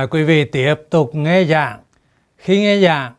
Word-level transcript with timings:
À, 0.00 0.06
quý 0.06 0.22
vị 0.22 0.44
tiếp 0.44 0.74
tục 0.90 1.14
nghe 1.14 1.44
giảng. 1.44 1.80
Khi 2.36 2.60
nghe 2.60 2.80
giảng, 2.80 3.14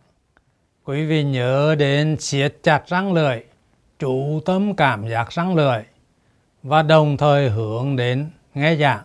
quý 0.83 1.05
vị 1.05 1.23
nhớ 1.23 1.75
đến 1.75 2.17
siết 2.19 2.57
chặt 2.63 2.87
răng 2.87 3.13
lưỡi, 3.13 3.39
chủ 3.99 4.41
tâm 4.45 4.75
cảm 4.75 5.07
giác 5.07 5.31
răng 5.31 5.55
lưỡi 5.55 5.83
và 6.63 6.83
đồng 6.83 7.17
thời 7.17 7.49
hướng 7.49 7.95
đến 7.95 8.29
nghe 8.53 8.75
giảng. 8.75 9.03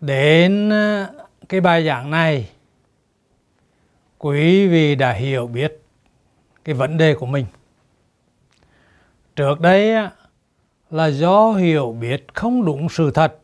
Đến 0.00 0.70
ờ, 0.70 1.06
cái 1.48 1.60
bài 1.60 1.86
giảng 1.86 2.10
này, 2.10 2.50
quý 4.18 4.68
vị 4.68 4.94
đã 4.94 5.12
hiểu 5.12 5.46
biết 5.46 5.82
cái 6.64 6.74
vấn 6.74 6.96
đề 6.96 7.14
của 7.14 7.26
mình. 7.26 7.46
Trước 9.36 9.60
đây 9.60 9.94
là 10.90 11.06
do 11.06 11.52
hiểu 11.52 11.96
biết 12.00 12.26
không 12.34 12.64
đúng 12.64 12.88
sự 12.88 13.10
thật 13.10 13.41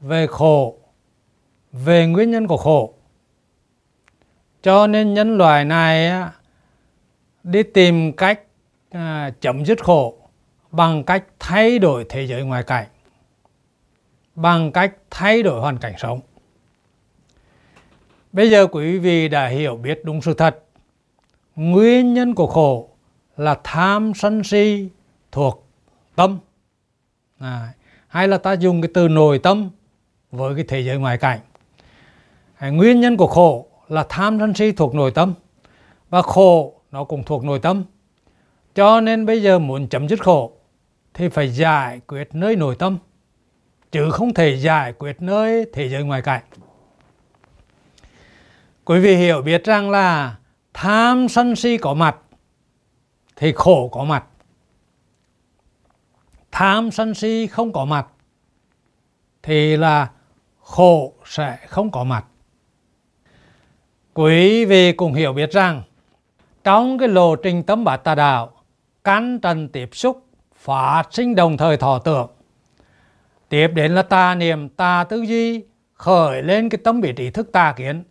về 0.00 0.26
khổ, 0.26 0.76
về 1.72 2.06
nguyên 2.06 2.30
nhân 2.30 2.46
của 2.46 2.56
khổ. 2.56 2.94
Cho 4.62 4.86
nên 4.86 5.14
nhân 5.14 5.36
loại 5.36 5.64
này 5.64 6.22
đi 7.42 7.62
tìm 7.62 8.12
cách 8.12 8.40
à, 8.90 9.30
chấm 9.40 9.64
dứt 9.64 9.84
khổ 9.84 10.18
bằng 10.70 11.04
cách 11.04 11.24
thay 11.38 11.78
đổi 11.78 12.06
thế 12.08 12.26
giới 12.26 12.42
ngoài 12.42 12.62
cảnh, 12.62 12.86
bằng 14.34 14.72
cách 14.72 14.94
thay 15.10 15.42
đổi 15.42 15.60
hoàn 15.60 15.78
cảnh 15.78 15.94
sống. 15.98 16.20
Bây 18.32 18.50
giờ 18.50 18.66
quý 18.66 18.98
vị 18.98 19.28
đã 19.28 19.46
hiểu 19.46 19.76
biết 19.76 20.00
đúng 20.04 20.22
sự 20.22 20.34
thật. 20.34 20.64
Nguyên 21.56 22.14
nhân 22.14 22.34
của 22.34 22.46
khổ 22.46 22.88
là 23.36 23.60
tham 23.64 24.12
sân 24.14 24.44
si 24.44 24.88
thuộc 25.32 25.68
tâm. 26.14 26.38
À, 27.38 27.72
hay 28.08 28.28
là 28.28 28.38
ta 28.38 28.52
dùng 28.52 28.82
cái 28.82 28.90
từ 28.94 29.08
nội 29.08 29.38
tâm 29.38 29.70
với 30.30 30.54
cái 30.54 30.64
thế 30.68 30.80
giới 30.80 30.98
ngoài 30.98 31.18
cảnh. 31.18 31.40
Nguyên 32.60 33.00
nhân 33.00 33.16
của 33.16 33.26
khổ 33.26 33.66
là 33.88 34.06
tham 34.08 34.38
sân 34.38 34.54
si 34.54 34.72
thuộc 34.72 34.94
nội 34.94 35.10
tâm, 35.10 35.34
và 36.10 36.22
khổ 36.22 36.80
nó 36.90 37.04
cũng 37.04 37.24
thuộc 37.24 37.44
nội 37.44 37.58
tâm. 37.58 37.84
Cho 38.74 39.00
nên 39.00 39.26
bây 39.26 39.42
giờ 39.42 39.58
muốn 39.58 39.88
chấm 39.88 40.08
dứt 40.08 40.22
khổ 40.22 40.52
thì 41.14 41.28
phải 41.28 41.48
giải 41.48 42.00
quyết 42.06 42.28
nơi 42.32 42.56
nội 42.56 42.76
tâm, 42.78 42.98
chứ 43.92 44.10
không 44.10 44.34
thể 44.34 44.56
giải 44.56 44.92
quyết 44.92 45.16
nơi 45.22 45.66
thế 45.72 45.88
giới 45.88 46.04
ngoài 46.04 46.22
cảnh. 46.22 46.42
Quý 48.84 49.00
vị 49.00 49.16
hiểu 49.16 49.42
biết 49.42 49.64
rằng 49.64 49.90
là 49.90 50.36
tham 50.74 51.28
sân 51.28 51.56
si 51.56 51.76
có 51.76 51.94
mặt 51.94 52.16
thì 53.36 53.52
khổ 53.52 53.88
có 53.88 54.04
mặt. 54.04 54.24
Tham 56.52 56.90
sân 56.90 57.14
si 57.14 57.46
không 57.46 57.72
có 57.72 57.84
mặt 57.84 58.06
thì 59.42 59.76
là 59.76 60.10
khổ 60.68 61.12
sẽ 61.24 61.58
không 61.68 61.90
có 61.90 62.04
mặt. 62.04 62.24
Quý 64.14 64.64
vị 64.64 64.92
cũng 64.92 65.14
hiểu 65.14 65.32
biết 65.32 65.52
rằng 65.52 65.82
trong 66.64 66.98
cái 66.98 67.08
lộ 67.08 67.36
trình 67.36 67.62
tâm 67.62 67.84
bát 67.84 67.96
tà 67.96 68.14
đạo, 68.14 68.52
căn 69.04 69.38
trần 69.40 69.68
tiếp 69.68 69.88
xúc 69.92 70.26
phát 70.56 71.02
sinh 71.10 71.34
đồng 71.34 71.56
thời 71.56 71.76
thọ 71.76 71.98
tưởng. 71.98 72.30
Tiếp 73.48 73.68
đến 73.68 73.94
là 73.94 74.02
tà 74.02 74.34
niệm, 74.34 74.68
tà 74.68 75.04
tư 75.08 75.22
duy, 75.22 75.64
khởi 75.94 76.42
lên 76.42 76.68
cái 76.68 76.78
tâm 76.84 77.00
biệt 77.00 77.16
ý 77.16 77.30
thức 77.30 77.52
tà 77.52 77.72
kiến. 77.76 78.04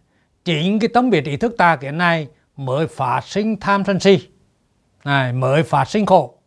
Chính 0.46 0.80
cái 0.80 0.90
tâm 0.94 1.10
biệt 1.10 1.26
ý 1.26 1.38
thức 1.38 1.56
tà 1.58 1.76
kiến 1.76 1.98
này 1.98 2.28
mới 2.56 2.88
phát 2.88 3.22
sinh 3.26 3.60
tham 3.60 3.84
sân 3.86 4.00
si, 4.00 4.28
này, 5.04 5.34
mới 5.34 5.64
phát 5.64 5.90
sinh 5.90 6.06
khổ. 6.06 6.38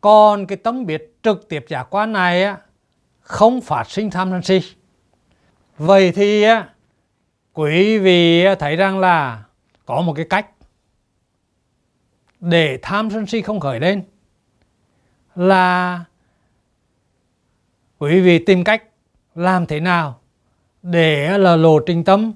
Còn 0.00 0.46
cái 0.46 0.56
tâm 0.56 0.86
biệt 0.86 1.18
trực 1.22 1.48
tiếp 1.48 1.64
giả 1.68 1.82
quan 1.82 2.12
này 2.12 2.44
á, 2.44 2.56
không 3.20 3.60
phát 3.60 3.90
sinh 3.90 4.10
tham 4.10 4.30
sân 4.30 4.42
si. 4.42 4.79
Vậy 5.80 6.12
thì 6.12 6.44
quý 7.52 7.98
vị 7.98 8.44
thấy 8.58 8.76
rằng 8.76 8.98
là 8.98 9.44
có 9.86 10.00
một 10.00 10.12
cái 10.16 10.26
cách 10.30 10.46
để 12.40 12.78
tham 12.82 13.10
sân 13.10 13.26
si 13.26 13.42
không 13.42 13.60
khởi 13.60 13.80
lên 13.80 14.02
là 15.34 16.04
quý 17.98 18.20
vị 18.20 18.38
tìm 18.38 18.64
cách 18.64 18.84
làm 19.34 19.66
thế 19.66 19.80
nào 19.80 20.20
để 20.82 21.38
là 21.38 21.56
lộ 21.56 21.80
trình 21.86 22.04
tâm, 22.04 22.32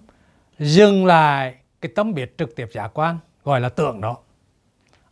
dừng 0.59 1.07
lại 1.07 1.55
cái 1.81 1.93
tâm 1.95 2.15
biệt 2.15 2.39
trực 2.39 2.57
tiếp 2.57 2.67
giả 2.73 2.89
quan, 2.89 3.19
gọi 3.45 3.61
là 3.61 3.69
tưởng 3.69 4.01
đó. 4.01 4.17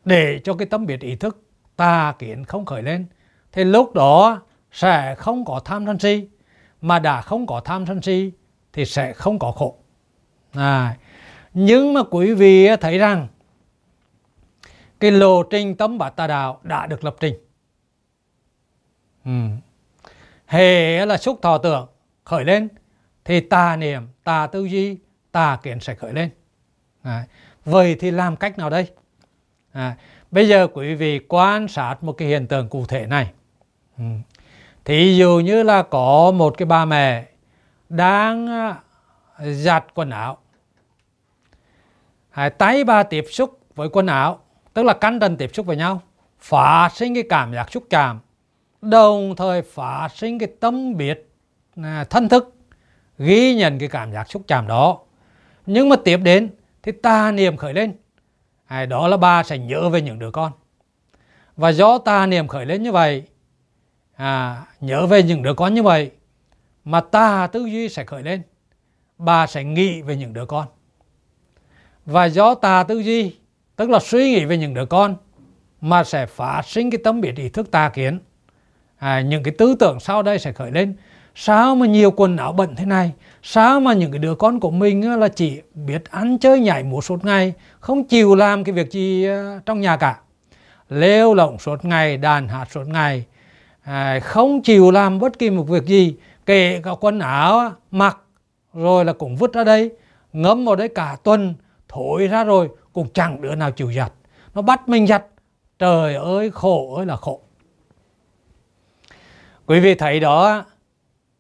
Để 0.05 0.41
cho 0.45 0.55
cái 0.55 0.67
tâm 0.67 0.87
biệt 0.87 1.01
ý 1.01 1.17
thức 1.17 1.43
tà 1.77 2.15
kiến 2.19 2.45
không 2.45 2.65
khởi 2.65 2.83
lên, 2.83 3.07
thì 3.53 3.65
lúc 3.65 3.95
đó 3.95 4.43
sẽ 4.73 5.15
không 5.19 5.45
có 5.45 5.61
tham 5.65 5.87
sân 5.87 5.99
si 5.99 6.29
mà 6.83 6.99
đã 6.99 7.21
không 7.21 7.47
có 7.47 7.61
tham 7.61 7.87
sân 7.87 8.03
si 8.03 8.33
thì 8.73 8.85
sẽ 8.85 9.13
không 9.13 9.39
có 9.39 9.53
khổ. 9.53 9.77
À, 10.53 10.97
nhưng 11.55 11.95
mà 11.95 12.01
quý 12.11 12.35
vị 12.35 12.69
thấy 12.81 12.99
rằng 12.99 13.29
cái 15.01 15.11
lộ 15.11 15.43
trình 15.43 15.77
tâm 15.77 15.99
bát 15.99 16.17
tà 16.17 16.27
đạo 16.27 16.61
đã 16.63 16.87
được 16.87 17.05
lập 17.05 17.17
trình. 17.21 17.35
Ừ. 19.25 19.31
hệ 20.47 21.07
là 21.07 21.17
xúc 21.17 21.39
thọ 21.43 21.59
tưởng 21.59 21.89
khởi 22.25 22.45
lên 22.45 22.69
thì 23.25 23.41
tà 23.41 23.77
niệm 23.77 24.09
tà 24.25 24.47
tư 24.47 24.65
duy 24.65 24.99
tà 25.33 25.59
kiến 25.63 25.81
sẽ 25.81 25.95
khởi 25.95 26.13
lên. 26.13 26.31
À, 27.03 27.25
vậy 27.65 27.97
thì 28.01 28.11
làm 28.11 28.37
cách 28.37 28.59
nào 28.59 28.71
đây? 28.71 28.87
À, 29.73 29.97
bây 30.31 30.49
giờ 30.49 30.67
quý 30.75 30.95
vị 30.95 31.21
quan 31.29 31.69
sát 31.69 32.03
một 32.03 32.13
cái 32.13 32.29
hiện 32.29 32.47
tượng 32.47 32.69
cụ 32.69 32.87
thể 32.87 33.07
này. 33.07 33.33
Ừ. 33.99 34.05
Thí 34.85 35.17
dụ 35.17 35.41
như 35.45 35.63
là 35.63 35.83
có 35.83 36.33
một 36.35 36.59
cái 36.59 36.67
bà 36.67 36.85
mẹ 36.85 37.27
đang 37.89 38.47
à, 38.47 38.77
giặt 39.39 39.85
quần 39.95 40.11
áo. 40.11 40.39
Hai 42.31 42.51
tay 42.51 42.85
bà 42.85 43.03
tiếp 43.03 43.25
xúc 43.31 43.61
với 43.75 43.89
quần 43.89 44.07
áo, 44.07 44.41
tức 44.75 44.83
là 44.83 44.93
căn 44.93 45.21
trần 45.21 45.37
tiếp 45.37 45.51
xúc 45.55 45.67
với 45.67 45.77
nhau, 45.77 46.03
phát 46.39 46.89
sinh 46.95 47.15
cái 47.15 47.25
cảm 47.29 47.55
giác 47.55 47.71
xúc 47.73 47.85
chạm, 47.91 48.21
đồng 48.83 49.37
thời 49.37 49.63
phát 49.63 50.09
sinh 50.15 50.39
cái 50.39 50.49
tâm 50.61 50.97
biết 50.97 51.29
à, 51.83 52.05
thân 52.11 52.29
thức 52.29 52.55
ghi 53.19 53.55
nhận 53.55 53.79
cái 53.79 53.89
cảm 53.89 54.13
giác 54.13 54.31
xúc 54.31 54.43
chạm 54.47 54.67
đó. 54.67 54.99
Nhưng 55.67 55.89
mà 55.89 55.97
tiếp 56.05 56.17
đến 56.17 56.51
thì 56.83 56.93
ta 56.93 57.33
niệm 57.33 57.57
khởi 57.57 57.75
lên. 57.75 57.95
À, 58.67 58.87
đó 58.87 59.09
là 59.09 59.17
bà 59.17 59.43
sẽ 59.43 59.59
nhớ 59.59 59.89
về 59.89 60.03
những 60.03 60.19
đứa 60.19 60.31
con. 60.31 60.53
Và 61.57 61.73
do 61.73 61.99
ta 61.99 62.27
niệm 62.27 62.49
khởi 62.49 62.67
lên 62.67 62.83
như 62.83 62.93
vậy 62.93 63.23
à, 64.17 64.63
nhớ 64.81 65.07
về 65.07 65.23
những 65.23 65.43
đứa 65.43 65.55
con 65.55 65.75
như 65.75 65.83
vậy 65.83 66.11
mà 66.85 67.01
ta 67.01 67.47
tư 67.47 67.67
duy 67.67 67.89
sẽ 67.89 68.05
khởi 68.05 68.23
lên. 68.23 68.43
Bà 69.19 69.47
sẽ 69.47 69.65
nghĩ 69.65 70.03
về 70.03 70.17
những 70.17 70.33
đứa 70.33 70.47
con. 70.47 70.67
Và 72.07 72.25
do 72.25 72.55
tà 72.55 72.83
tư 72.83 72.99
duy 72.99 73.37
tức 73.77 73.91
là 73.91 73.99
suy 73.99 74.31
nghĩ 74.31 74.45
về 74.45 74.57
những 74.57 74.75
đứa 74.75 74.87
con 74.87 75.17
mà 75.81 76.05
sẽ 76.05 76.27
phát 76.27 76.63
sinh 76.67 76.91
cái 76.91 77.01
tâm 77.05 77.21
biệt 77.21 77.37
ý 77.37 77.49
thức 77.49 77.71
tà 77.71 77.89
kiến. 77.89 78.19
À, 78.99 79.21
những 79.21 79.43
cái 79.43 79.55
tư 79.59 79.75
tưởng 79.81 80.01
sau 80.01 80.23
đây 80.23 80.39
sẽ 80.39 80.53
khởi 80.53 80.71
lên. 80.71 80.97
Sao 81.35 81.75
mà 81.75 81.87
nhiều 81.87 82.11
quần 82.11 82.37
áo 82.37 82.53
bẩn 82.53 82.77
thế 82.77 82.87
này? 82.87 83.13
Sao 83.43 83.81
mà 83.81 83.93
những 83.93 84.13
cái 84.13 84.19
đứa 84.19 84.35
con 84.35 84.61
của 84.61 84.71
mình 84.71 85.21
là 85.21 85.29
chỉ 85.29 85.61
biết 85.75 86.11
ăn 86.11 86.39
chơi 86.39 86.61
nhảy 86.61 86.83
múa 86.83 87.01
suốt 87.01 87.25
ngày 87.25 87.53
không 87.81 88.05
chịu 88.05 88.35
làm 88.35 88.65
cái 88.65 88.73
việc 88.73 88.91
gì 88.91 89.25
à, 89.25 89.61
trong 89.67 89.81
nhà 89.81 89.97
cả? 89.97 90.19
Lêu 90.89 91.35
lỏng 91.35 91.59
suốt 91.59 91.85
ngày 91.85 92.17
đàn 92.17 92.49
hát 92.49 92.69
suốt 92.71 92.89
ngày 92.89 93.25
à, 93.83 94.21
không 94.21 94.63
chịu 94.63 94.91
làm 94.91 95.19
bất 95.19 95.39
kỳ 95.39 95.51
một 95.51 95.63
việc 95.63 95.85
gì 95.85 96.17
kể 96.47 96.81
cả 96.85 96.91
quần 97.01 97.19
áo 97.19 97.73
mặc 97.91 98.19
rồi 98.75 99.05
là 99.05 99.13
cũng 99.13 99.37
vứt 99.37 99.53
ra 99.53 99.65
đây 99.65 99.91
ngấm 100.33 100.65
vào 100.65 100.77
đấy 100.77 100.89
cả 100.89 101.17
tuần 101.23 101.55
thổi 101.89 102.27
ra 102.27 102.45
rồi 102.45 102.69
cũng 102.93 103.09
chẳng 103.15 103.41
đứa 103.41 103.55
nào 103.55 103.71
chịu 103.71 103.93
giặt. 103.93 104.13
Nó 104.55 104.63
bắt 104.63 104.89
mình 104.89 105.07
giặt. 105.07 105.27
Trời 105.79 106.15
ơi 106.15 106.51
khổ 106.51 106.95
ơi 106.97 107.07
là 107.07 107.17
khổ. 107.17 107.41
Quý 109.67 109.81
vị 109.81 109.95
thấy 109.95 110.21
đó 110.21 110.65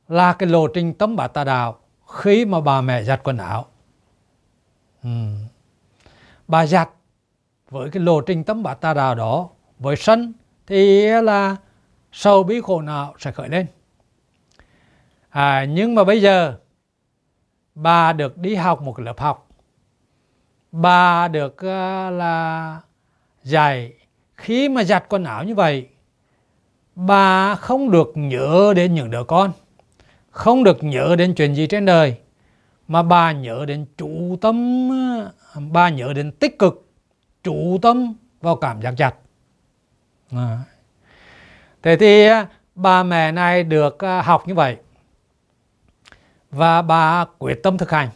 là 0.08 0.32
cái 0.32 0.48
lộ 0.48 0.66
trình 0.66 0.94
tấm 0.94 1.16
bát 1.16 1.28
tà 1.28 1.44
đạo 1.44 1.78
khi 2.08 2.44
mà 2.44 2.60
bà 2.60 2.80
mẹ 2.80 3.02
giặt 3.02 3.20
quần 3.24 3.36
áo. 3.36 3.66
Ừ. 5.02 5.08
bà 6.48 6.66
giặt 6.66 6.90
với 7.70 7.90
cái 7.90 8.02
lộ 8.02 8.20
trình 8.20 8.44
tấm 8.44 8.62
bát 8.62 8.74
tà 8.74 8.94
đạo 8.94 9.14
đó 9.14 9.48
với 9.78 9.96
sân 9.96 10.32
thì 10.66 11.06
là 11.22 11.56
sầu 12.12 12.42
bí 12.42 12.60
khổ 12.60 12.82
não 12.82 13.14
sẽ 13.18 13.32
khởi 13.32 13.48
lên. 13.48 13.66
À, 15.30 15.64
nhưng 15.64 15.94
mà 15.94 16.04
bây 16.04 16.22
giờ 16.22 16.58
bà 17.74 18.12
được 18.12 18.38
đi 18.38 18.54
học 18.54 18.82
một 18.82 19.00
lớp 19.00 19.20
học. 19.20 19.48
Bà 20.72 21.28
được 21.28 21.54
uh, 21.54 21.62
là 22.12 22.80
dạy 23.42 23.92
khi 24.36 24.68
mà 24.68 24.84
giặt 24.84 25.04
quần 25.08 25.24
áo 25.24 25.44
như 25.44 25.54
vậy 25.54 25.88
bà 26.94 27.54
không 27.54 27.90
được 27.90 28.12
nhớ 28.14 28.72
đến 28.76 28.94
những 28.94 29.10
đứa 29.10 29.24
con 29.24 29.52
không 30.30 30.64
được 30.64 30.84
nhớ 30.84 31.16
đến 31.18 31.34
chuyện 31.34 31.54
gì 31.54 31.66
trên 31.66 31.84
đời 31.84 32.16
mà 32.88 33.02
bà 33.02 33.32
nhớ 33.32 33.64
đến 33.68 33.86
chủ 33.96 34.36
tâm 34.40 34.88
bà 35.72 35.88
nhớ 35.88 36.12
đến 36.12 36.32
tích 36.32 36.58
cực 36.58 36.88
chủ 37.42 37.78
tâm 37.82 38.14
vào 38.40 38.56
cảm 38.56 38.82
giác 38.82 38.94
giặt. 38.98 39.14
À. 40.30 40.58
Thế 41.82 41.96
thì 41.96 42.29
bà 42.75 43.02
mẹ 43.02 43.32
này 43.32 43.64
được 43.64 43.99
học 44.25 44.49
như 44.49 44.55
vậy. 44.55 44.76
Và 46.50 46.82
bà 46.82 47.25
quyết 47.38 47.62
tâm 47.62 47.79
thực 47.79 47.90
hành. 47.90 48.08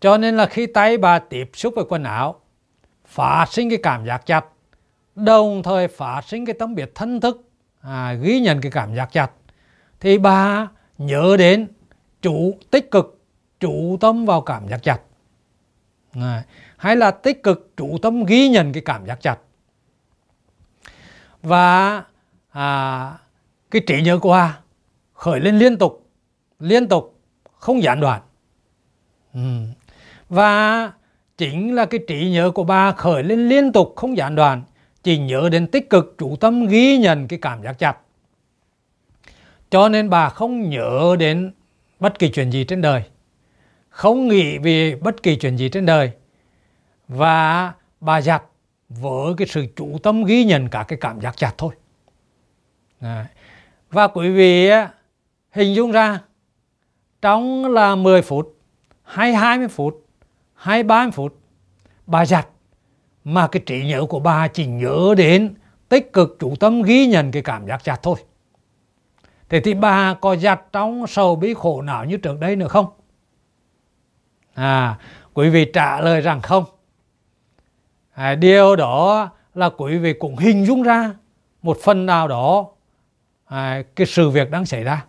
Cho 0.00 0.18
nên 0.18 0.36
là 0.36 0.46
khi 0.46 0.66
tay 0.66 0.98
bà 0.98 1.18
tiếp 1.18 1.50
xúc 1.54 1.74
với 1.76 1.84
quần 1.88 2.04
áo 2.04 2.40
phát 3.06 3.46
sinh 3.50 3.70
cái 3.70 3.78
cảm 3.82 4.06
giác 4.06 4.26
chặt. 4.26 4.44
Đồng 5.14 5.62
thời 5.62 5.88
phát 5.88 6.20
sinh 6.26 6.46
cái 6.46 6.54
tấm 6.58 6.74
biệt 6.74 6.92
thân 6.94 7.20
thức 7.20 7.48
à, 7.80 8.12
ghi 8.12 8.40
nhận 8.40 8.60
cái 8.60 8.72
cảm 8.72 8.94
giác 8.94 9.12
chặt. 9.12 9.30
Thì 10.00 10.18
bà 10.18 10.68
nhớ 10.98 11.36
đến 11.38 11.68
chủ 12.22 12.58
tích 12.70 12.90
cực 12.90 13.20
chủ 13.60 13.96
tâm 14.00 14.26
vào 14.26 14.40
cảm 14.40 14.68
giác 14.68 14.82
chặt. 14.82 15.00
À, 16.12 16.42
hay 16.76 16.96
là 16.96 17.10
tích 17.10 17.42
cực 17.42 17.70
chủ 17.76 17.98
tâm 18.02 18.24
ghi 18.24 18.48
nhận 18.48 18.72
cái 18.72 18.82
cảm 18.86 19.06
giác 19.06 19.20
chặt. 19.20 19.38
Và 21.42 22.02
à, 22.54 23.18
cái 23.70 23.82
trí 23.86 24.02
nhớ 24.02 24.18
của 24.18 24.30
bà 24.30 24.58
khởi 25.12 25.40
lên 25.40 25.58
liên 25.58 25.76
tục 25.76 26.06
liên 26.58 26.88
tục 26.88 27.20
không 27.58 27.82
gián 27.82 28.00
đoạn. 28.00 28.22
Ừ. 29.34 29.40
và 30.28 30.92
chính 31.38 31.74
là 31.74 31.84
cái 31.84 32.00
trí 32.08 32.30
nhớ 32.30 32.50
của 32.50 32.64
bà 32.64 32.92
khởi 32.92 33.22
lên 33.22 33.48
liên 33.48 33.72
tục 33.72 33.92
không 33.96 34.16
gián 34.16 34.34
đoạn 34.34 34.62
chỉ 35.02 35.18
nhớ 35.18 35.48
đến 35.52 35.66
tích 35.66 35.90
cực 35.90 36.14
chủ 36.18 36.36
tâm 36.36 36.66
ghi 36.66 36.98
nhận 36.98 37.28
cái 37.28 37.38
cảm 37.42 37.62
giác 37.62 37.78
chặt. 37.78 37.96
Cho 39.70 39.88
nên 39.88 40.10
bà 40.10 40.28
không 40.28 40.70
nhớ 40.70 41.16
đến 41.18 41.52
bất 42.00 42.18
kỳ 42.18 42.28
chuyện 42.28 42.50
gì 42.50 42.64
trên 42.64 42.80
đời. 42.80 43.02
Không 43.88 44.28
nghĩ 44.28 44.58
về 44.58 44.96
bất 44.96 45.22
kỳ 45.22 45.36
chuyện 45.36 45.56
gì 45.56 45.68
trên 45.68 45.86
đời. 45.86 46.10
Và 47.08 47.72
bà 48.00 48.20
giặt 48.20 48.42
với 48.88 49.34
cái 49.36 49.48
sự 49.48 49.66
chủ 49.76 49.98
tâm 50.02 50.24
ghi 50.24 50.44
nhận 50.44 50.68
cả 50.68 50.84
cái 50.88 50.98
cảm 51.00 51.20
giác 51.20 51.36
chặt 51.36 51.54
thôi. 51.58 51.74
Đấy. 53.04 53.24
và 53.90 54.08
quý 54.08 54.30
vị 54.30 54.70
hình 55.50 55.74
dung 55.74 55.92
ra 55.92 56.20
trong 57.22 57.66
là 57.66 57.94
10 57.94 58.22
phút 58.22 58.58
hay 59.02 59.34
20 59.34 59.68
phút 59.68 60.06
hay 60.54 60.82
30 60.82 61.10
phút 61.10 61.38
bà 62.06 62.26
giặt 62.26 62.48
mà 63.24 63.48
cái 63.48 63.62
trí 63.66 63.86
nhớ 63.86 64.06
của 64.08 64.20
bà 64.20 64.48
chỉ 64.48 64.66
nhớ 64.66 65.14
đến 65.16 65.54
tích 65.88 66.12
cực 66.12 66.36
chủ 66.40 66.54
tâm 66.60 66.82
ghi 66.82 67.06
nhận 67.06 67.30
cái 67.30 67.42
cảm 67.42 67.66
giác 67.66 67.82
giặt 67.84 68.02
thôi. 68.02 68.16
Thế 69.48 69.60
thì 69.60 69.74
bà 69.74 70.14
có 70.14 70.36
giặt 70.36 70.62
trong 70.72 71.06
sầu 71.06 71.36
bí 71.36 71.54
khổ 71.54 71.82
não 71.82 72.04
như 72.04 72.16
trước 72.16 72.40
đây 72.40 72.56
nữa 72.56 72.68
không? 72.68 72.86
À 74.54 74.98
quý 75.34 75.50
vị 75.50 75.64
trả 75.72 76.00
lời 76.00 76.20
rằng 76.20 76.42
không. 76.42 76.64
À, 78.14 78.34
điều 78.34 78.76
đó 78.76 79.30
là 79.54 79.68
quý 79.68 79.98
vị 79.98 80.12
cũng 80.12 80.36
hình 80.36 80.66
dung 80.66 80.82
ra 80.82 81.10
một 81.62 81.76
phần 81.82 82.06
nào 82.06 82.28
đó 82.28 82.73
à, 83.44 83.82
cái 83.96 84.06
sự 84.06 84.30
việc 84.30 84.50
đang 84.50 84.66
xảy 84.66 84.84
ra. 84.84 85.04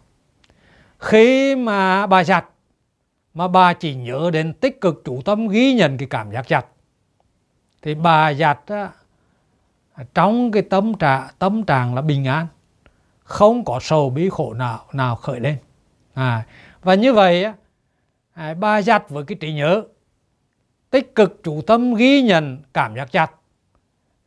Khi 0.99 1.55
mà 1.55 2.07
bà 2.07 2.23
giặt 2.23 2.45
mà 3.33 3.47
bà 3.47 3.73
chỉ 3.73 3.95
nhớ 3.95 4.29
đến 4.33 4.53
tích 4.53 4.81
cực 4.81 5.01
chủ 5.05 5.21
tâm 5.21 5.47
ghi 5.47 5.73
nhận 5.73 5.97
cái 5.97 6.07
cảm 6.09 6.31
giác 6.31 6.47
giặt 6.49 6.65
thì 7.81 7.95
bà 7.95 8.33
giặt 8.33 8.59
á, 8.67 8.89
trong 10.13 10.51
cái 10.51 10.63
tâm 10.63 10.93
trạng 10.93 11.27
tâm 11.39 11.63
trạng 11.63 11.95
là 11.95 12.01
bình 12.01 12.25
an 12.25 12.47
không 13.23 13.65
có 13.65 13.79
sầu 13.81 14.09
bí 14.09 14.29
khổ 14.29 14.53
nào 14.53 14.85
nào 14.93 15.15
khởi 15.15 15.39
lên. 15.39 15.57
À, 16.13 16.45
và 16.81 16.95
như 16.95 17.13
vậy 17.13 17.43
á, 17.43 17.53
à, 18.33 18.53
bà 18.53 18.81
giặt 18.81 19.09
với 19.09 19.23
cái 19.23 19.37
trí 19.41 19.53
nhớ 19.53 19.83
tích 20.89 21.15
cực 21.15 21.43
chủ 21.43 21.61
tâm 21.61 21.95
ghi 21.95 22.21
nhận 22.21 22.61
cảm 22.73 22.95
giác 22.95 23.09
giặt. 23.13 23.31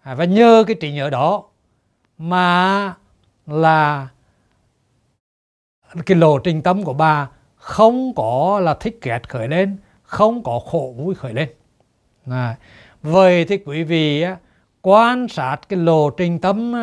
À, 0.02 0.14
và 0.14 0.24
nhờ 0.24 0.64
cái 0.66 0.76
trí 0.80 0.92
nhớ 0.92 1.10
đó 1.10 1.44
mà 2.18 2.94
là 3.48 4.08
cái 6.06 6.16
lộ 6.16 6.38
trình 6.38 6.62
tâm 6.62 6.84
của 6.84 6.92
bà 6.92 7.28
không 7.56 8.14
có 8.14 8.60
là 8.60 8.74
thích 8.74 8.98
ghét 9.02 9.28
khởi 9.28 9.48
lên 9.48 9.76
không 10.02 10.42
có 10.42 10.60
khổ 10.70 10.94
vui 10.96 11.14
khởi 11.14 11.34
lên. 11.34 11.48
À, 12.30 12.56
vậy 13.02 13.44
thì 13.44 13.58
quý 13.58 13.84
vị 13.84 14.24
quan 14.82 15.28
sát 15.28 15.56
cái 15.68 15.78
lộ 15.78 16.10
trình 16.10 16.38
tâm 16.38 16.74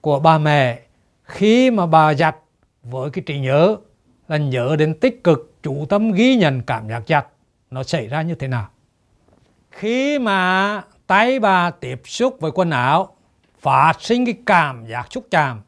của 0.00 0.20
bà 0.20 0.38
mẹ 0.38 0.80
khi 1.22 1.70
mà 1.70 1.86
bà 1.86 2.14
giặt 2.14 2.36
với 2.82 3.10
cái 3.10 3.22
trí 3.26 3.38
nhớ 3.38 3.76
là 4.28 4.36
nhớ 4.36 4.76
đến 4.78 5.00
tích 5.00 5.24
cực 5.24 5.54
chủ 5.62 5.86
tâm 5.88 6.12
ghi 6.12 6.36
nhận 6.36 6.62
cảm 6.62 6.88
giác 6.88 7.02
giặt 7.06 7.26
nó 7.70 7.82
xảy 7.82 8.06
ra 8.06 8.22
như 8.22 8.34
thế 8.34 8.48
nào? 8.48 8.68
Khi 9.70 10.18
mà 10.18 10.82
tay 11.06 11.40
bà 11.40 11.70
tiếp 11.70 12.00
xúc 12.04 12.36
với 12.40 12.50
quần 12.54 12.70
áo 12.70 13.15
phát 13.66 13.96
sinh 14.00 14.26
cái 14.26 14.34
cảm 14.46 14.86
giác 14.86 15.06
xúc 15.10 15.26
chạm. 15.30 15.60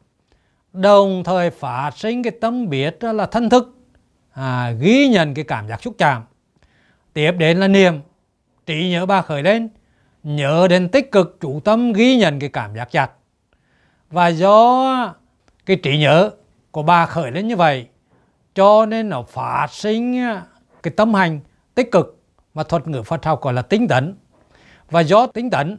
Đồng 0.73 1.23
thời 1.23 1.49
phát 1.49 1.91
sinh 1.95 2.23
cái 2.23 2.33
tâm 2.41 2.69
biết 2.69 3.03
là 3.03 3.25
thân 3.25 3.49
thức 3.49 3.77
à, 4.31 4.71
ghi 4.71 5.07
nhận 5.07 5.33
cái 5.33 5.45
cảm 5.45 5.67
giác 5.67 5.81
xúc 5.81 5.95
chạm. 5.97 6.23
Tiếp 7.13 7.31
đến 7.31 7.57
là 7.57 7.67
niềm 7.67 7.99
trí 8.65 8.89
nhớ 8.89 9.05
ba 9.05 9.21
khởi 9.21 9.43
lên. 9.43 9.69
Nhớ 10.23 10.67
đến 10.69 10.89
tích 10.89 11.11
cực 11.11 11.37
chủ 11.39 11.59
tâm 11.59 11.93
ghi 11.93 12.17
nhận 12.17 12.39
cái 12.39 12.49
cảm 12.49 12.75
giác 12.75 12.91
chặt. 12.91 13.11
Và 14.09 14.27
do 14.27 15.13
cái 15.65 15.75
trí 15.75 15.97
nhớ 15.97 16.29
của 16.71 16.83
bà 16.83 17.05
khởi 17.05 17.31
lên 17.31 17.47
như 17.47 17.55
vậy 17.55 17.87
cho 18.55 18.85
nên 18.85 19.09
nó 19.09 19.21
phát 19.21 19.67
sinh 19.71 20.29
cái 20.83 20.93
tâm 20.97 21.13
hành 21.13 21.39
tích 21.75 21.91
cực 21.91 22.21
mà 22.53 22.63
thuật 22.63 22.87
ngữ 22.87 23.03
Phật 23.03 23.25
học 23.25 23.41
gọi 23.41 23.53
là 23.53 23.61
tính 23.61 23.87
tấn. 23.87 24.15
Và 24.89 25.01
do 25.01 25.27
tính 25.27 25.49
tấn 25.49 25.77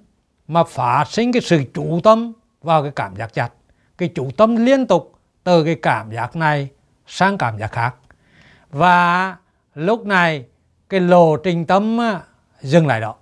mà 0.50 0.64
phát 0.64 1.04
sinh 1.08 1.32
cái 1.32 1.42
sự 1.42 1.62
chủ 1.74 2.00
tâm 2.04 2.32
vào 2.62 2.82
cái 2.82 2.92
cảm 2.96 3.16
giác 3.16 3.34
chặt. 3.34 3.52
Cái 3.98 4.10
chủ 4.14 4.30
tâm 4.36 4.56
liên 4.56 4.86
tục 4.86 5.14
từ 5.44 5.64
cái 5.64 5.74
cảm 5.74 6.10
giác 6.10 6.36
này 6.36 6.68
sang 7.06 7.38
cảm 7.38 7.58
giác 7.58 7.72
khác. 7.72 7.94
Và 8.70 9.36
lúc 9.74 10.06
này 10.06 10.44
cái 10.88 11.00
lộ 11.00 11.36
trình 11.36 11.66
tâm 11.66 12.00
à, 12.00 12.20
dừng 12.60 12.86
lại 12.86 13.00
đó. 13.00 13.14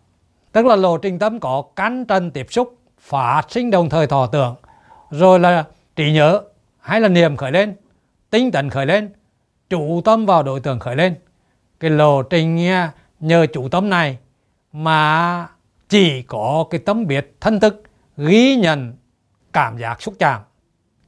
Tức 0.53 0.67
là 0.67 0.77
lộ 0.77 0.99
trình 0.99 1.19
tâm 1.19 1.41
có 1.41 1.65
cắn 1.77 2.05
trần 2.05 2.31
tiếp 2.31 2.47
xúc 2.51 2.79
phát 2.99 3.43
sinh 3.49 3.71
đồng 3.71 3.89
thời 3.89 4.07
thọ 4.07 4.27
tưởng, 4.27 4.57
rồi 5.11 5.41
là 5.41 5.65
trí 5.97 6.13
nhớ 6.13 6.43
hay 6.81 7.01
là 7.01 7.09
niềm 7.09 7.37
khởi 7.37 7.53
lên, 7.53 7.75
tinh 8.31 8.53
tấn 8.53 8.71
khởi 8.71 8.87
lên, 8.87 9.13
chủ 9.71 10.03
tâm 10.05 10.27
vào 10.27 10.43
đối 10.43 10.61
tượng 10.61 10.79
khởi 10.79 10.97
lên. 10.97 11.15
Cái 11.81 11.91
lộ 11.91 12.23
trình 12.23 12.69
à, 12.69 12.93
nhờ 13.21 13.47
chủ 13.47 13.69
tâm 13.69 13.91
này 13.91 14.19
mà 14.73 15.49
chỉ 15.89 16.23
có 16.23 16.67
cái 16.71 16.81
tâm 16.81 17.07
biết 17.07 17.35
thân 17.41 17.61
thức 17.61 17.83
ghi 18.17 18.57
nhận 18.57 18.93
cảm 19.53 19.79
giác 19.79 20.03
xúc 20.03 20.15
chạm. 20.19 20.41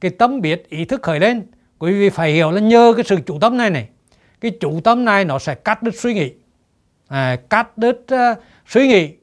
Cái 0.01 0.11
tâm 0.11 0.41
biết 0.41 0.69
ý 0.69 0.85
thức 0.85 1.01
khởi 1.01 1.19
lên 1.19 1.47
quý 1.79 1.91
vị 1.91 2.09
phải 2.09 2.31
hiểu 2.31 2.51
là 2.51 2.61
nhờ 2.61 2.93
cái 2.95 3.05
sự 3.07 3.17
chủ 3.25 3.39
tâm 3.39 3.57
này 3.57 3.69
này 3.69 3.89
cái 4.41 4.51
chủ 4.59 4.81
tâm 4.83 5.05
này 5.05 5.25
nó 5.25 5.39
sẽ 5.39 5.55
cắt 5.55 5.83
đứt 5.83 5.95
suy 5.95 6.13
nghĩ. 6.13 6.33
À, 7.07 7.35
cắt 7.49 7.77
đứt 7.77 8.05
uh, 8.13 8.37
suy 8.67 8.87
nghĩ 8.87 9.13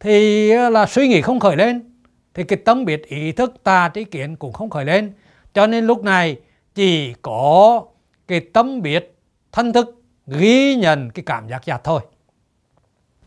thì 0.00 0.50
à, 0.50 0.70
là 0.70 0.86
suy 0.86 1.08
nghĩ 1.08 1.22
không 1.22 1.40
khởi 1.40 1.56
lên 1.56 1.82
thì 2.34 2.44
cái 2.44 2.58
tâm 2.64 2.84
biết 2.84 3.06
ý 3.06 3.32
thức 3.32 3.54
ta 3.62 3.88
trí 3.88 4.04
kiến 4.04 4.36
cũng 4.36 4.52
không 4.52 4.70
khởi 4.70 4.84
lên. 4.84 5.12
Cho 5.54 5.66
nên 5.66 5.86
lúc 5.86 6.04
này 6.04 6.36
chỉ 6.74 7.14
có 7.22 7.82
cái 8.28 8.40
tâm 8.40 8.82
biết 8.82 9.14
thân 9.52 9.72
thức 9.72 10.02
ghi 10.26 10.76
nhận 10.76 11.10
cái 11.10 11.22
cảm 11.26 11.48
giác 11.48 11.64
giác 11.64 11.80
thôi. 11.84 12.00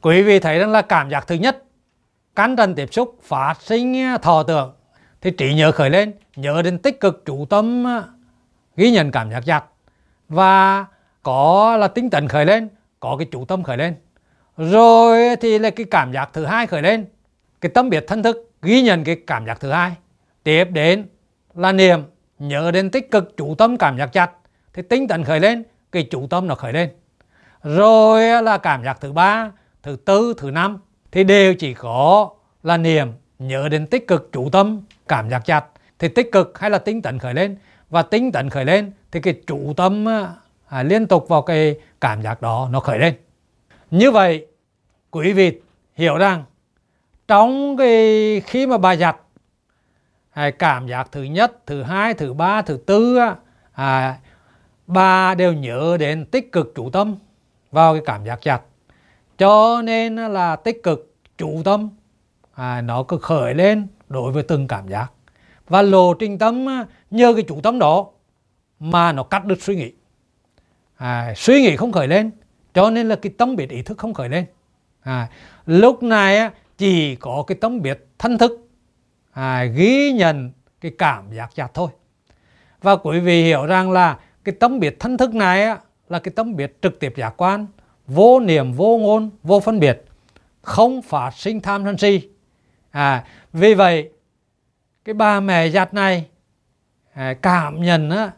Quý 0.01 0.21
vị 0.21 0.39
thấy 0.39 0.59
rằng 0.59 0.71
là 0.71 0.81
cảm 0.81 1.09
giác 1.09 1.27
thứ 1.27 1.35
nhất 1.35 1.63
cán 2.35 2.55
trần 2.55 2.75
tiếp 2.75 2.93
xúc 2.93 3.17
phát 3.23 3.61
sinh 3.61 4.05
thọ 4.21 4.43
tưởng 4.43 4.73
thì 5.21 5.31
trí 5.31 5.53
nhớ 5.53 5.71
khởi 5.71 5.89
lên, 5.89 6.13
nhớ 6.35 6.61
đến 6.61 6.77
tích 6.77 6.99
cực 6.99 7.25
chủ 7.25 7.45
tâm 7.49 7.85
ghi 8.77 8.91
nhận 8.91 9.11
cảm 9.11 9.31
giác 9.31 9.45
giác. 9.45 9.65
Và 10.29 10.85
có 11.23 11.77
là 11.77 11.87
tinh 11.87 12.09
tấn 12.09 12.27
khởi 12.27 12.45
lên, 12.45 12.69
có 12.99 13.15
cái 13.19 13.27
chủ 13.31 13.45
tâm 13.45 13.63
khởi 13.63 13.77
lên. 13.77 13.95
Rồi 14.57 15.35
thì 15.41 15.59
là 15.59 15.69
cái 15.69 15.85
cảm 15.91 16.13
giác 16.13 16.29
thứ 16.33 16.45
hai 16.45 16.67
khởi 16.67 16.81
lên. 16.81 17.05
Cái 17.61 17.71
tâm 17.73 17.89
biệt 17.89 18.05
thân 18.07 18.23
thức, 18.23 18.51
ghi 18.61 18.81
nhận 18.81 19.03
cái 19.03 19.17
cảm 19.27 19.45
giác 19.45 19.59
thứ 19.59 19.71
hai. 19.71 19.91
Tiếp 20.43 20.65
đến 20.71 21.07
là 21.55 21.71
niềm 21.71 22.03
nhớ 22.39 22.71
đến 22.71 22.91
tích 22.91 23.11
cực 23.11 23.37
chủ 23.37 23.55
tâm 23.55 23.77
cảm 23.77 23.97
giác 23.97 24.05
chặt 24.13 24.31
thì 24.73 24.81
tinh 24.81 25.07
tấn 25.07 25.23
khởi 25.23 25.39
lên, 25.39 25.63
cái 25.91 26.07
chủ 26.11 26.27
tâm 26.27 26.47
nó 26.47 26.55
khởi 26.55 26.73
lên. 26.73 26.89
Rồi 27.63 28.43
là 28.43 28.57
cảm 28.57 28.83
giác 28.83 28.97
thứ 29.01 29.11
ba, 29.11 29.51
thứ 29.83 29.95
tư, 30.05 30.33
thứ 30.37 30.51
năm 30.51 30.77
thì 31.15 31.23
đều 31.23 31.53
chỉ 31.55 31.73
có 31.73 32.29
là 32.63 32.77
niềm 32.77 33.11
nhớ 33.39 33.69
đến 33.69 33.87
tích 33.87 34.07
cực 34.07 34.29
chủ 34.31 34.49
tâm 34.49 34.81
cảm 35.07 35.29
giác 35.29 35.45
chặt 35.45 35.65
thì 35.99 36.07
tích 36.07 36.31
cực 36.31 36.59
hay 36.59 36.69
là 36.69 36.77
tinh 36.77 37.01
tấn 37.01 37.19
khởi 37.19 37.33
lên? 37.33 37.57
Và 37.89 38.01
tinh 38.01 38.31
tấn 38.31 38.49
khởi 38.49 38.65
lên 38.65 38.91
thì 39.11 39.21
cái 39.21 39.41
chủ 39.47 39.73
tâm 39.77 40.09
à, 40.09 40.33
à, 40.67 40.83
liên 40.83 41.07
tục 41.07 41.27
vào 41.29 41.41
cái 41.41 41.75
cảm 42.01 42.21
giác 42.21 42.41
đó 42.41 42.69
nó 42.71 42.79
khởi 42.79 42.99
lên. 42.99 43.13
Như 43.91 44.11
vậy 44.11 44.47
quý 45.11 45.33
vị 45.33 45.61
hiểu 45.93 46.17
rằng 46.17 46.43
trong 47.27 47.77
cái 47.77 48.41
khi 48.45 48.67
mà 48.67 48.77
bà 48.77 48.95
giặt 48.95 49.17
hay 50.29 50.51
à, 50.51 50.55
cảm 50.59 50.87
giác 50.87 51.07
thứ 51.11 51.23
nhất 51.23 51.51
thứ 51.65 51.83
hai 51.83 52.13
thứ 52.13 52.33
ba 52.33 52.61
thứ 52.61 52.77
tư 52.85 53.17
à, 53.73 54.17
bà 54.87 55.35
đều 55.35 55.53
nhớ 55.53 55.97
đến 55.99 56.25
tích 56.25 56.51
cực 56.51 56.71
chủ 56.75 56.89
tâm 56.89 57.15
vào 57.71 57.93
cái 57.93 58.03
cảm 58.05 58.25
giác 58.25 58.41
chặt 58.41 58.61
cho 59.37 59.81
nên 59.81 60.15
là 60.15 60.55
tích 60.55 60.83
cực 60.83 61.15
chủ 61.37 61.61
tâm 61.65 61.89
à, 62.53 62.81
nó 62.81 63.03
cứ 63.03 63.17
khởi 63.17 63.53
lên 63.53 63.87
đối 64.09 64.31
với 64.31 64.43
từng 64.43 64.67
cảm 64.67 64.87
giác. 64.87 65.07
Và 65.67 65.81
lộ 65.81 66.13
trình 66.13 66.37
tâm 66.37 66.69
à, 66.69 66.85
nhờ 67.11 67.33
cái 67.33 67.43
chủ 67.47 67.61
tâm 67.61 67.79
đó 67.79 68.07
mà 68.79 69.11
nó 69.11 69.23
cắt 69.23 69.45
đứt 69.45 69.61
suy 69.61 69.75
nghĩ. 69.75 69.91
À, 70.97 71.33
suy 71.35 71.61
nghĩ 71.61 71.75
không 71.75 71.91
khởi 71.91 72.07
lên 72.07 72.31
cho 72.73 72.89
nên 72.89 73.09
là 73.09 73.15
cái 73.15 73.33
tâm 73.37 73.55
biệt 73.55 73.69
ý 73.69 73.81
thức 73.81 73.97
không 73.97 74.13
khởi 74.13 74.29
lên. 74.29 74.45
À, 75.01 75.27
lúc 75.65 76.03
này 76.03 76.37
à, 76.37 76.51
chỉ 76.77 77.15
có 77.15 77.43
cái 77.47 77.57
tâm 77.61 77.81
biệt 77.81 78.07
thân 78.19 78.37
thức 78.37 78.67
à, 79.31 79.63
ghi 79.63 80.11
nhận 80.11 80.51
cái 80.81 80.91
cảm 80.97 81.33
giác 81.33 81.55
giác 81.55 81.71
thôi. 81.73 81.89
Và 82.81 82.95
quý 82.95 83.19
vị 83.19 83.43
hiểu 83.43 83.65
rằng 83.65 83.91
là 83.91 84.19
cái 84.43 84.55
tâm 84.59 84.79
biệt 84.79 84.99
thân 84.99 85.17
thức 85.17 85.35
này 85.35 85.63
á, 85.63 85.77
là 86.09 86.19
cái 86.19 86.31
tâm 86.35 86.55
biệt 86.55 86.81
trực 86.81 86.99
tiếp 86.99 87.13
giác 87.17 87.33
quan 87.37 87.65
vô 88.07 88.39
niệm 88.39 88.73
vô 88.73 88.97
ngôn 88.97 89.29
vô 89.43 89.59
phân 89.59 89.79
biệt 89.79 90.05
không 90.61 91.01
phát 91.01 91.33
sinh 91.33 91.61
tham 91.61 91.83
sân 91.85 91.97
si. 91.97 92.29
À, 92.91 93.25
vì 93.53 93.73
vậy 93.73 94.09
cái 95.05 95.13
bà 95.13 95.39
mẹ 95.39 95.69
giặt 95.69 95.93
này 95.93 96.27
à, 97.13 97.33
cảm 97.41 97.81
nhận 97.81 98.09
á, 98.09 98.31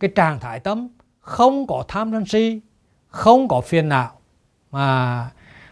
cái 0.00 0.10
trạng 0.14 0.40
thái 0.40 0.60
tâm 0.60 0.88
không 1.20 1.66
có 1.66 1.84
tham 1.88 2.12
sân 2.12 2.26
si 2.26 2.60
không 3.08 3.48
có 3.48 3.60
phiền 3.60 3.88
não. 3.88 4.10
Mà 4.70 5.30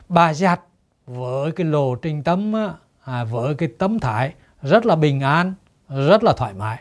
bà 0.08 0.34
giặt 0.34 0.60
với 1.06 1.52
cái 1.52 1.66
lộ 1.66 1.94
trình 1.94 2.22
tâm 2.22 2.52
á, 2.52 2.72
à, 3.04 3.24
với 3.24 3.54
cái 3.54 3.68
tâm 3.78 3.98
thái 3.98 4.34
rất 4.62 4.86
là 4.86 4.96
bình 4.96 5.20
an 5.20 5.54
rất 5.88 6.24
là 6.24 6.32
thoải 6.36 6.54
mái. 6.54 6.78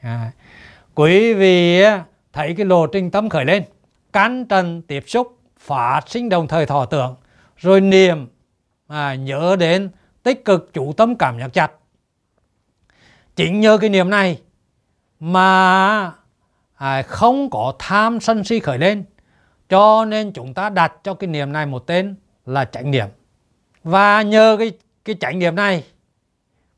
À, 0.00 0.32
quý 0.94 1.34
vị 1.34 1.82
thấy 2.32 2.54
cái 2.56 2.66
lộ 2.66 2.86
trình 2.86 3.10
tâm 3.10 3.28
khởi 3.28 3.44
lên 3.44 3.62
cán 4.12 4.44
trần 4.44 4.82
tiếp 4.82 5.04
xúc 5.06 5.35
phát 5.66 6.00
sinh 6.06 6.28
đồng 6.28 6.48
thời 6.48 6.66
thọ 6.66 6.84
tưởng 6.84 7.14
rồi 7.56 7.80
niềm 7.80 8.26
à, 8.86 9.14
nhớ 9.14 9.56
đến 9.58 9.90
tích 10.22 10.44
cực 10.44 10.70
chủ 10.72 10.92
tâm 10.92 11.16
cảm 11.16 11.38
nhận 11.38 11.50
chặt. 11.50 11.72
Chính 13.36 13.60
nhờ 13.60 13.78
cái 13.78 13.90
niềm 13.90 14.10
này 14.10 14.40
mà 15.20 16.12
à, 16.74 17.02
không 17.02 17.50
có 17.50 17.72
tham 17.78 18.20
sân 18.20 18.44
si 18.44 18.60
khởi 18.60 18.78
lên 18.78 19.04
cho 19.68 20.04
nên 20.04 20.32
chúng 20.32 20.54
ta 20.54 20.68
đặt 20.68 20.92
cho 21.04 21.14
cái 21.14 21.28
niềm 21.28 21.52
này 21.52 21.66
một 21.66 21.86
tên 21.86 22.14
là 22.46 22.64
chánh 22.64 22.90
niệm. 22.90 23.06
Và 23.84 24.22
nhờ 24.22 24.56
cái 24.58 24.72
cái 25.04 25.16
chánh 25.20 25.38
niệm 25.38 25.54
này 25.54 25.84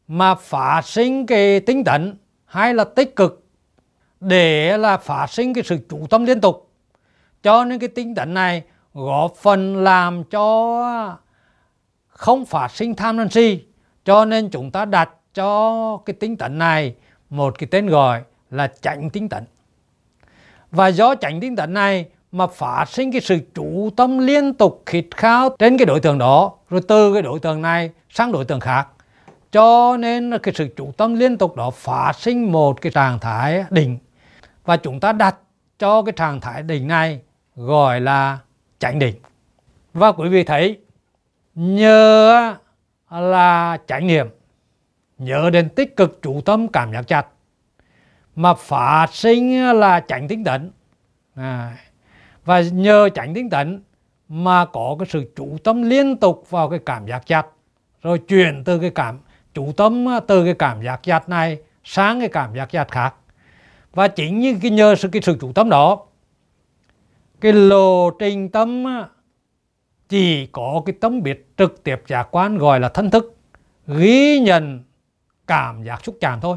mà 0.09 0.35
phát 0.35 0.83
sinh 0.85 1.27
cái 1.27 1.61
tinh 1.61 1.85
tấn 1.85 2.17
hay 2.45 2.75
là 2.75 2.85
tích 2.85 3.17
cực 3.17 3.47
để 4.21 4.79
là 4.79 4.97
phát 4.97 5.27
sinh 5.31 5.55
cái 5.55 5.65
sự 5.65 5.79
chủ 5.89 6.07
tâm 6.11 6.25
liên 6.25 6.41
tục. 6.41 6.71
Cho 7.43 7.65
nên 7.65 7.79
cái 7.79 7.89
tinh 7.89 8.15
tấn 8.15 8.35
này 8.35 8.63
góp 8.95 9.35
phần 9.37 9.77
làm 9.77 10.25
cho 10.25 11.17
không 12.09 12.45
phát 12.45 12.71
sinh 12.71 12.95
tham 12.95 13.17
sân 13.17 13.31
si. 13.31 13.65
Cho 14.05 14.25
nên 14.25 14.51
chúng 14.51 14.71
ta 14.71 14.85
đặt 14.85 15.11
cho 15.35 15.97
cái 15.97 16.15
tinh 16.21 16.37
tấn 16.37 16.59
này 16.59 16.95
một 17.31 17.59
cái 17.59 17.69
tên 17.71 17.87
gọi 17.87 18.23
là 18.51 18.73
chánh 18.81 19.11
tinh 19.11 19.29
tấn. 19.29 19.45
Và 20.71 20.89
do 20.89 21.15
chánh 21.15 21.41
tinh 21.41 21.57
tấn 21.57 21.75
này 21.75 22.07
mà 22.33 22.47
phát 22.47 22.85
sinh 22.89 23.13
cái 23.13 23.21
sự 23.21 23.39
chủ 23.55 23.91
tâm 23.97 24.19
liên 24.19 24.55
tục 24.55 24.83
khít 24.87 25.07
khao 25.17 25.49
trên 25.59 25.79
cái 25.79 25.87
đối 25.87 26.01
tượng 26.01 26.19
đó, 26.19 26.53
rồi 26.71 26.81
từ 26.89 27.13
cái 27.13 27.23
đối 27.23 27.41
tượng 27.41 27.63
này 27.63 27.91
sang 28.11 28.33
đối 28.33 28.45
tượng 28.45 28.61
khác. 28.61 28.89
Cho 29.53 29.97
nên 29.97 30.39
cái 30.43 30.55
sự 30.57 30.69
chủ 30.77 30.93
tâm 30.97 31.15
liên 31.15 31.39
tục 31.39 31.57
đó 31.57 31.71
phát 31.71 32.13
sinh 32.19 32.53
một 32.53 32.81
cái 32.81 32.93
trạng 32.93 33.19
thái 33.19 33.65
định. 33.71 33.99
Và 34.65 34.77
chúng 34.77 35.01
ta 35.01 35.13
đặt 35.13 35.37
cho 35.79 36.03
cái 36.03 36.13
trạng 36.13 36.41
thái 36.41 36.63
định 36.63 36.89
này 36.89 37.21
gọi 37.57 38.01
là 38.01 38.39
chánh 38.79 38.99
định 38.99 39.15
và 39.95 40.13
quý 40.13 40.29
vị 40.29 40.45
thấy 40.45 40.79
nhờ 41.55 42.55
là 43.11 43.79
chánh 43.87 44.07
niệm 44.07 44.27
nhớ 45.19 45.51
đến 45.51 45.69
tích 45.69 45.97
cực 45.97 46.23
chủ 46.23 46.41
tâm 46.41 46.69
cảm 46.69 46.93
giác 46.93 47.03
chặt 47.07 47.27
mà 48.37 48.55
phát 48.55 49.07
sinh 49.13 49.73
là 49.75 50.01
chánh 50.09 50.29
tinh 50.29 50.45
tấn. 50.45 50.71
À, 51.35 51.79
và 52.45 52.61
nhờ 52.61 53.09
chánh 53.15 53.35
tinh 53.35 53.51
tấn 53.51 53.83
mà 54.29 54.65
có 54.65 54.97
cái 54.99 55.07
sự 55.11 55.33
chủ 55.37 55.57
tâm 55.65 55.83
liên 55.83 56.17
tục 56.17 56.51
vào 56.51 56.71
cái 56.71 56.79
cảm 56.87 57.07
giác 57.07 57.27
chặt 57.27 57.47
rồi 58.03 58.19
chuyển 58.19 58.63
từ 58.65 58.79
cái 58.79 58.91
cảm 58.91 59.19
chủ 59.55 59.73
tâm 59.77 60.07
từ 60.27 60.45
cái 60.45 60.55
cảm 60.55 60.83
giác 60.83 61.03
chặt 61.03 61.29
này 61.29 61.59
sang 61.85 62.21
cái 62.21 62.29
cảm 62.29 62.55
giác 62.55 62.71
chặt 62.71 62.91
khác. 62.91 63.15
Và 63.95 64.09
chính 64.09 64.41
như 64.41 64.59
cái 64.63 64.71
nhờ 64.71 64.95
sự 64.95 65.09
cái 65.09 65.23
sự 65.23 65.39
chủ 65.41 65.53
tâm 65.53 65.71
đó 65.71 66.07
cái 67.41 67.53
lộ 67.53 68.11
trình 68.11 68.49
tâm 68.49 68.85
chỉ 70.09 70.47
có 70.47 70.83
cái 70.87 70.95
tâm 71.01 71.23
biết 71.23 71.47
trực 71.57 71.85
tiếp 71.85 72.03
giác 72.07 72.29
quan 72.31 72.59
gọi 72.59 72.81
là 72.81 72.89
thân 72.89 73.11
thức 73.11 73.37
ghi 73.87 74.41
nhận 74.41 74.85
cảm 75.47 75.85
giác 75.85 76.05
xúc 76.05 76.17
chạm 76.21 76.41
thôi. 76.41 76.57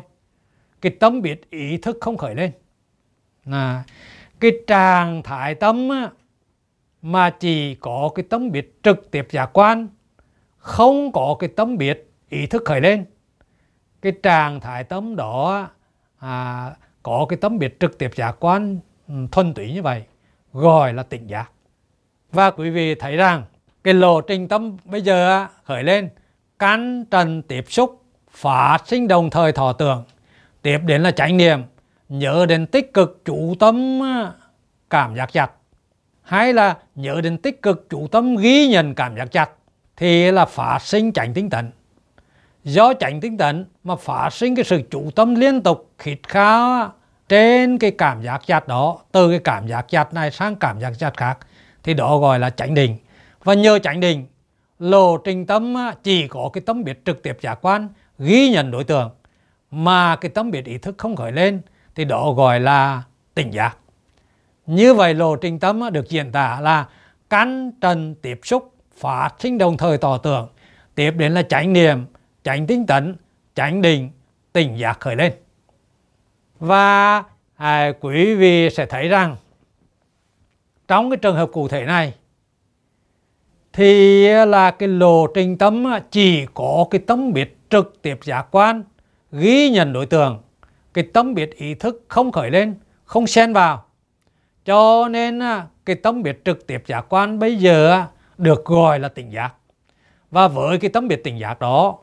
Cái 0.82 0.92
tâm 1.00 1.22
biết 1.22 1.50
ý 1.50 1.78
thức 1.78 1.98
không 2.02 2.18
khởi 2.18 2.36
lên. 2.36 2.52
Là 3.46 3.84
cái 4.40 4.52
trạng 4.68 5.24
thái 5.24 5.56
tâm 5.56 5.90
mà 7.02 7.30
chỉ 7.30 7.76
có 7.76 8.10
cái 8.16 8.26
tâm 8.30 8.52
biết 8.52 8.80
trực 8.84 9.12
tiếp 9.12 9.28
giác 9.32 9.50
quan 9.54 9.88
không 10.58 11.12
có 11.12 11.36
cái 11.40 11.50
tâm 11.56 11.78
biết 11.78 12.12
ý 12.30 12.48
thức 12.48 12.64
khởi 12.66 12.82
lên. 12.82 13.06
Cái 14.02 14.14
trạng 14.24 14.60
thái 14.60 14.84
tâm 14.84 15.16
đó 15.16 15.70
à, 16.18 16.72
có 17.04 17.26
cái 17.30 17.38
tâm 17.42 17.60
biết 17.60 17.80
trực 17.80 17.98
tiếp 17.98 18.12
giác 18.16 18.36
quan 18.40 18.80
ừ, 19.08 19.14
thuần 19.32 19.54
túy 19.54 19.74
như 19.74 19.82
vậy 19.82 20.04
gọi 20.54 20.94
là 20.94 21.04
tỉnh 21.04 21.28
giác. 21.28 21.52
Và 22.32 22.52
quý 22.52 22.70
vị 22.70 22.96
thấy 22.96 23.16
rằng, 23.16 23.44
cái 23.84 23.94
lộ 23.94 24.22
trình 24.22 24.48
tâm 24.48 24.78
bây 24.86 25.02
giờ 25.02 25.48
khởi 25.64 25.84
lên 25.84 26.10
căn 26.60 27.06
trần 27.06 27.42
tiếp 27.42 27.66
xúc, 27.70 28.04
phát 28.32 28.78
sinh 28.86 29.08
đồng 29.08 29.30
thời 29.30 29.52
thọ 29.52 29.74
tưởng, 29.74 30.04
tiếp 30.62 30.80
đến 30.86 31.04
là 31.04 31.12
chánh 31.12 31.38
niệm 31.38 31.62
nhớ 32.10 32.46
đến 32.46 32.68
tích 32.68 32.94
cực 32.94 33.22
chủ 33.26 33.56
tâm 33.60 34.02
cảm 34.90 35.16
giác 35.16 35.34
chặt. 35.34 35.52
Hay 36.22 36.54
là 36.54 36.78
nhớ 36.96 37.22
đến 37.22 37.38
tích 37.38 37.62
cực 37.62 37.90
chủ 37.90 38.08
tâm 38.08 38.36
ghi 38.36 38.68
nhận 38.68 38.96
cảm 38.96 39.18
giác 39.18 39.32
chặt, 39.32 39.50
thì 39.98 40.32
là 40.32 40.46
phát 40.46 40.80
sinh 40.82 41.12
chánh 41.14 41.34
tinh 41.34 41.50
tấn. 41.50 41.72
Do 42.64 42.94
chánh 42.94 43.22
tinh 43.22 43.38
tấn 43.38 43.66
mà 43.84 43.96
phát 43.96 44.30
sinh 44.34 44.56
cái 44.56 44.66
sự 44.66 44.82
chủ 44.92 45.12
tâm 45.16 45.36
liên 45.36 45.62
tục, 45.62 45.92
khít 45.98 46.18
khao 46.28 46.94
trên 47.32 47.78
cái 47.78 47.92
cảm 47.92 48.22
giác 48.22 48.42
chặt 48.48 48.68
đó, 48.68 48.98
từ 49.12 49.30
cái 49.30 49.40
cảm 49.40 49.68
giác 49.68 49.82
chặt 49.90 50.14
này 50.14 50.32
sang 50.32 50.56
cảm 50.56 50.80
giác 50.80 50.94
chặt 51.00 51.18
khác, 51.18 51.38
thì 51.84 51.94
đó 51.94 52.18
gọi 52.18 52.40
là 52.40 52.50
chánh 52.50 52.74
định. 52.74 52.98
Và 53.44 53.54
nhờ 53.54 53.80
chánh 53.80 54.00
định, 54.00 54.26
lộ 54.80 55.18
trình 55.18 55.46
tâm 55.46 55.76
chỉ 56.04 56.28
có 56.28 56.50
cái 56.54 56.62
tâm 56.66 56.84
biết 56.84 57.06
trực 57.06 57.24
tiếp 57.24 57.38
giác 57.42 57.60
quan, 57.62 57.88
ghi 58.20 58.50
nhận 58.50 58.72
đối 58.72 58.84
tượng, 58.84 59.10
mà 59.72 60.16
cái 60.16 60.30
tâm 60.30 60.52
biết 60.52 60.66
ý 60.66 60.78
thức 60.78 60.96
không 60.98 61.16
khởi 61.16 61.32
lên, 61.32 61.62
thì 61.96 62.06
đó 62.06 62.32
gọi 62.32 62.60
là 62.60 63.04
tỉnh 63.34 63.54
giác. 63.54 63.78
Như 64.66 64.94
vậy 64.94 65.14
lộ 65.14 65.36
trình 65.36 65.60
tâm 65.60 65.82
được 65.94 66.10
diễn 66.10 66.32
tả 66.32 66.60
là 66.62 66.88
căn 67.30 67.72
trần 67.82 68.16
tiếp 68.16 68.40
xúc, 68.44 68.74
phát 68.98 69.30
sinh 69.40 69.58
đồng 69.58 69.78
thời 69.78 69.98
tỏ 69.98 70.18
tưởng, 70.18 70.48
tiếp 70.96 71.12
đến 71.12 71.34
là 71.34 71.44
chánh 71.44 71.74
niệm, 71.74 72.06
chánh 72.44 72.68
tinh 72.68 72.86
tấn, 72.86 73.16
chánh 73.56 73.82
định, 73.82 74.10
tỉnh 74.54 74.80
giác 74.80 75.00
khởi 75.00 75.16
lên 75.16 75.34
và 76.62 77.24
à, 77.56 77.92
quý 78.02 78.36
vị 78.36 78.70
sẽ 78.70 78.86
thấy 78.86 79.08
rằng 79.08 79.36
trong 80.88 81.10
cái 81.10 81.18
trường 81.18 81.36
hợp 81.36 81.50
cụ 81.54 81.68
thể 81.68 81.86
này 81.86 82.14
thì 83.74 84.28
là 84.28 84.72
cái 84.72 84.90
lộ 84.90 85.28
trình 85.28 85.58
tâm 85.58 85.86
chỉ 86.12 86.46
có 86.54 86.86
cái 86.92 87.02
tâm 87.08 87.34
biết 87.34 87.58
trực 87.70 88.02
tiếp 88.02 88.20
giác 88.24 88.48
quan 88.52 88.84
ghi 89.32 89.70
nhận 89.70 89.94
đối 89.94 90.06
tượng. 90.06 90.42
Cái 90.94 91.04
tâm 91.14 91.34
biết 91.34 91.56
ý 91.56 91.74
thức 91.74 92.06
không 92.08 92.32
khởi 92.32 92.52
lên 92.52 92.76
không 93.06 93.28
xen 93.28 93.54
vào. 93.54 93.86
Cho 94.66 95.08
nên 95.08 95.40
cái 95.86 95.96
tâm 95.96 96.24
biết 96.24 96.46
trực 96.46 96.68
tiếp 96.68 96.84
giác 96.88 97.06
quan 97.10 97.40
bây 97.40 97.56
giờ 97.56 98.06
được 98.38 98.66
gọi 98.66 99.00
là 99.00 99.08
tỉnh 99.08 99.32
giác. 99.32 99.54
Và 100.32 100.48
với 100.48 100.78
cái 100.78 100.90
tâm 100.90 101.08
biết 101.08 101.24
tỉnh 101.24 101.40
giác 101.40 101.60
đó 101.60 101.98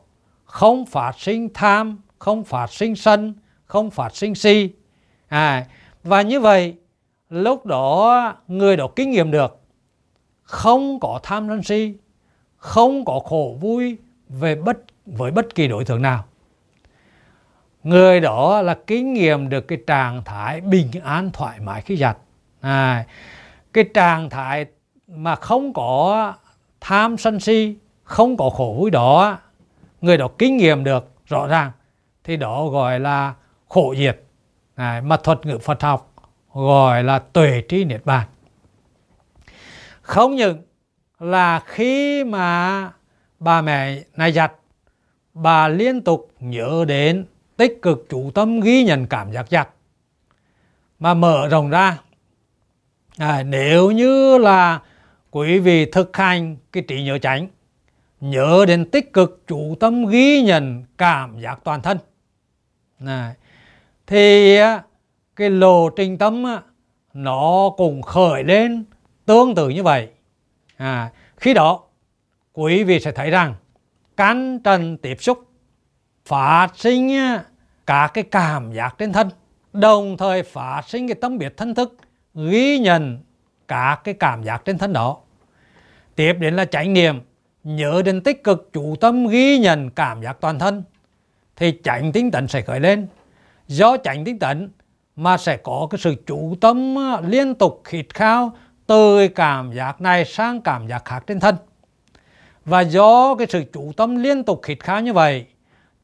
không 0.45 0.85
phát 0.85 1.19
sinh 1.19 1.49
tham 1.53 1.97
không 2.19 2.43
phát 2.43 2.71
sinh 2.71 2.95
sân 2.95 3.33
không 3.69 3.91
phát 3.91 4.15
sinh 4.15 4.35
si. 4.35 4.69
À, 5.27 5.65
và 6.03 6.21
như 6.21 6.39
vậy 6.39 6.75
lúc 7.29 7.65
đó 7.65 8.35
người 8.47 8.77
đó 8.77 8.87
kinh 8.95 9.11
nghiệm 9.11 9.31
được 9.31 9.61
không 10.43 10.99
có 10.99 11.19
tham 11.23 11.47
sân 11.47 11.63
si 11.63 11.93
không 12.57 13.05
có 13.05 13.19
khổ 13.19 13.57
vui 13.61 13.97
về 14.29 14.55
bất 14.55 14.77
với 15.05 15.31
bất 15.31 15.55
kỳ 15.55 15.67
đối 15.67 15.85
tượng 15.85 16.01
nào. 16.01 16.25
Người 17.83 18.19
đó 18.19 18.61
là 18.61 18.77
kinh 18.87 19.13
nghiệm 19.13 19.49
được 19.49 19.67
cái 19.67 19.77
trạng 19.87 20.23
thái 20.23 20.61
bình 20.61 20.87
an 21.03 21.31
thoải 21.33 21.59
mái 21.59 21.81
khi 21.81 21.97
giặt. 21.97 22.17
À, 22.61 23.05
cái 23.73 23.83
trạng 23.93 24.29
thái 24.29 24.65
mà 25.07 25.35
không 25.35 25.73
có 25.73 26.33
tham 26.81 27.17
sân 27.17 27.39
si 27.39 27.75
không 28.03 28.37
có 28.37 28.49
khổ 28.49 28.75
vui 28.79 28.91
đó 28.91 29.37
người 30.01 30.17
đó 30.17 30.27
kinh 30.37 30.57
nghiệm 30.57 30.83
được 30.83 31.11
rõ 31.25 31.47
ràng 31.47 31.71
thì 32.23 32.37
đó 32.37 32.67
gọi 32.67 32.99
là 32.99 33.33
khổ 33.69 33.95
diệt 33.97 34.19
à, 34.75 35.01
mà 35.05 35.17
thuật 35.17 35.45
ngữ 35.45 35.57
Phật 35.57 35.81
học 35.81 36.13
gọi 36.53 37.03
là 37.03 37.19
tuệ 37.19 37.61
trí 37.69 37.83
niết 37.83 38.05
bàn. 38.05 38.27
Không 40.01 40.35
những 40.35 40.61
là 41.19 41.59
khi 41.65 42.23
mà 42.23 42.91
bà 43.39 43.61
mẹ 43.61 44.03
này 44.15 44.31
giặt 44.31 44.53
bà 45.33 45.67
liên 45.67 46.01
tục 46.01 46.31
nhớ 46.39 46.85
đến 46.87 47.25
tích 47.57 47.81
cực 47.81 48.05
chủ 48.09 48.31
tâm 48.31 48.59
ghi 48.59 48.83
nhận 48.83 49.07
cảm 49.07 49.31
giác 49.31 49.45
giặt. 49.49 49.69
Mà 50.99 51.13
mở 51.13 51.47
rộng 51.47 51.69
ra 51.69 51.97
à, 53.17 53.43
nếu 53.43 53.91
như 53.91 54.37
là 54.37 54.79
quý 55.31 55.59
vị 55.59 55.85
thực 55.85 56.17
hành 56.17 56.57
cái 56.71 56.83
trí 56.87 57.03
nhớ 57.03 57.17
tránh 57.17 57.47
nhớ 58.21 58.65
đến 58.67 58.91
tích 58.91 59.13
cực 59.13 59.43
chủ 59.47 59.75
tâm 59.79 60.05
ghi 60.05 60.41
nhận 60.41 60.83
cảm 60.97 61.39
giác 61.39 61.59
toàn 61.63 61.81
thân 61.81 61.97
này, 62.99 63.35
thì 64.09 64.57
cái 65.35 65.49
lộ 65.49 65.89
trình 65.89 66.17
tâm 66.17 66.45
nó 67.13 67.69
cũng 67.77 68.01
khởi 68.01 68.43
lên 68.43 68.83
tương 69.25 69.55
tự 69.55 69.69
như 69.69 69.83
vậy. 69.83 70.09
À, 70.77 71.11
khi 71.37 71.53
đó 71.53 71.83
quý 72.53 72.83
vị 72.83 72.99
sẽ 72.99 73.11
thấy 73.11 73.29
rằng 73.29 73.55
cán 74.17 74.59
trần 74.59 74.97
tiếp 74.97 75.17
xúc 75.19 75.39
phát 76.25 76.67
sinh 76.75 77.17
cả 77.85 78.09
cái 78.13 78.23
cảm 78.23 78.73
giác 78.73 78.95
trên 78.97 79.13
thân 79.13 79.29
đồng 79.73 80.17
thời 80.17 80.43
phát 80.43 80.81
sinh 80.87 81.07
cái 81.07 81.15
tâm 81.15 81.37
biệt 81.37 81.57
thân 81.57 81.75
thức 81.75 81.97
ghi 82.33 82.79
nhận 82.79 83.19
cả 83.67 84.01
cái 84.03 84.13
cảm 84.13 84.43
giác 84.43 84.61
trên 84.65 84.77
thân 84.77 84.93
đó. 84.93 85.17
Tiếp 86.15 86.33
đến 86.33 86.55
là 86.55 86.65
chánh 86.65 86.93
niệm 86.93 87.21
nhớ 87.63 88.01
đến 88.05 88.21
tích 88.21 88.43
cực 88.43 88.69
chủ 88.73 88.95
tâm 88.95 89.27
ghi 89.27 89.59
nhận 89.59 89.89
cảm 89.89 90.21
giác 90.21 90.37
toàn 90.41 90.59
thân 90.59 90.83
thì 91.55 91.79
chánh 91.83 92.11
tinh 92.11 92.31
tấn 92.31 92.47
sẽ 92.47 92.61
khởi 92.61 92.79
lên 92.79 93.07
do 93.69 93.97
chánh 94.03 94.25
tinh 94.25 94.39
tấn 94.39 94.71
mà 95.15 95.37
sẽ 95.37 95.57
có 95.57 95.87
cái 95.89 95.99
sự 95.99 96.15
chủ 96.27 96.55
tâm 96.61 96.95
liên 97.27 97.55
tục 97.55 97.81
khít 97.83 98.13
khao 98.13 98.51
từ 98.87 99.27
cảm 99.27 99.73
giác 99.73 100.01
này 100.01 100.25
sang 100.25 100.61
cảm 100.61 100.87
giác 100.87 101.05
khác 101.05 101.23
trên 101.27 101.39
thân. 101.39 101.55
Và 102.65 102.81
do 102.81 103.35
cái 103.35 103.47
sự 103.49 103.63
chủ 103.73 103.91
tâm 103.97 104.15
liên 104.15 104.43
tục 104.43 104.59
khít 104.63 104.83
khao 104.83 105.01
như 105.01 105.13
vậy, 105.13 105.45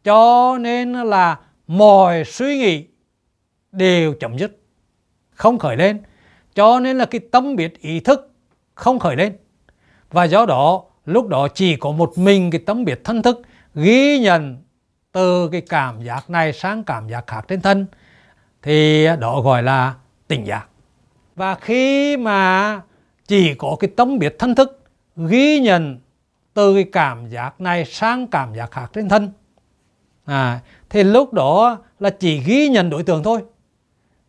cho 0.03 0.57
nên 0.61 0.93
là 0.93 1.39
mọi 1.67 2.23
suy 2.25 2.57
nghĩ 2.57 2.85
đều 3.71 4.13
chấm 4.13 4.37
dứt, 4.37 4.59
không 5.31 5.59
khởi 5.59 5.77
lên. 5.77 6.01
Cho 6.55 6.79
nên 6.79 6.97
là 6.97 7.05
cái 7.05 7.21
tâm 7.31 7.55
biết 7.55 7.81
ý 7.81 7.99
thức 7.99 8.31
không 8.75 8.99
khởi 8.99 9.15
lên. 9.15 9.37
Và 10.11 10.23
do 10.23 10.45
đó, 10.45 10.83
lúc 11.05 11.27
đó 11.27 11.47
chỉ 11.47 11.75
có 11.75 11.91
một 11.91 12.17
mình 12.17 12.51
cái 12.51 12.61
tâm 12.65 12.85
biết 12.85 13.01
thân 13.03 13.21
thức 13.21 13.41
ghi 13.75 14.19
nhận 14.19 14.57
từ 15.15 15.49
cái 15.49 15.61
cảm 15.61 16.01
giác 16.03 16.29
này 16.29 16.53
sang 16.53 16.83
cảm 16.83 17.09
giác 17.09 17.27
khác 17.27 17.45
trên 17.47 17.61
thân 17.61 17.85
thì 18.61 19.07
đó 19.19 19.41
gọi 19.41 19.63
là 19.63 19.95
tỉnh 20.27 20.47
giác. 20.47 20.65
Và 21.35 21.55
khi 21.55 22.17
mà 22.17 22.81
chỉ 23.27 23.53
có 23.53 23.75
cái 23.79 23.91
tâm 23.95 24.19
biết 24.19 24.35
thân 24.39 24.55
thức 24.55 24.83
ghi 25.15 25.59
nhận 25.59 25.99
từ 26.53 26.73
cái 26.73 26.83
cảm 26.91 27.29
giác 27.29 27.61
này 27.61 27.85
sang 27.85 28.27
cảm 28.27 28.55
giác 28.55 28.71
khác 28.71 28.91
trên 28.93 29.09
thân 29.09 29.31
à, 30.25 30.59
thì 30.89 31.03
lúc 31.03 31.33
đó 31.33 31.77
là 31.99 32.09
chỉ 32.09 32.39
ghi 32.39 32.69
nhận 32.69 32.89
đối 32.89 33.03
tượng 33.03 33.23
thôi. 33.23 33.41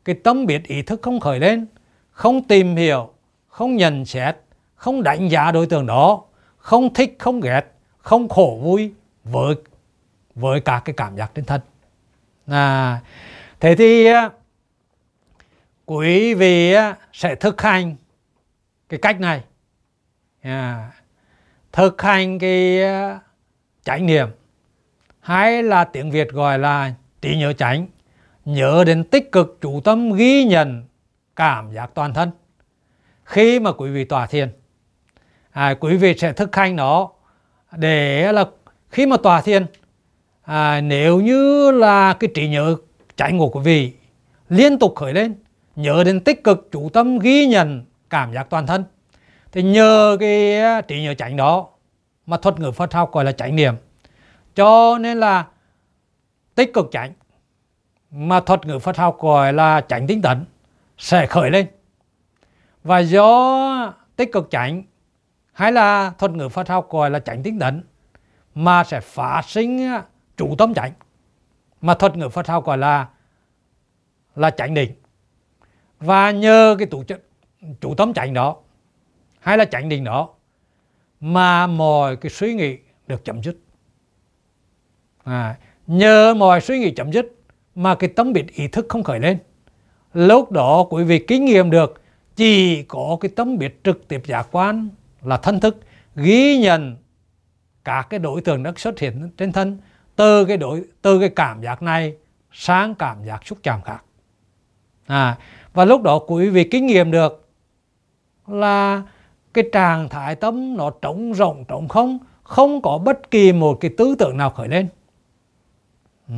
Cái 0.04 0.16
tâm 0.24 0.46
biết 0.46 0.64
ý 0.64 0.82
thức 0.82 1.02
không 1.02 1.20
khởi 1.20 1.40
lên 1.40 1.66
không 2.10 2.42
tìm 2.42 2.76
hiểu 2.76 3.10
không 3.48 3.76
nhận 3.76 4.04
xét 4.04 4.36
không 4.74 5.02
đánh 5.02 5.28
giá 5.28 5.52
đối 5.52 5.66
tượng 5.66 5.86
đó 5.86 6.22
không 6.56 6.94
thích 6.94 7.16
không 7.18 7.40
ghét 7.40 7.62
không 7.98 8.28
khổ 8.28 8.60
vui 8.62 8.92
với 9.24 9.54
với 10.36 10.60
các 10.60 10.82
cái 10.84 10.94
cảm 10.96 11.16
giác 11.16 11.30
trên 11.34 11.44
thân. 11.44 11.60
À, 12.46 13.00
thế 13.60 13.74
thì 13.76 14.08
quý 15.86 16.34
vị 16.34 16.74
sẽ 17.12 17.34
thực 17.34 17.62
hành 17.62 17.96
cái 18.88 19.00
cách 19.02 19.20
này. 19.20 19.44
À, 20.42 20.90
thực 21.72 22.02
hành 22.02 22.38
cái 22.38 22.80
chánh 23.84 24.06
niệm. 24.06 24.28
Hay 25.20 25.62
là 25.62 25.84
tiếng 25.84 26.10
Việt 26.10 26.30
gọi 26.32 26.58
là 26.58 26.94
trí 27.22 27.36
nhớ 27.36 27.52
chánh. 27.52 27.86
Nhớ 28.44 28.84
đến 28.86 29.04
tích 29.04 29.32
cực 29.32 29.58
chủ 29.60 29.80
tâm 29.80 30.12
ghi 30.12 30.44
nhận 30.44 30.84
cảm 31.36 31.72
giác 31.72 31.90
toàn 31.94 32.14
thân. 32.14 32.30
Khi 33.24 33.60
mà 33.60 33.72
quý 33.72 33.90
vị 33.90 34.04
tỏa 34.04 34.26
thiền 34.26 34.52
à, 35.56 35.74
quý 35.80 35.96
vị 35.96 36.14
sẽ 36.18 36.32
thực 36.32 36.56
hành 36.56 36.76
nó 36.76 37.10
để 37.72 38.32
là 38.32 38.44
khi 38.90 39.06
mà 39.06 39.16
tỏa 39.22 39.40
thiền 39.40 39.66
à, 40.46 40.80
nếu 40.80 41.20
như 41.20 41.70
là 41.70 42.12
cái 42.12 42.30
trí 42.34 42.48
nhớ 42.48 42.76
chánh 43.16 43.38
của 43.38 43.60
vị 43.60 43.92
liên 44.48 44.78
tục 44.78 44.92
khởi 44.96 45.12
lên 45.12 45.34
nhớ 45.76 46.04
đến 46.04 46.20
tích 46.20 46.44
cực 46.44 46.68
chủ 46.72 46.88
tâm 46.88 47.18
ghi 47.18 47.46
nhận 47.46 47.84
cảm 48.10 48.32
giác 48.32 48.46
toàn 48.50 48.66
thân 48.66 48.84
thì 49.52 49.62
nhờ 49.62 50.16
cái 50.20 50.60
à, 50.60 50.80
trí 50.80 51.02
nhớ 51.02 51.14
tránh 51.14 51.36
đó 51.36 51.68
mà 52.26 52.36
thuật 52.36 52.60
ngữ 52.60 52.70
Phật 52.70 52.92
học 52.92 53.12
gọi 53.12 53.24
là 53.24 53.32
chánh 53.32 53.56
niệm. 53.56 53.74
Cho 54.54 54.98
nên 54.98 55.20
là 55.20 55.46
tích 56.54 56.74
cực 56.74 56.88
chánh 56.92 57.12
mà 58.10 58.40
thuật 58.40 58.66
ngữ 58.66 58.78
Phật 58.78 58.96
học 58.96 59.18
gọi 59.20 59.52
là 59.52 59.80
chánh 59.80 60.06
tinh 60.06 60.22
tấn 60.22 60.44
sẽ 60.98 61.26
khởi 61.26 61.50
lên. 61.50 61.66
Và 62.84 62.98
do 62.98 63.94
tích 64.16 64.32
cực 64.32 64.48
chánh 64.50 64.82
hay 65.52 65.72
là 65.72 66.12
thuật 66.18 66.32
ngữ 66.32 66.48
Phật 66.48 66.68
học 66.68 66.90
gọi 66.90 67.10
là 67.10 67.18
chánh 67.18 67.42
tinh 67.42 67.58
tấn 67.58 67.84
mà 68.54 68.84
sẽ 68.84 69.00
phát 69.00 69.42
sinh 69.46 69.82
à, 69.82 70.02
chủ 70.36 70.54
tâm 70.58 70.74
chánh. 70.74 70.92
Mà 71.80 71.94
thuật 71.94 72.16
ngữ 72.16 72.28
Phật 72.28 72.46
học 72.46 72.64
gọi 72.64 72.78
là 72.78 73.08
là 74.34 74.50
chánh 74.50 74.74
định. 74.74 74.92
Và 76.00 76.30
nhờ 76.30 76.76
cái 76.78 76.88
chủ, 76.90 77.04
chủ 77.80 77.94
tâm 77.94 78.14
chánh 78.14 78.34
đó 78.34 78.56
hay 79.40 79.58
là 79.58 79.64
chánh 79.64 79.88
định 79.88 80.04
đó 80.04 80.28
mà 81.20 81.66
mọi 81.66 82.16
cái 82.16 82.30
suy 82.30 82.54
nghĩ 82.54 82.78
được 83.06 83.24
chấm 83.24 83.42
dứt. 83.42 83.56
À, 85.24 85.56
nhờ 85.86 86.34
mọi 86.34 86.60
suy 86.60 86.78
nghĩ 86.78 86.90
chấm 86.90 87.12
dứt 87.12 87.26
mà 87.74 87.94
cái 87.94 88.10
tâm 88.16 88.32
biệt 88.32 88.54
ý 88.54 88.68
thức 88.68 88.86
không 88.88 89.02
khởi 89.02 89.20
lên 89.20 89.38
lúc 90.14 90.52
đó 90.52 90.86
quý 90.90 91.04
vị 91.04 91.24
kinh 91.28 91.44
nghiệm 91.44 91.70
được 91.70 92.02
chỉ 92.36 92.82
có 92.82 93.18
cái 93.20 93.30
tâm 93.36 93.58
biệt 93.58 93.80
trực 93.84 94.08
tiếp 94.08 94.22
giả 94.26 94.42
quan 94.42 94.88
là 95.22 95.36
thân 95.36 95.60
thức 95.60 95.80
ghi 96.14 96.58
nhận 96.58 96.96
các 97.84 98.06
cái 98.10 98.20
đối 98.20 98.40
tượng 98.40 98.62
đã 98.62 98.72
xuất 98.76 98.98
hiện 98.98 99.30
trên 99.36 99.52
thân 99.52 99.78
từ 100.16 100.44
cái 100.44 100.56
đối 100.56 100.84
từ 101.02 101.20
cái 101.20 101.28
cảm 101.28 101.62
giác 101.62 101.82
này 101.82 102.14
sang 102.52 102.94
cảm 102.94 103.24
giác 103.24 103.46
xúc 103.46 103.58
chạm 103.62 103.82
khác. 103.82 103.98
À, 105.06 105.36
và 105.72 105.84
lúc 105.84 106.02
đó 106.02 106.18
quý 106.18 106.48
vị 106.48 106.68
kinh 106.70 106.86
nghiệm 106.86 107.10
được 107.10 107.48
là 108.46 109.02
cái 109.54 109.64
trạng 109.72 110.08
thái 110.08 110.34
tâm 110.34 110.76
nó 110.76 110.90
trống 111.02 111.32
rộng 111.32 111.64
trống 111.68 111.88
không 111.88 112.18
không 112.42 112.82
có 112.82 112.98
bất 112.98 113.30
kỳ 113.30 113.52
một 113.52 113.78
cái 113.80 113.90
tư 113.96 114.14
tưởng 114.18 114.36
nào 114.36 114.50
khởi 114.50 114.68
lên. 114.68 114.88
Ừ. 116.28 116.34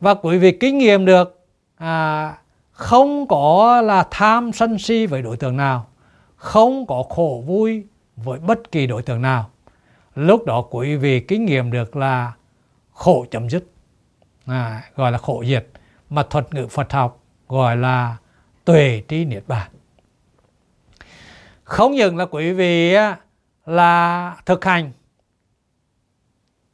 và 0.00 0.14
quý 0.14 0.38
vị 0.38 0.52
kinh 0.60 0.78
nghiệm 0.78 1.04
được 1.04 1.46
à, 1.76 2.34
không 2.72 3.28
có 3.28 3.80
là 3.80 4.06
tham 4.10 4.52
sân 4.52 4.78
si 4.78 5.06
với 5.06 5.22
đối 5.22 5.36
tượng 5.36 5.56
nào 5.56 5.86
không 6.36 6.86
có 6.86 7.04
khổ 7.08 7.42
vui 7.46 7.84
với 8.16 8.38
bất 8.38 8.72
kỳ 8.72 8.86
đối 8.86 9.02
tượng 9.02 9.22
nào. 9.22 9.50
Lúc 10.14 10.46
đó 10.46 10.64
quý 10.70 10.96
vị 10.96 11.20
kinh 11.20 11.44
nghiệm 11.44 11.70
được 11.70 11.96
là 11.96 12.32
khổ 13.00 13.26
chấm 13.30 13.50
dứt. 13.50 13.64
À, 14.46 14.82
gọi 14.96 15.12
là 15.12 15.18
khổ 15.18 15.44
diệt. 15.46 15.66
Mà 16.10 16.22
thuật 16.30 16.54
ngữ 16.54 16.66
Phật 16.66 16.92
học 16.92 17.22
gọi 17.48 17.76
là 17.76 18.16
tuệ 18.64 19.02
trí 19.08 19.24
niết 19.24 19.42
bàn. 19.46 19.70
Không 21.64 21.92
những 21.92 22.16
là 22.16 22.26
quý 22.26 22.52
vị 22.52 22.94
là 23.66 24.36
thực 24.46 24.64
hành 24.64 24.92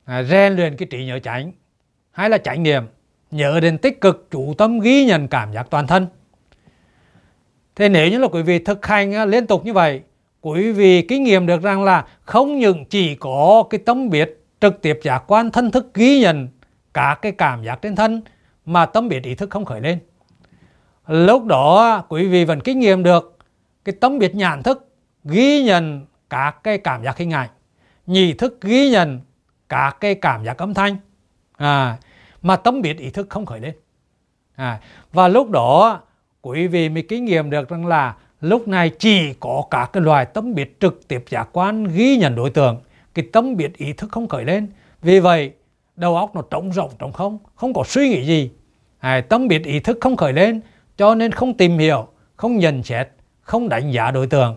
à, 0.05 0.23
rèn 0.23 0.53
luyện 0.53 0.77
cái 0.77 0.89
trí 0.91 1.05
nhớ 1.07 1.19
chánh 1.19 1.53
hay 2.11 2.31
là 2.31 2.39
chánh 2.39 2.62
niệm 2.62 2.85
nhớ 3.31 3.61
đến 3.61 3.79
tích 3.79 4.01
cực 4.01 4.29
chủ 4.31 4.55
tâm 4.59 4.81
ghi 4.81 5.05
nhận 5.05 5.29
cảm 5.29 5.53
giác 5.53 5.67
toàn 5.71 5.87
thân. 5.87 6.07
Thế 7.75 7.89
nếu 7.89 8.11
như 8.11 8.19
là 8.19 8.29
quý 8.29 8.43
vị 8.43 8.59
thực 8.59 8.87
hành 8.87 9.31
liên 9.31 9.47
tục 9.47 9.65
như 9.65 9.73
vậy 9.73 10.03
quý 10.41 10.73
vị 10.73 11.03
kinh 11.03 11.23
nghiệm 11.23 11.47
được 11.47 11.62
rằng 11.62 11.85
là 11.85 12.07
không 12.23 12.59
những 12.59 12.85
chỉ 12.85 13.15
có 13.15 13.65
cái 13.71 13.81
tâm 13.87 14.11
biết 14.11 14.36
trực 14.61 14.83
tiếp 14.83 15.01
giác 15.03 15.25
quan 15.27 15.51
thân 15.51 15.71
thức 15.71 15.95
ghi 15.95 16.21
nhận 16.21 16.49
cả 16.95 17.16
cái 17.23 17.33
cảm 17.33 17.64
giác 17.64 17.83
trên 17.83 17.97
thân 17.97 18.23
mà 18.66 18.87
tâm 18.87 19.09
biết 19.09 19.23
ý 19.23 19.35
thức 19.35 19.51
không 19.51 19.64
khởi 19.64 19.81
lên. 19.81 19.99
Lúc 21.07 21.45
đó 21.45 22.05
quý 22.09 22.27
vị 22.27 22.45
vẫn 22.45 22.61
kinh 22.61 22.79
nghiệm 22.79 23.03
được 23.03 23.38
cái 23.85 23.95
tâm 24.01 24.19
biết 24.19 24.35
nhãn 24.35 24.62
thức 24.62 24.88
ghi 25.25 25.62
nhận 25.62 26.07
các 26.31 26.62
cái 26.62 26.79
cảm 26.79 27.05
giác 27.05 27.19
hình 27.19 27.31
ảnh 27.31 27.49
nhị 28.07 28.33
thức 28.33 28.61
ghi 28.61 28.90
nhận 28.90 29.21
các 29.69 29.97
cái 30.01 30.14
cảm 30.14 30.45
giác 30.45 30.59
âm 30.59 30.75
thanh 30.75 30.97
à, 31.57 31.97
mà 32.42 32.57
tâm 32.57 32.83
biết 32.83 32.99
ý 32.99 33.11
thức 33.11 33.27
không 33.31 33.47
khởi 33.47 33.61
lên. 33.61 33.75
À, 34.55 34.81
và 35.12 35.29
lúc 35.29 35.51
đó 35.51 36.01
quý 36.42 36.66
vị 36.66 36.88
mới 36.88 37.03
kinh 37.03 37.25
nghiệm 37.25 37.51
được 37.51 37.69
rằng 37.69 37.87
là 37.87 38.14
lúc 38.40 38.69
này 38.69 38.90
chỉ 38.99 39.33
có 39.40 39.62
các 39.71 39.90
cái 39.92 40.03
loài 40.03 40.27
tâm 40.27 40.55
biết 40.55 40.81
trực 40.81 41.09
tiếp 41.09 41.25
giác 41.29 41.49
quan 41.53 41.85
ghi 41.85 42.16
nhận 42.16 42.35
đối 42.37 42.51
tượng 42.51 42.81
cái 43.16 43.26
tâm 43.33 43.57
biết 43.57 43.76
ý 43.76 43.92
thức 43.92 44.11
không 44.12 44.29
khởi 44.29 44.44
lên. 44.44 44.68
Vì 45.02 45.20
vậy 45.20 45.52
đầu 45.96 46.16
óc 46.16 46.35
nó 46.35 46.42
trống 46.50 46.70
rộng 46.70 46.90
trống 46.98 47.12
không 47.12 47.38
không 47.55 47.74
có 47.74 47.85
suy 47.87 48.09
nghĩ 48.09 48.26
gì. 48.26 48.50
À, 48.98 49.20
tâm 49.20 49.48
biết 49.48 49.64
ý 49.64 49.81
thức 49.81 49.98
không 50.00 50.16
khởi 50.16 50.33
lên 50.33 50.61
cho 50.96 51.14
nên 51.14 51.33
không 51.33 51.55
tìm 51.55 51.79
hiểu 51.79 52.07
không 52.37 52.59
nhận 52.59 52.83
xét 52.83 53.09
không 53.40 53.68
đánh 53.68 53.90
giá 53.90 54.11
đối 54.11 54.26
tượng. 54.26 54.57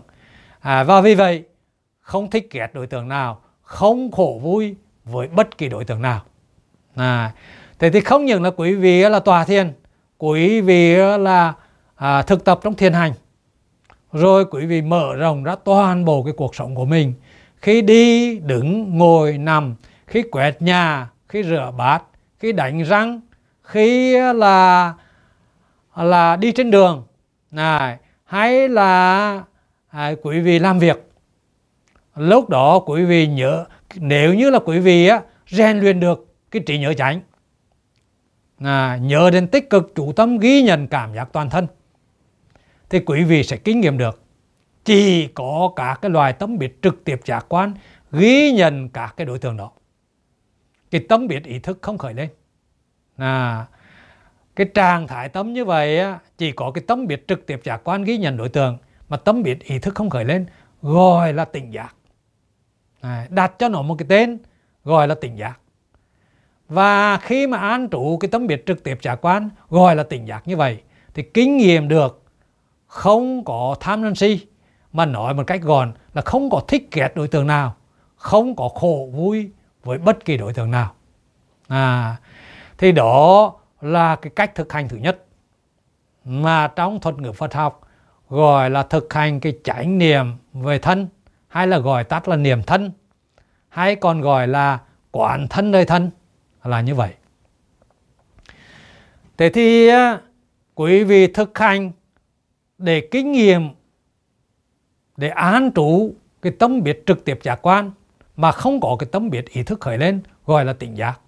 À, 0.60 0.84
và 0.84 1.00
vì 1.00 1.14
vậy 1.14 1.44
không 2.00 2.30
thích 2.30 2.48
ghét 2.50 2.68
đối 2.74 2.86
tượng 2.86 3.08
nào 3.08 3.40
không 3.62 4.10
khổ 4.12 4.40
vui 4.42 4.74
với 5.04 5.28
bất 5.28 5.58
kỳ 5.58 5.68
đối 5.68 5.84
tượng 5.84 6.02
nào. 6.02 6.20
À, 6.94 7.32
thế 7.78 7.90
thì 7.90 8.00
không 8.00 8.24
những 8.24 8.42
là 8.42 8.50
quý 8.50 8.74
vị 8.74 9.00
là 9.00 9.20
tòa 9.20 9.44
thiền 9.44 9.72
quý 10.18 10.60
vị 10.60 10.94
là 11.18 11.54
à, 11.94 12.22
thực 12.22 12.44
tập 12.44 12.60
trong 12.62 12.74
thiền 12.74 12.92
hành 12.92 13.12
rồi 14.12 14.44
quý 14.44 14.66
vị 14.66 14.82
mở 14.82 15.14
rộng 15.14 15.44
ra 15.44 15.56
toàn 15.64 16.04
bộ 16.04 16.22
cái 16.22 16.32
cuộc 16.36 16.54
sống 16.54 16.74
của 16.74 16.84
mình 16.84 17.14
khi 17.60 17.82
đi 17.82 18.38
đứng 18.38 18.98
ngồi 18.98 19.38
nằm 19.38 19.74
khi 20.06 20.22
quẹt 20.22 20.62
nhà 20.62 21.10
khi 21.28 21.42
rửa 21.42 21.72
bát 21.76 22.02
khi 22.38 22.52
đánh 22.52 22.82
răng 22.82 23.20
khi 23.62 24.18
là 24.18 24.94
là 25.96 26.36
đi 26.36 26.52
trên 26.52 26.70
đường 26.70 27.06
này 27.50 27.96
hay 28.24 28.68
là 28.68 29.42
à, 29.88 30.12
quý 30.22 30.40
vị 30.40 30.58
làm 30.58 30.78
việc. 30.78 31.10
Lúc 32.16 32.48
đó 32.48 32.78
quý 32.86 33.04
vị 33.04 33.26
nhớ 33.26 33.64
nếu 33.94 34.34
như 34.34 34.50
là 34.50 34.58
quý 34.58 34.78
vị 34.78 35.06
á, 35.06 35.20
rèn 35.48 35.80
luyện 35.80 36.00
được 36.00 36.34
cái 36.50 36.62
trí 36.66 36.78
nhớ 36.78 36.94
tránh 36.94 37.20
à, 38.60 38.98
nhớ 39.02 39.30
đến 39.32 39.48
tích 39.48 39.70
cực 39.70 39.92
chủ 39.94 40.12
tâm 40.12 40.38
ghi 40.38 40.62
nhận 40.62 40.86
cảm 40.86 41.14
giác 41.14 41.28
toàn 41.32 41.50
thân 41.50 41.66
thì 42.90 43.00
quý 43.00 43.24
vị 43.24 43.42
sẽ 43.42 43.56
kinh 43.56 43.80
nghiệm 43.80 43.98
được 43.98 44.22
chỉ 44.84 45.26
có 45.26 45.72
cả 45.76 45.96
cái 46.02 46.10
loài 46.10 46.32
tấm 46.32 46.58
biệt 46.58 46.82
trực 46.82 47.04
tiếp 47.04 47.20
giác 47.24 47.46
quan 47.48 47.74
ghi 48.12 48.52
nhận 48.52 48.88
các 48.88 49.14
cái 49.16 49.26
đối 49.26 49.38
tượng 49.38 49.56
đó. 49.56 49.70
Cái 50.90 51.04
tấm 51.08 51.28
biệt 51.28 51.44
ý 51.44 51.58
thức 51.58 51.78
không 51.82 51.98
khởi 51.98 52.14
lên. 52.14 52.28
À, 53.16 53.66
cái 54.56 54.66
trạng 54.74 55.06
thái 55.06 55.28
tâm 55.28 55.52
như 55.52 55.64
vậy 55.64 55.98
á, 55.98 56.18
chỉ 56.38 56.52
có 56.52 56.70
cái 56.70 56.84
tấm 56.86 57.06
biệt 57.06 57.28
trực 57.28 57.46
tiếp 57.46 57.60
giác 57.64 57.80
quan 57.84 58.04
ghi 58.04 58.18
nhận 58.18 58.36
đối 58.36 58.48
tượng 58.48 58.78
mà 59.08 59.16
tấm 59.16 59.42
biệt 59.42 59.64
ý 59.64 59.78
thức 59.78 59.94
không 59.94 60.10
khởi 60.10 60.24
lên 60.24 60.46
gọi 60.82 61.32
là 61.32 61.44
tỉnh 61.44 61.72
giác. 61.72 61.94
À, 63.00 63.26
đặt 63.30 63.58
cho 63.58 63.68
nó 63.68 63.82
một 63.82 63.94
cái 63.98 64.06
tên 64.08 64.38
gọi 64.84 65.08
là 65.08 65.14
tỉnh 65.14 65.36
giác. 65.36 65.60
Và 66.68 67.16
khi 67.16 67.46
mà 67.46 67.58
an 67.58 67.88
trụ 67.88 68.18
cái 68.18 68.28
tấm 68.28 68.46
biệt 68.46 68.66
trực 68.66 68.84
tiếp 68.84 68.98
giác 69.02 69.18
quan 69.24 69.50
gọi 69.68 69.96
là 69.96 70.02
tỉnh 70.02 70.28
giác 70.28 70.48
như 70.48 70.56
vậy 70.56 70.80
thì 71.14 71.22
kinh 71.22 71.56
nghiệm 71.56 71.88
được 71.88 72.22
không 72.86 73.44
có 73.44 73.76
tham 73.80 74.02
sân 74.02 74.14
si 74.14 74.46
mà 74.92 75.06
nói 75.06 75.34
một 75.34 75.42
cách 75.46 75.62
gọn 75.62 75.92
là 76.14 76.22
không 76.22 76.50
có 76.50 76.60
thích 76.68 76.88
ghét 76.92 77.12
đối 77.14 77.28
tượng 77.28 77.46
nào, 77.46 77.76
không 78.16 78.56
có 78.56 78.68
khổ 78.68 79.08
vui 79.12 79.50
với 79.84 79.98
bất 79.98 80.24
kỳ 80.24 80.36
đối 80.36 80.52
tượng 80.52 80.70
nào. 80.70 80.94
À 81.68 82.16
thì 82.78 82.92
đó 82.92 83.52
là 83.80 84.16
cái 84.16 84.30
cách 84.36 84.54
thực 84.54 84.72
hành 84.72 84.88
thứ 84.88 84.96
nhất 84.96 85.24
mà 86.24 86.68
trong 86.68 87.00
thuật 87.00 87.18
ngữ 87.18 87.32
Phật 87.32 87.54
học 87.54 87.80
gọi 88.28 88.70
là 88.70 88.82
thực 88.82 89.12
hành 89.12 89.40
cái 89.40 89.58
chánh 89.64 89.98
niệm 89.98 90.26
về 90.52 90.78
thân, 90.78 91.08
hay 91.48 91.66
là 91.66 91.78
gọi 91.78 92.04
tắt 92.04 92.28
là 92.28 92.36
niệm 92.36 92.62
thân, 92.62 92.92
hay 93.68 93.96
còn 93.96 94.20
gọi 94.20 94.48
là 94.48 94.78
quản 95.10 95.48
thân 95.48 95.70
nơi 95.70 95.84
thân 95.84 96.10
là 96.64 96.80
như 96.80 96.94
vậy. 96.94 97.14
Thế 99.36 99.50
thì 99.50 99.90
quý 100.74 101.04
vị 101.04 101.26
thực 101.26 101.58
hành 101.58 101.92
để 102.78 103.08
kinh 103.10 103.32
nghiệm 103.32 103.68
để 105.20 105.28
an 105.28 105.70
trụ 105.70 106.14
cái 106.42 106.52
tâm 106.58 106.82
biết 106.82 107.02
trực 107.06 107.24
tiếp 107.24 107.38
giác 107.42 107.58
quan 107.62 107.90
mà 108.36 108.52
không 108.52 108.80
có 108.80 108.96
cái 108.98 109.08
tâm 109.12 109.30
biết 109.30 109.50
ý 109.50 109.62
thức 109.62 109.80
khởi 109.80 109.98
lên, 109.98 110.20
gọi 110.46 110.64
là 110.64 110.72
tỉnh 110.72 110.96
giác. 110.96 111.20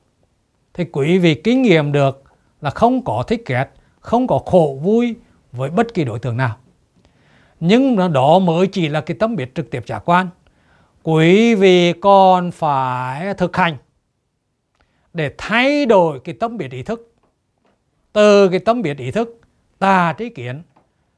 Thì 0.74 0.84
quý 0.84 1.18
vị 1.18 1.34
kinh 1.34 1.62
nghiệm 1.62 1.92
được 1.92 2.24
là 2.60 2.70
không 2.70 3.04
có 3.04 3.24
thích 3.28 3.42
ghét 3.46 3.68
không 4.00 4.26
có 4.26 4.38
khổ 4.38 4.78
vui 4.82 5.14
với 5.52 5.70
bất 5.70 5.94
kỳ 5.94 6.04
đối 6.04 6.18
tượng 6.18 6.36
nào. 6.36 6.56
Nhưng 7.60 8.12
đó 8.12 8.38
mới 8.38 8.66
chỉ 8.66 8.88
là 8.88 9.00
cái 9.00 9.16
tâm 9.20 9.36
biết 9.36 9.54
trực 9.54 9.70
tiếp 9.70 9.82
giác 9.86 10.02
quan. 10.04 10.28
Quý 11.02 11.54
vị 11.54 11.92
còn 11.92 12.50
phải 12.50 13.34
thực 13.34 13.56
hành 13.56 13.76
để 15.14 15.34
thay 15.38 15.86
đổi 15.86 16.20
cái 16.20 16.34
tâm 16.40 16.58
biết 16.58 16.70
ý 16.70 16.82
thức. 16.82 17.14
Từ 18.12 18.48
cái 18.48 18.60
tâm 18.60 18.82
biết 18.82 18.98
ý 18.98 19.10
thức 19.10 19.40
tà 19.78 20.14
trí 20.18 20.28
kiến 20.28 20.62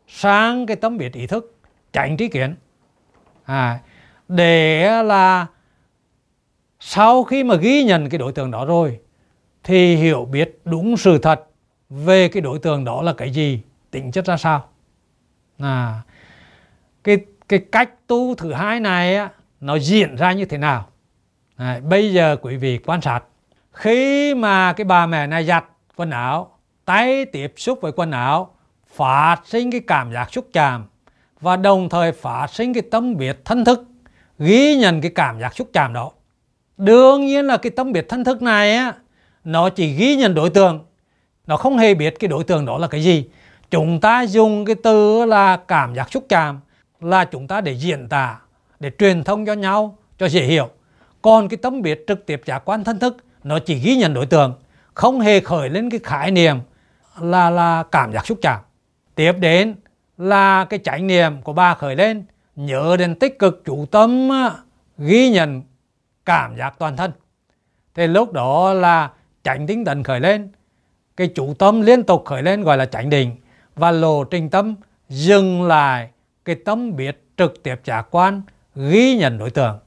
sang 0.09 0.67
cái 0.67 0.77
tâm 0.77 0.99
biết 0.99 1.13
ý 1.13 1.27
thức 1.27 1.55
tránh 1.93 2.17
trí 2.17 2.29
kiến 2.29 2.55
à, 3.45 3.81
để 4.29 5.03
là 5.03 5.47
sau 6.81 7.25
khi 7.25 7.45
mà 7.45 7.55
ghi 7.55 7.85
nhận 7.85 8.09
cái 8.09 8.19
đối 8.19 8.33
tượng 8.33 8.51
đó 8.51 8.65
rồi 8.65 9.01
thì 9.65 9.97
hiểu 9.97 10.25
biết 10.25 10.59
đúng 10.65 10.97
sự 10.97 11.19
thật 11.19 11.47
về 11.91 12.29
cái 12.29 12.41
đối 12.41 12.59
tượng 12.59 12.85
đó 12.85 13.03
là 13.03 13.13
cái 13.13 13.31
gì 13.31 13.61
tính 13.91 14.13
chất 14.13 14.27
ra 14.27 14.37
sao. 14.37 14.69
À, 15.59 16.03
cái 17.05 17.19
cái 17.49 17.59
cách 17.73 17.91
tu 18.07 18.35
thứ 18.35 18.53
hai 18.53 18.81
này 18.81 19.17
á, 19.17 19.31
nó 19.61 19.79
diễn 19.79 20.17
ra 20.17 20.33
như 20.33 20.45
thế 20.45 20.59
nào? 20.59 20.87
À, 21.57 21.81
bây 21.89 22.13
giờ 22.13 22.37
quý 22.43 22.57
vị 22.57 22.79
quan 22.79 23.01
sát 23.01 23.21
khi 23.73 24.35
mà 24.35 24.73
cái 24.73 24.85
bà 24.85 25.07
mẹ 25.07 25.27
này 25.27 25.45
giặt 25.45 25.65
quần 25.97 26.11
áo 26.11 26.59
tay 26.85 27.25
tiếp 27.25 27.53
xúc 27.57 27.79
với 27.83 27.93
quần 27.93 28.11
áo 28.11 28.55
phát 28.87 29.37
sinh 29.45 29.71
cái 29.71 29.81
cảm 29.87 30.13
giác 30.13 30.33
xúc 30.33 30.49
chạm 30.53 30.87
và 31.45 31.57
đồng 31.57 31.89
thời 31.89 32.13
phát 32.13 32.47
sinh 32.51 32.75
cái 32.75 32.83
tâm 32.91 33.17
biết 33.17 33.45
thân 33.45 33.65
thức, 33.65 33.85
ghi 34.39 34.77
nhận 34.77 35.01
cái 35.01 35.11
cảm 35.15 35.41
giác 35.41 35.55
xúc 35.55 35.69
chạm 35.73 35.93
đó. 35.93 36.11
Đương 36.77 37.27
nhiên 37.27 37.47
là 37.47 37.57
cái 37.57 37.71
tâm 37.71 37.93
biết 37.93 38.09
thân 38.09 38.25
thức 38.25 38.43
này 38.43 38.77
á, 38.77 38.93
nó 39.45 39.71
chỉ 39.71 39.95
ghi 39.95 40.17
nhận 40.17 40.35
đối 40.35 40.51
tượng. 40.51 40.85
Nó 41.47 41.57
không 41.57 41.79
hề 41.79 41.95
biết 41.95 42.15
cái 42.21 42.29
đối 42.29 42.45
tượng 42.45 42.67
đó 42.67 42.79
là 42.79 42.87
cái 42.87 43.03
gì. 43.03 43.29
Chúng 43.71 44.01
ta 44.01 44.23
dùng 44.23 44.65
cái 44.65 44.77
từ 44.83 45.25
là 45.25 45.57
cảm 45.57 45.95
giác 45.95 46.13
xúc 46.13 46.27
chạm 46.29 46.61
là 47.01 47.25
chúng 47.25 47.49
ta 47.49 47.61
để 47.61 47.73
diễn 47.73 48.09
tả, 48.09 48.39
để 48.81 48.91
truyền 48.99 49.25
thông 49.25 49.47
cho 49.47 49.53
nhau, 49.53 49.99
cho 50.19 50.29
dễ 50.29 50.45
hiểu. 50.45 50.69
Còn 51.23 51.49
cái 51.49 51.57
tâm 51.57 51.83
biết 51.83 52.05
trực 52.09 52.27
tiếp 52.27 52.43
giác 52.47 52.63
quan 52.65 52.85
thân 52.85 52.99
thức, 52.99 53.17
nó 53.43 53.59
chỉ 53.59 53.75
ghi 53.75 53.97
nhận 53.97 54.15
đối 54.15 54.27
tượng, 54.27 54.55
không 54.95 55.21
hề 55.21 55.41
khởi 55.41 55.71
lên 55.71 55.91
cái 55.91 56.01
khái 56.05 56.31
niệm 56.31 56.57
là 57.21 57.51
là 57.51 57.85
cảm 57.93 58.13
giác 58.13 58.27
xúc 58.27 58.39
chạm. 58.43 58.61
Tiếp 59.15 59.33
đến 59.33 59.75
là 60.19 60.65
cái 60.65 60.81
chánh 60.85 61.07
niệm 61.07 61.43
của 61.43 61.53
bà 61.53 61.75
khởi 61.75 61.97
lên 61.97 62.25
nhớ 62.57 62.97
đến 62.99 63.15
tích 63.15 63.39
cực 63.39 63.63
chủ 63.65 63.87
tâm 63.87 64.31
ghi 64.99 65.31
nhận 65.31 65.63
cảm 66.25 66.57
giác 66.57 66.75
toàn 66.79 66.97
thân. 66.97 67.13
Thì 67.95 68.07
lúc 68.07 68.33
đó 68.33 68.73
là 68.73 69.11
chánh 69.43 69.67
tinh 69.67 69.85
tấn 69.85 70.03
khởi 70.03 70.21
lên 70.21 70.49
cái 71.17 71.27
chủ 71.35 71.55
tâm 71.55 71.81
liên 71.81 72.03
tục 72.03 72.23
khởi 72.25 72.43
lên 72.43 72.63
gọi 72.63 72.77
là 72.77 72.85
chánh 72.85 73.11
định 73.11 73.37
và 73.75 73.91
lộ 73.91 74.25
trình 74.25 74.51
tâm 74.51 74.75
dừng 75.09 75.63
lại 75.63 76.09
cái 76.45 76.57
tâm 76.65 76.97
biết 76.97 77.23
trực 77.37 77.63
tiếp 77.63 77.81
giác 77.85 78.07
quan 78.11 78.43
ghi 78.75 79.17
nhận 79.17 79.39
đối 79.39 79.51
tượng. 79.51 79.79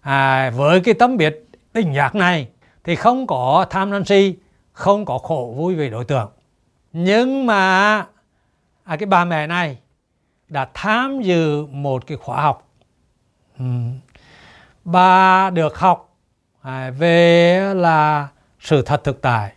À, 0.00 0.50
với 0.50 0.80
cái 0.80 0.94
tâm 0.94 1.16
biết 1.16 1.46
tỉnh 1.72 1.94
giác 1.94 2.14
này 2.14 2.48
thì 2.84 2.96
không 2.96 3.26
có 3.26 3.66
tham 3.70 3.90
sân 3.90 4.04
si 4.04 4.34
không 4.72 5.04
có 5.04 5.18
khổ 5.18 5.54
vui 5.56 5.74
về 5.74 5.90
đối 5.90 6.04
tượng. 6.04 6.30
Nhưng 6.92 7.46
mà 7.46 8.06
à, 8.90 8.96
cái 8.96 9.06
bà 9.06 9.24
mẹ 9.24 9.46
này 9.46 9.78
đã 10.48 10.68
tham 10.74 11.20
dự 11.22 11.66
một 11.66 12.06
cái 12.06 12.16
khóa 12.16 12.42
học. 12.42 12.68
Ừ. 13.58 13.64
bà 14.84 15.50
được 15.50 15.78
học 15.78 16.16
à, 16.62 16.90
về 16.90 17.60
là 17.74 18.28
sự 18.60 18.82
thật 18.82 19.04
thực 19.04 19.22
tại. 19.22 19.52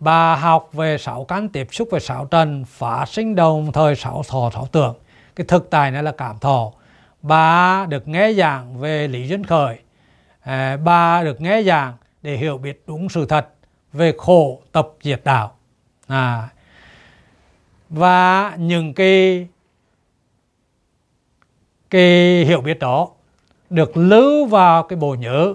Bà 0.00 0.36
học 0.36 0.70
về 0.72 0.98
sáu 0.98 1.24
căn 1.24 1.48
tiếp 1.48 1.68
xúc 1.72 1.88
về 1.92 2.00
sáu 2.00 2.24
trần 2.24 2.64
phá 2.64 3.06
sinh 3.06 3.34
đồng 3.34 3.72
thời 3.72 3.96
sáu 3.96 4.22
thọ 4.28 4.50
sáu 4.54 4.66
tưởng. 4.72 4.94
Cái 5.36 5.46
thực 5.48 5.70
tại 5.70 5.90
này 5.90 6.02
là 6.02 6.12
cảm 6.12 6.38
thọ. 6.38 6.72
Bà 7.22 7.86
được 7.86 8.08
nghe 8.08 8.32
giảng 8.32 8.78
về 8.80 9.08
lý 9.08 9.28
duyên 9.28 9.44
khởi. 9.44 9.78
À, 10.40 10.76
bà 10.76 11.22
được 11.24 11.40
nghe 11.40 11.62
giảng 11.62 11.94
để 12.22 12.36
hiểu 12.36 12.58
biết 12.58 12.82
đúng 12.86 13.08
sự 13.08 13.26
thật 13.26 13.48
về 13.92 14.12
khổ 14.18 14.60
tập 14.72 14.88
diệt 15.02 15.20
đạo. 15.24 15.52
À, 16.06 16.48
và 17.88 18.56
những 18.58 18.94
cái 18.94 19.48
cái 21.90 22.44
hiểu 22.44 22.60
biết 22.60 22.78
đó 22.78 23.08
được 23.70 23.96
lưu 23.96 24.46
vào 24.46 24.82
cái 24.82 24.96
bộ 24.96 25.14
nhớ 25.14 25.54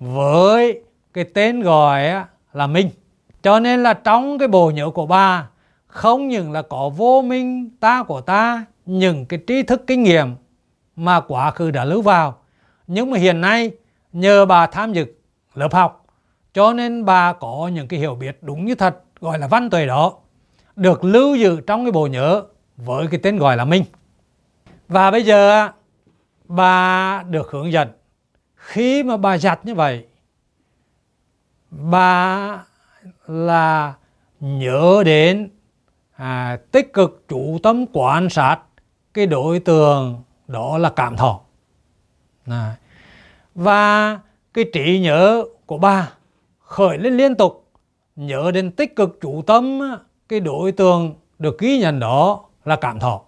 với 0.00 0.82
cái 1.12 1.24
tên 1.24 1.60
gọi 1.60 2.24
là 2.52 2.66
minh 2.66 2.90
cho 3.42 3.60
nên 3.60 3.82
là 3.82 3.94
trong 3.94 4.38
cái 4.38 4.48
bộ 4.48 4.70
nhớ 4.70 4.90
của 4.90 5.06
bà, 5.06 5.48
không 5.86 6.28
những 6.28 6.52
là 6.52 6.62
có 6.62 6.88
vô 6.88 7.22
minh 7.22 7.70
ta 7.80 8.02
của 8.02 8.20
ta, 8.20 8.64
những 8.86 9.26
cái 9.26 9.38
trí 9.46 9.62
thức 9.62 9.84
kinh 9.86 10.02
nghiệm 10.02 10.34
mà 10.96 11.20
quá 11.20 11.50
khứ 11.50 11.70
đã 11.70 11.84
lưu 11.84 12.02
vào. 12.02 12.38
Nhưng 12.86 13.10
mà 13.10 13.18
hiện 13.18 13.40
nay, 13.40 13.70
nhờ 14.12 14.46
bà 14.46 14.66
tham 14.66 14.92
dự 14.92 15.06
lớp 15.54 15.74
học, 15.74 16.06
cho 16.54 16.72
nên 16.72 17.04
bà 17.04 17.32
có 17.32 17.70
những 17.72 17.88
cái 17.88 18.00
hiểu 18.00 18.14
biết 18.14 18.38
đúng 18.42 18.64
như 18.64 18.74
thật, 18.74 18.96
gọi 19.20 19.38
là 19.38 19.46
văn 19.46 19.70
tuệ 19.70 19.86
đó 19.86 20.12
được 20.78 21.04
lưu 21.04 21.34
giữ 21.34 21.60
trong 21.60 21.84
cái 21.84 21.92
bộ 21.92 22.06
nhớ 22.06 22.44
với 22.76 23.06
cái 23.06 23.20
tên 23.22 23.38
gọi 23.38 23.56
là 23.56 23.64
Minh. 23.64 23.84
Và 24.88 25.10
bây 25.10 25.22
giờ 25.22 25.68
bà 26.44 27.22
được 27.22 27.50
hướng 27.50 27.72
dẫn 27.72 27.88
khi 28.54 29.02
mà 29.02 29.16
bà 29.16 29.38
giặt 29.38 29.64
như 29.64 29.74
vậy 29.74 30.06
bà 31.70 32.64
là 33.26 33.94
nhớ 34.40 35.02
đến 35.06 35.50
à, 36.16 36.58
tích 36.72 36.92
cực 36.92 37.24
chủ 37.28 37.58
tâm 37.62 37.84
quan 37.92 38.30
sát 38.30 38.58
cái 39.14 39.26
đối 39.26 39.60
tượng 39.60 40.22
đó 40.48 40.78
là 40.78 40.90
cảm 40.90 41.16
thọ 41.16 41.40
à, 42.46 42.76
và 43.54 44.18
cái 44.54 44.64
trí 44.72 45.00
nhớ 45.00 45.44
của 45.66 45.78
bà 45.78 46.12
khởi 46.58 46.98
lên 46.98 47.16
liên 47.16 47.34
tục 47.34 47.70
nhớ 48.16 48.50
đến 48.50 48.70
tích 48.70 48.96
cực 48.96 49.18
chủ 49.20 49.42
tâm 49.46 49.80
cái 50.28 50.40
đối 50.40 50.72
tượng 50.72 51.14
được 51.38 51.58
ghi 51.58 51.78
nhận 51.78 52.00
đó 52.00 52.44
là 52.64 52.76
cảm 52.76 53.00
thọ. 53.00 53.20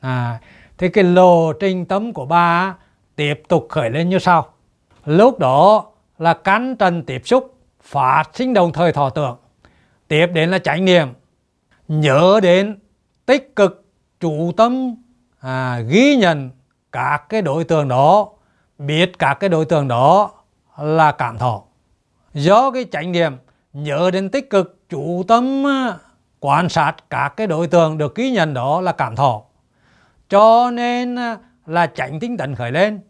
À, 0.00 0.40
thì 0.78 0.88
cái 0.88 1.04
lộ 1.04 1.52
trình 1.52 1.86
tâm 1.86 2.12
của 2.12 2.26
bà 2.26 2.74
tiếp 3.16 3.42
tục 3.48 3.66
khởi 3.68 3.90
lên 3.90 4.08
như 4.08 4.18
sau. 4.18 4.46
Lúc 5.04 5.38
đó 5.38 5.86
là 6.18 6.34
cắn 6.34 6.76
trần 6.76 7.02
tiếp 7.02 7.22
xúc 7.24 7.56
phát 7.82 8.24
sinh 8.32 8.54
đồng 8.54 8.72
thời 8.72 8.92
thọ 8.92 9.10
tưởng. 9.10 9.36
Tiếp 10.08 10.26
đến 10.26 10.50
là 10.50 10.58
chánh 10.58 10.84
niệm 10.84 11.08
nhớ 11.88 12.40
đến 12.42 12.78
tích 13.26 13.56
cực 13.56 13.84
chủ 14.20 14.52
tâm 14.56 14.94
à, 15.40 15.80
ghi 15.80 16.16
nhận 16.16 16.50
các 16.92 17.28
cái 17.28 17.42
đối 17.42 17.64
tượng 17.64 17.88
đó 17.88 18.28
biết 18.78 19.18
các 19.18 19.34
cái 19.34 19.50
đối 19.50 19.64
tượng 19.64 19.88
đó 19.88 20.30
là 20.78 21.12
cảm 21.12 21.38
thọ. 21.38 21.62
Do 22.34 22.70
cái 22.70 22.86
chánh 22.92 23.12
niệm 23.12 23.36
nhớ 23.72 24.10
đến 24.10 24.28
tích 24.28 24.50
cực 24.50 24.81
chủ 24.92 25.24
tâm 25.28 25.64
quan 26.40 26.68
sát 26.68 26.92
các 27.10 27.28
cái 27.36 27.46
đối 27.46 27.66
tượng 27.66 27.98
được 27.98 28.14
ghi 28.14 28.30
nhận 28.30 28.54
đó 28.54 28.80
là 28.80 28.92
cảm 28.92 29.16
thọ. 29.16 29.42
Cho 30.28 30.70
nên 30.70 31.16
là 31.66 31.86
tránh 31.86 32.20
tinh 32.20 32.36
tấn 32.36 32.54
khởi 32.54 32.72
lên 32.72 33.00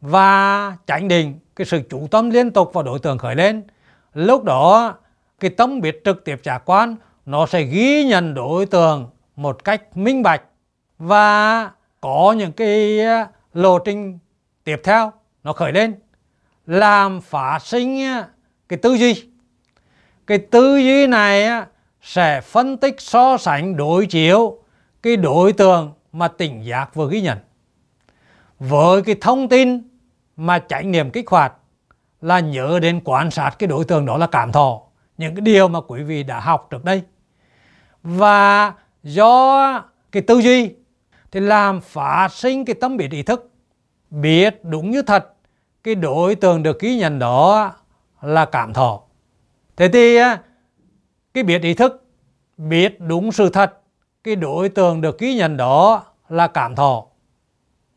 và 0.00 0.76
tránh 0.86 1.08
định, 1.08 1.38
cái 1.56 1.66
sự 1.66 1.82
chủ 1.90 2.06
tâm 2.10 2.30
liên 2.30 2.50
tục 2.50 2.72
vào 2.72 2.84
đối 2.84 2.98
tượng 2.98 3.18
khởi 3.18 3.34
lên. 3.34 3.62
Lúc 4.14 4.44
đó, 4.44 4.94
cái 5.40 5.50
tâm 5.50 5.80
biết 5.80 6.02
trực 6.04 6.24
tiếp 6.24 6.40
trả 6.42 6.58
quan, 6.58 6.96
nó 7.26 7.46
sẽ 7.46 7.62
ghi 7.62 8.04
nhận 8.04 8.34
đối 8.34 8.66
tượng 8.66 9.10
một 9.36 9.64
cách 9.64 9.96
minh 9.96 10.22
bạch 10.22 10.42
và 10.98 11.70
có 12.00 12.34
những 12.38 12.52
cái 12.52 12.98
lộ 13.52 13.78
trình 13.78 14.18
tiếp 14.64 14.80
theo 14.84 15.12
nó 15.44 15.52
khởi 15.52 15.72
lên. 15.72 15.94
Làm 16.66 17.20
phát 17.20 17.58
sinh 17.62 17.98
cái 18.68 18.78
tư 18.82 18.94
duy 18.94 19.29
cái 20.30 20.38
tư 20.38 20.76
duy 20.76 21.06
này 21.06 21.64
sẽ 22.02 22.40
phân 22.40 22.76
tích 22.76 23.00
so 23.00 23.36
sánh, 23.36 23.76
đối 23.76 24.06
chiếu 24.06 24.58
cái 25.02 25.16
đối 25.16 25.52
tượng 25.52 25.92
mà 26.12 26.28
tỉnh 26.28 26.64
giác 26.64 26.94
vừa 26.94 27.10
ghi 27.10 27.20
nhận. 27.20 27.38
Với 28.58 29.02
cái 29.02 29.16
thông 29.20 29.48
tin 29.48 29.82
mà 30.36 30.58
trải 30.58 30.84
nghiệm 30.84 31.10
kích 31.10 31.28
hoạt 31.30 31.52
là 32.20 32.40
nhớ 32.40 32.78
đến 32.82 33.00
quan 33.04 33.30
sát 33.30 33.50
cái 33.58 33.66
đối 33.66 33.84
tượng 33.84 34.06
đó 34.06 34.16
là 34.16 34.26
cảm 34.26 34.52
thọ, 34.52 34.80
những 35.18 35.34
cái 35.34 35.40
điều 35.40 35.68
mà 35.68 35.80
quý 35.80 36.02
vị 36.02 36.22
đã 36.22 36.40
học 36.40 36.66
trước 36.70 36.84
đây. 36.84 37.02
Và 38.02 38.72
do 39.02 39.82
cái 40.12 40.22
tư 40.22 40.38
duy 40.38 40.74
thì 41.32 41.40
làm 41.40 41.80
phát 41.80 42.28
sinh 42.32 42.64
cái 42.64 42.74
tâm 42.80 42.96
biết 42.96 43.10
ý 43.10 43.22
thức, 43.22 43.50
biết 44.10 44.64
đúng 44.64 44.90
như 44.90 45.02
thật 45.02 45.34
cái 45.84 45.94
đối 45.94 46.34
tượng 46.34 46.62
được 46.62 46.80
ghi 46.80 46.98
nhận 46.98 47.18
đó 47.18 47.72
là 48.22 48.44
cảm 48.44 48.72
thọ 48.72 49.00
thế 49.76 49.88
thì 49.88 50.18
cái 51.34 51.44
biết 51.44 51.62
ý 51.62 51.74
thức 51.74 52.04
biết 52.56 53.00
đúng 53.00 53.32
sự 53.32 53.50
thật 53.50 53.80
cái 54.24 54.36
đối 54.36 54.68
tượng 54.68 55.00
được 55.00 55.18
ghi 55.18 55.34
nhận 55.34 55.56
đó 55.56 56.04
là 56.28 56.46
cảm 56.46 56.74
thọ. 56.74 57.06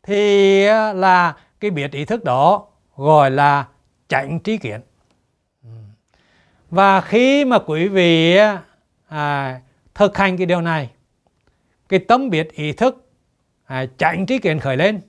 Thì 0.03 0.65
là 0.95 1.35
cái 1.59 1.71
biết 1.71 1.91
ý 1.91 2.05
thức 2.05 2.23
đó 2.23 2.65
gọi 2.95 3.31
là 3.31 3.67
chánh 4.07 4.39
trí 4.39 4.57
kiến. 4.57 4.81
Và 6.69 7.01
khi 7.01 7.45
mà 7.45 7.59
quý 7.59 7.87
vị 7.87 8.37
à, 9.07 9.61
thực 9.95 10.17
hành 10.17 10.37
cái 10.37 10.45
điều 10.45 10.61
này 10.61 10.89
cái 11.89 11.99
tâm 11.99 12.29
biết 12.29 12.51
ý 12.51 12.73
thức 12.73 13.09
à, 13.65 13.85
chánh 13.97 14.25
trí 14.25 14.39
kiến 14.39 14.59
khởi 14.59 14.77
lên 14.77 15.01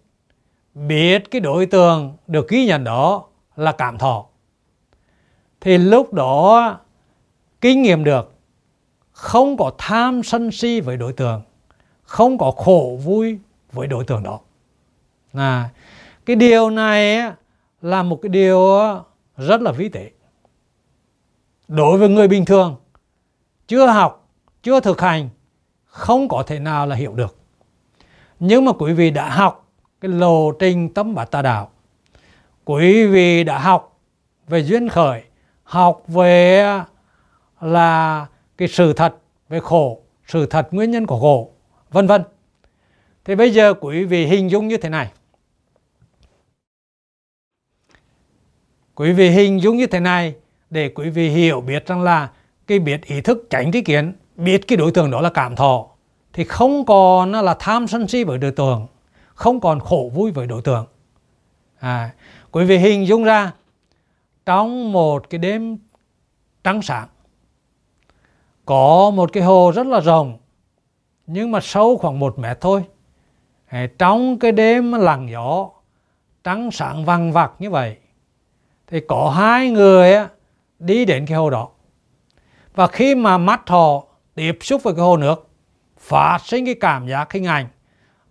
biết 0.75 1.31
cái 1.31 1.41
đối 1.41 1.67
tượng 1.67 2.17
được 2.27 2.49
ghi 2.49 2.67
nhận 2.67 2.85
đó 2.85 3.25
là 3.57 3.73
cảm 3.73 3.99
thọ 3.99 4.27
thì 5.65 5.79
lúc 5.79 6.15
đó 6.15 6.79
kinh 7.61 7.83
nghiệm 7.83 8.05
được. 8.05 8.35
Không 9.13 9.57
có 9.57 9.73
tham 9.79 10.23
sân 10.23 10.51
si 10.51 10.81
với 10.81 10.97
đối 10.97 11.13
tượng. 11.13 11.43
Không 12.03 12.39
có 12.39 12.51
khổ 12.51 12.99
vui 13.05 13.39
với 13.73 13.87
đối 13.87 14.05
tượng 14.05 14.23
đó. 14.23 14.41
À, 15.33 15.71
cái 16.27 16.37
điều 16.37 16.71
này 16.71 17.33
là 17.83 18.03
một 18.03 18.19
cái 18.23 18.29
điều 18.29 18.79
rất 19.37 19.63
là 19.63 19.73
vĩ 19.73 19.89
tế. 19.89 20.11
Đối 21.69 21.99
với 21.99 22.09
người 22.09 22.29
bình 22.29 22.45
thường 22.45 22.77
chưa 23.69 23.87
học 23.87 24.29
chưa 24.63 24.81
thực 24.81 25.01
hành 25.01 25.29
không 25.85 26.29
có 26.29 26.43
thể 26.47 26.59
nào 26.59 26.87
là 26.87 26.97
hiểu 26.97 27.13
được. 27.13 27.37
Nhưng 28.41 28.65
mà 28.65 28.73
quý 28.73 28.93
vị 28.93 29.11
đã 29.11 29.31
học 29.31 29.71
cái 30.01 30.11
lộ 30.11 30.53
trình 30.53 30.95
tâm 30.95 31.15
bát 31.15 31.31
tà 31.31 31.43
đạo. 31.43 31.71
Quý 32.65 33.07
vị 33.07 33.45
đã 33.45 33.59
học 33.59 34.01
về 34.49 34.59
duyên 34.59 34.89
khởi 34.89 35.23
học 35.75 36.03
về 36.09 36.65
là 37.61 38.27
cái 38.57 38.69
sự 38.69 38.93
thật 38.93 39.15
về 39.49 39.61
khổ 39.61 40.01
sự 40.27 40.47
thật 40.47 40.69
nguyên 40.71 40.91
nhân 40.91 41.07
của 41.07 41.21
khổ 41.21 41.51
vân 41.91 42.07
vân. 42.07 42.23
Thì 43.25 43.35
bây 43.35 43.51
giờ 43.51 43.75
quý 43.81 44.05
vị 44.05 44.27
hình 44.27 44.51
dung 44.51 44.69
như 44.69 44.77
thế 44.77 44.89
này. 44.89 45.11
Quý 48.95 49.13
vị 49.13 49.31
hình 49.31 49.63
dung 49.63 49.77
như 49.77 49.87
thế 49.87 50.01
này 50.01 50.35
để 50.71 50.89
quý 50.89 51.11
vị 51.11 51.29
hiểu 51.29 51.61
biết 51.61 51.87
rằng 51.87 52.03
là 52.03 52.31
cái 52.67 52.79
biết 52.79 53.07
ý 53.07 53.21
thức 53.21 53.47
tránh 53.51 53.73
trí 53.73 53.81
kiến 53.81 54.13
biết 54.37 54.69
cái 54.69 54.77
đối 54.77 54.91
tượng 54.93 55.11
đó 55.11 55.21
là 55.21 55.31
cảm 55.31 55.57
thọ 55.57 55.87
thì 56.33 56.45
không 56.45 56.87
còn 56.87 57.33
là 57.33 57.57
tham 57.59 57.87
sân 57.87 58.09
si 58.09 58.25
với 58.25 58.39
đối 58.39 58.53
tượng 58.53 58.87
không 59.35 59.61
còn 59.61 59.81
khổ 59.81 60.11
vui 60.15 60.31
với 60.31 60.47
đối 60.47 60.63
tượng. 60.63 60.87
À, 61.79 62.11
quý 62.51 62.65
vị 62.65 62.79
hình 62.79 63.07
dung 63.07 63.25
ra 63.25 63.53
trong 64.47 64.93
một 64.93 65.31
cái 65.31 65.39
đêm 65.39 65.79
trắng 66.65 66.83
sáng, 66.83 67.09
có 68.65 69.11
một 69.15 69.33
cái 69.33 69.43
hồ 69.43 69.73
rất 69.75 69.87
là 69.87 70.01
rộng, 70.01 70.39
nhưng 71.27 71.51
mà 71.51 71.61
sâu 71.63 71.97
khoảng 71.97 72.19
một 72.19 72.39
mét 72.39 72.61
thôi. 72.61 72.85
Trong 73.99 74.39
cái 74.39 74.53
đêm 74.53 74.93
lặng 74.93 75.29
gió, 75.31 75.71
trắng 76.45 76.71
sáng 76.71 77.05
vằng 77.05 77.33
vặc 77.33 77.53
như 77.59 77.71
vậy, 77.71 77.97
thì 78.87 79.01
có 79.09 79.31
hai 79.37 79.71
người 79.71 80.15
đi 80.79 81.05
đến 81.05 81.27
cái 81.27 81.37
hồ 81.37 81.51
đó. 81.51 81.69
Và 82.75 82.87
khi 82.87 83.15
mà 83.15 83.39
mắt 83.39 83.63
họ 83.67 84.05
tiếp 84.35 84.59
xúc 84.61 84.83
với 84.83 84.95
cái 84.95 85.05
hồ 85.05 85.17
nước, 85.17 85.49
phát 85.99 86.39
sinh 86.45 86.65
cái 86.65 86.75
cảm 86.81 87.09
giác 87.09 87.33
hình 87.33 87.45
ảnh, 87.45 87.67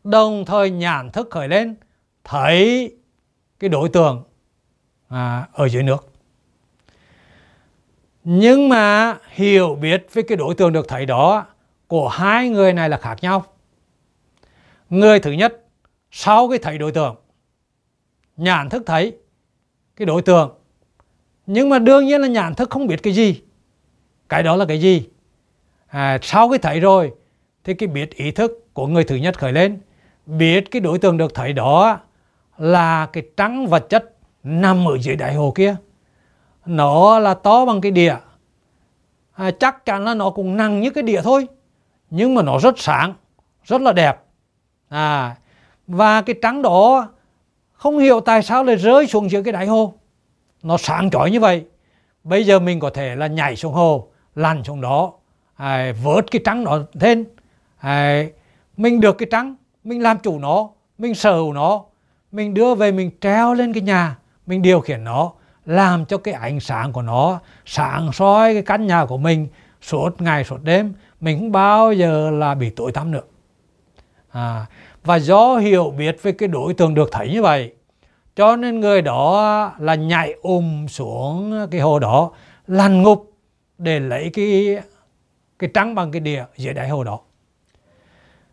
đồng 0.03 0.45
thời 0.45 0.69
nhãn 0.69 1.09
thức 1.11 1.27
khởi 1.31 1.47
lên, 1.47 1.75
thấy 2.23 2.91
cái 3.59 3.69
đối 3.69 3.89
tượng 3.89 4.23
à, 5.13 5.47
ở 5.53 5.69
dưới 5.69 5.83
nước. 5.83 6.09
Nhưng 8.23 8.69
mà 8.69 9.17
hiểu 9.29 9.75
biết 9.75 10.07
về 10.13 10.21
cái 10.21 10.37
đối 10.37 10.55
tượng 10.55 10.73
được 10.73 10.87
thấy 10.87 11.05
đó 11.05 11.45
của 11.87 12.09
hai 12.09 12.49
người 12.49 12.73
này 12.73 12.89
là 12.89 12.97
khác 12.97 13.17
nhau. 13.21 13.45
Người 14.89 15.19
thứ 15.19 15.31
nhất 15.31 15.61
sau 16.11 16.49
cái 16.49 16.59
thấy 16.59 16.77
đối 16.77 16.91
tượng 16.91 17.15
nhãn 18.37 18.69
thức 18.69 18.83
thấy 18.85 19.17
cái 19.95 20.05
đối 20.05 20.21
tượng. 20.21 20.51
Nhưng 21.45 21.69
mà 21.69 21.79
đương 21.79 22.05
nhiên 22.05 22.21
là 22.21 22.27
nhãn 22.27 22.55
thức 22.55 22.69
không 22.69 22.87
biết 22.87 23.03
cái 23.03 23.13
gì. 23.13 23.41
Cái 24.29 24.43
đó 24.43 24.55
là 24.55 24.65
cái 24.65 24.81
gì? 24.81 25.09
À, 25.87 26.19
sau 26.21 26.49
cái 26.49 26.59
thấy 26.59 26.79
rồi 26.79 27.11
thì 27.63 27.73
cái 27.73 27.87
biết 27.87 28.15
ý 28.15 28.31
thức 28.31 28.73
của 28.73 28.87
người 28.87 29.03
thứ 29.03 29.15
nhất 29.15 29.39
khởi 29.39 29.51
lên. 29.51 29.79
Biết 30.25 30.71
cái 30.71 30.79
đối 30.79 30.99
tượng 30.99 31.17
được 31.17 31.33
thấy 31.33 31.53
đó 31.53 31.99
là 32.57 33.05
cái 33.13 33.23
trắng 33.37 33.67
vật 33.67 33.89
chất 33.89 34.12
nằm 34.43 34.87
ở 34.87 34.97
dưới 34.97 35.15
đại 35.15 35.33
hồ 35.33 35.51
kia. 35.55 35.75
Nó 36.65 37.19
là 37.19 37.33
to 37.33 37.65
bằng 37.65 37.81
cái 37.81 37.91
đĩa, 37.91 38.15
à, 39.33 39.51
chắc 39.59 39.85
chắn 39.85 40.03
là 40.03 40.13
nó 40.13 40.29
cũng 40.29 40.57
nặng 40.57 40.81
như 40.81 40.89
cái 40.89 41.03
đĩa 41.03 41.21
thôi 41.21 41.47
nhưng 42.09 42.35
mà 42.35 42.41
nó 42.41 42.57
rất 42.59 42.79
sáng 42.79 43.13
rất 43.63 43.81
là 43.81 43.91
đẹp. 43.91 44.23
À 44.89 45.35
và 45.87 46.21
cái 46.21 46.35
trắng 46.41 46.61
đó 46.61 47.09
không 47.73 47.99
hiểu 47.99 48.19
tại 48.19 48.43
sao 48.43 48.63
lại 48.63 48.75
rơi 48.75 49.07
xuống 49.07 49.31
dưới 49.31 49.43
cái 49.43 49.51
đại 49.51 49.67
hồ. 49.67 49.93
Nó 50.63 50.77
sáng 50.77 51.09
chói 51.09 51.31
như 51.31 51.39
vậy. 51.39 51.65
Bây 52.23 52.45
giờ 52.45 52.59
mình 52.59 52.79
có 52.79 52.89
thể 52.89 53.15
là 53.15 53.27
nhảy 53.27 53.55
xuống 53.55 53.73
hồ 53.73 54.07
lăn 54.35 54.63
xuống 54.63 54.81
đó 54.81 55.13
à, 55.55 55.93
vớt 56.03 56.31
cái 56.31 56.41
trắng 56.45 56.63
đó 56.63 56.79
lên. 56.93 57.25
À, 57.77 58.23
mình 58.77 59.01
được 59.01 59.17
cái 59.17 59.27
trắng 59.31 59.55
mình 59.83 60.03
làm 60.03 60.19
chủ 60.19 60.39
nó 60.39 60.69
mình 60.97 61.15
sở 61.15 61.35
hữu 61.35 61.53
nó 61.53 61.83
mình 62.31 62.53
đưa 62.53 62.75
về 62.75 62.91
mình 62.91 63.11
treo 63.21 63.53
lên 63.53 63.73
cái 63.73 63.83
nhà 63.83 64.17
mình 64.45 64.61
điều 64.61 64.81
khiển 64.81 65.03
nó 65.03 65.31
làm 65.65 66.05
cho 66.05 66.17
cái 66.17 66.33
ánh 66.33 66.59
sáng 66.59 66.91
của 66.91 67.01
nó 67.01 67.39
sáng 67.65 68.11
soi 68.13 68.53
cái 68.53 68.63
căn 68.63 68.87
nhà 68.87 69.05
của 69.05 69.17
mình 69.17 69.47
suốt 69.81 70.21
ngày 70.21 70.43
suốt 70.43 70.63
đêm. 70.63 70.93
Mình 71.21 71.39
không 71.39 71.51
bao 71.51 71.93
giờ 71.93 72.31
là 72.31 72.55
bị 72.55 72.69
tối 72.69 72.91
tăm 72.91 73.11
nữa. 73.11 73.21
À, 74.31 74.65
và 75.03 75.15
do 75.15 75.55
hiểu 75.55 75.93
biết 75.97 76.23
về 76.23 76.31
cái 76.31 76.47
đối 76.47 76.73
tượng 76.73 76.93
được 76.93 77.09
thấy 77.11 77.29
như 77.29 77.41
vậy 77.41 77.73
cho 78.35 78.55
nên 78.55 78.79
người 78.79 79.01
đó 79.01 79.71
là 79.79 79.95
nhảy 79.95 80.33
ùm 80.41 80.87
xuống 80.87 81.67
cái 81.71 81.81
hồ 81.81 81.99
đó 81.99 82.31
lăn 82.67 83.01
ngục 83.01 83.33
để 83.77 83.99
lấy 83.99 84.29
cái 84.33 84.77
cái 85.59 85.69
trắng 85.73 85.95
bằng 85.95 86.11
cái 86.11 86.19
địa 86.19 86.45
dưới 86.57 86.73
đáy 86.73 86.89
hồ 86.89 87.03
đó. 87.03 87.19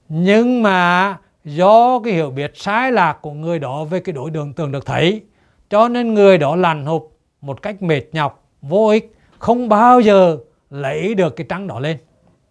Nhưng 0.08 0.62
mà 0.62 1.16
do 1.44 2.00
cái 2.04 2.12
hiểu 2.12 2.30
biết 2.30 2.52
sai 2.54 2.92
lạc 2.92 3.18
của 3.22 3.32
người 3.32 3.58
đó 3.58 3.84
về 3.84 4.00
cái 4.00 4.12
đối 4.12 4.30
tượng 4.30 4.52
tưởng 4.52 4.72
được 4.72 4.86
thấy 4.86 5.22
cho 5.70 5.88
nên 5.88 6.14
người 6.14 6.38
đó 6.38 6.56
lằn 6.56 6.86
hụp 6.86 7.18
một 7.40 7.62
cách 7.62 7.82
mệt 7.82 8.02
nhọc 8.12 8.44
vô 8.62 8.88
ích 8.88 9.14
không 9.38 9.68
bao 9.68 10.00
giờ 10.00 10.38
lấy 10.70 11.14
được 11.14 11.36
cái 11.36 11.46
trắng 11.48 11.66
đó 11.66 11.80
lên. 11.80 11.98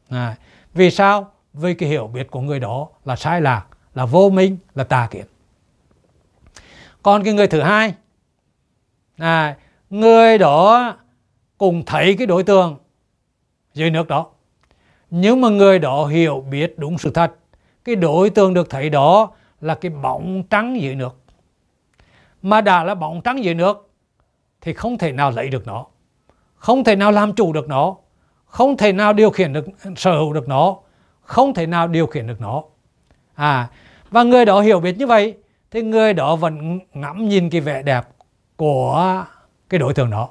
À, 0.09 0.35
vì 0.73 0.91
sao? 0.91 1.31
Vì 1.53 1.73
cái 1.73 1.89
hiểu 1.89 2.07
biết 2.07 2.31
của 2.31 2.41
người 2.41 2.59
đó 2.59 2.87
là 3.05 3.15
sai 3.15 3.41
lạc 3.41 3.65
là 3.93 4.05
vô 4.05 4.29
minh 4.29 4.57
là 4.75 4.83
tà 4.83 5.07
kiến. 5.11 5.25
Còn 7.03 7.23
cái 7.23 7.33
người 7.33 7.47
thứ 7.47 7.61
hai 7.61 7.93
à, 9.17 9.57
người 9.89 10.37
đó 10.37 10.95
cùng 11.57 11.83
thấy 11.85 12.15
cái 12.17 12.27
đối 12.27 12.43
tượng 12.43 12.77
dưới 13.73 13.89
nước 13.89 14.07
đó. 14.07 14.27
Nhưng 15.09 15.41
mà 15.41 15.49
người 15.49 15.79
đó 15.79 16.05
hiểu 16.05 16.45
biết 16.49 16.79
đúng 16.79 16.97
sự 16.97 17.11
thật 17.11 17.35
cái 17.83 17.95
đối 17.95 18.29
tượng 18.29 18.53
được 18.53 18.69
thấy 18.69 18.89
đó 18.89 19.31
là 19.61 19.75
cái 19.75 19.91
bóng 19.91 20.43
trắng 20.49 20.81
dưới 20.81 20.95
nước 20.95 21.18
mà 22.41 22.61
đã 22.61 22.83
là 22.83 22.95
bóng 22.95 23.21
trắng 23.21 23.43
dưới 23.43 23.53
nước, 23.53 23.89
thì 24.61 24.73
không 24.73 24.97
thể 24.97 25.11
nào 25.11 25.31
lấy 25.31 25.49
được 25.49 25.67
nó. 25.67 25.85
Không 26.55 26.83
thể 26.83 26.95
nào 26.95 27.11
làm 27.11 27.33
chủ 27.33 27.53
được 27.53 27.67
nó. 27.67 27.95
Không 28.45 28.77
thể 28.77 28.93
nào 28.93 29.13
điều 29.13 29.29
khiển 29.29 29.53
được, 29.53 29.65
sở 29.95 30.11
hữu 30.11 30.33
được 30.33 30.47
nó. 30.47 30.75
Không 31.21 31.53
thể 31.53 31.65
nào 31.67 31.87
điều 31.87 32.07
khiển 32.07 32.27
được 32.27 32.41
nó. 32.41 32.63
À 33.35 33.67
và 34.09 34.23
người 34.23 34.45
đó 34.45 34.61
hiểu 34.61 34.79
biết 34.79 34.97
như 34.97 35.07
vậy, 35.07 35.37
thì 35.71 35.81
người 35.81 36.13
đó 36.13 36.35
vẫn 36.35 36.79
ngắm 36.93 37.29
nhìn 37.29 37.49
cái 37.49 37.61
vẻ 37.61 37.83
đẹp 37.83 38.07
của 38.55 39.25
cái 39.69 39.79
đối 39.79 39.93
tượng 39.93 40.09
đó. 40.09 40.29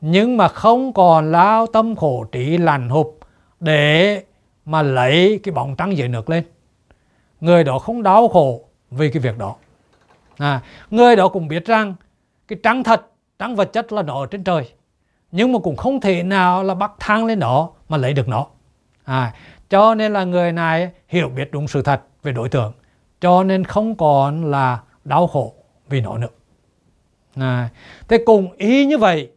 Nhưng 0.00 0.36
mà 0.36 0.48
không 0.48 0.92
còn 0.92 1.32
lao 1.32 1.66
tâm 1.66 1.96
khổ 1.96 2.24
trí 2.32 2.58
lành 2.58 2.88
hụp 2.88 3.18
để 3.60 4.22
mà 4.64 4.82
lấy 4.82 5.40
cái 5.42 5.52
bóng 5.52 5.76
trắng 5.76 5.96
dưới 5.96 6.08
nước 6.08 6.30
lên. 6.30 6.44
Người 7.40 7.64
đó 7.64 7.78
không 7.78 8.02
đau 8.02 8.28
khổ 8.28 8.64
vì 8.90 9.10
cái 9.10 9.20
việc 9.20 9.38
đó 9.38 9.56
à, 10.38 10.60
người 10.90 11.16
đó 11.16 11.28
cũng 11.28 11.48
biết 11.48 11.66
rằng 11.66 11.94
cái 12.48 12.58
trắng 12.62 12.84
thật 12.84 13.06
trắng 13.38 13.56
vật 13.56 13.72
chất 13.72 13.92
là 13.92 14.02
nó 14.02 14.14
ở 14.14 14.26
trên 14.26 14.44
trời. 14.44 14.72
Nhưng 15.32 15.52
mà 15.52 15.58
cũng 15.58 15.76
không 15.76 16.00
thể 16.00 16.22
nào 16.22 16.62
là 16.62 16.74
bắt 16.74 16.92
thang 16.98 17.26
lên 17.26 17.38
đó 17.38 17.70
mà 17.88 17.96
lấy 17.96 18.12
được 18.12 18.28
nó. 18.28 18.46
À, 19.04 19.34
cho 19.70 19.94
nên 19.94 20.12
là 20.12 20.24
người 20.24 20.52
này 20.52 20.90
hiểu 21.08 21.28
biết 21.28 21.52
đúng 21.52 21.68
sự 21.68 21.82
thật 21.82 22.02
về 22.22 22.32
đối 22.32 22.48
tượng 22.48 22.72
cho 23.20 23.44
nên 23.44 23.64
không 23.64 23.94
còn 23.96 24.44
là 24.50 24.80
đau 25.04 25.26
khổ 25.26 25.54
vì 25.88 26.00
nó 26.00 26.18
nữa. 26.18 26.28
À, 27.36 27.68
thế 28.08 28.18
cùng 28.26 28.52
ý 28.52 28.86
như 28.86 28.98
vậy 28.98 29.30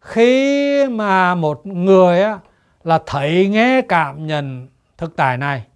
khi 0.00 0.86
mà 0.86 1.34
một 1.34 1.66
người 1.66 2.22
á, 2.22 2.38
là 2.84 3.02
thấy 3.06 3.48
nghe 3.48 3.82
cảm 3.88 4.26
nhận 4.26 4.68
thực 4.98 5.16
tại 5.16 5.36
này 5.36 5.66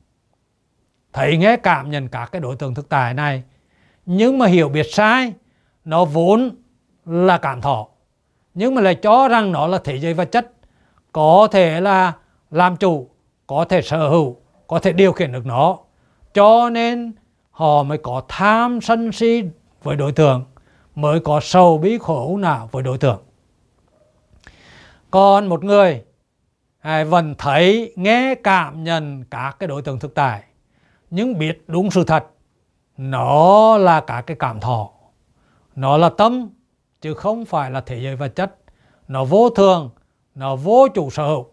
thấy 1.13 1.37
nghe 1.37 1.57
cảm 1.57 1.91
nhận 1.91 2.09
các 2.09 2.33
cái 2.33 2.41
đối 2.41 2.57
tượng 2.57 2.75
thực 2.75 2.89
tại 2.89 3.15
này 3.15 3.43
nhưng 4.07 4.39
mà 4.39 4.47
hiểu 4.47 4.69
biết 4.69 4.87
sai, 4.93 5.33
nó 5.85 6.05
vốn 6.05 6.51
là 7.07 7.39
cảm 7.39 7.61
thọ. 7.61 7.87
Nhưng 8.55 8.75
mà 8.75 8.83
lại 8.83 8.95
cho 8.95 9.29
rằng 9.29 9.53
nó 9.53 9.67
là 9.67 9.79
thế 9.85 9.99
giới 9.99 10.15
vật 10.15 10.25
chất, 10.33 10.53
có 11.13 11.49
thể 11.51 11.81
là 11.81 12.13
làm 12.51 12.77
chủ, 12.77 13.09
có 13.47 13.65
thể 13.65 13.83
sở 13.83 14.09
hữu, 14.09 14.37
có 14.67 14.79
thể 14.79 14.93
điều 14.93 15.13
khiển 15.13 15.33
được 15.33 15.47
nó. 15.47 15.79
Cho 16.35 16.71
nên 16.71 17.13
họ 17.51 17.83
mới 17.83 17.99
có 17.99 18.23
tham 18.29 18.81
sân 18.81 19.13
si 19.13 19.45
với 19.83 19.97
đối 19.97 20.13
tượng, 20.13 20.45
mới 20.95 21.21
có 21.21 21.41
sầu 21.41 21.79
bí 21.79 21.99
khổ 21.99 22.37
nào 22.37 22.69
với 22.73 22.83
đối 22.83 22.99
tượng. 22.99 23.23
Còn 25.11 25.47
một 25.47 25.65
người 25.65 26.03
vẫn 26.83 27.35
thấy, 27.39 27.93
nghe, 27.97 28.35
cảm 28.35 28.85
nhận 28.85 29.25
các 29.31 29.57
cái 29.59 29.67
đối 29.67 29.83
tượng 29.83 29.99
thực 29.99 30.15
tại, 30.15 30.43
nhưng 31.11 31.39
biết 31.39 31.65
đúng 31.67 31.91
sự 31.91 32.05
thật 32.05 32.25
nó 32.97 33.77
là 33.79 34.01
cả 34.01 34.23
cái 34.27 34.37
cảm 34.41 34.61
thọ. 34.61 34.91
Nó 35.77 35.97
là 35.97 36.09
tâm 36.09 36.49
chứ 37.01 37.15
không 37.15 37.45
phải 37.45 37.71
là 37.71 37.81
thế 37.81 38.01
giới 38.01 38.17
vật 38.17 38.37
chất. 38.37 38.57
Nó 39.09 39.25
vô 39.25 39.51
thường 39.51 39.91
nó 40.35 40.57
vô 40.57 40.89
chủ 40.95 41.11
sở 41.11 41.27
hữu. 41.27 41.47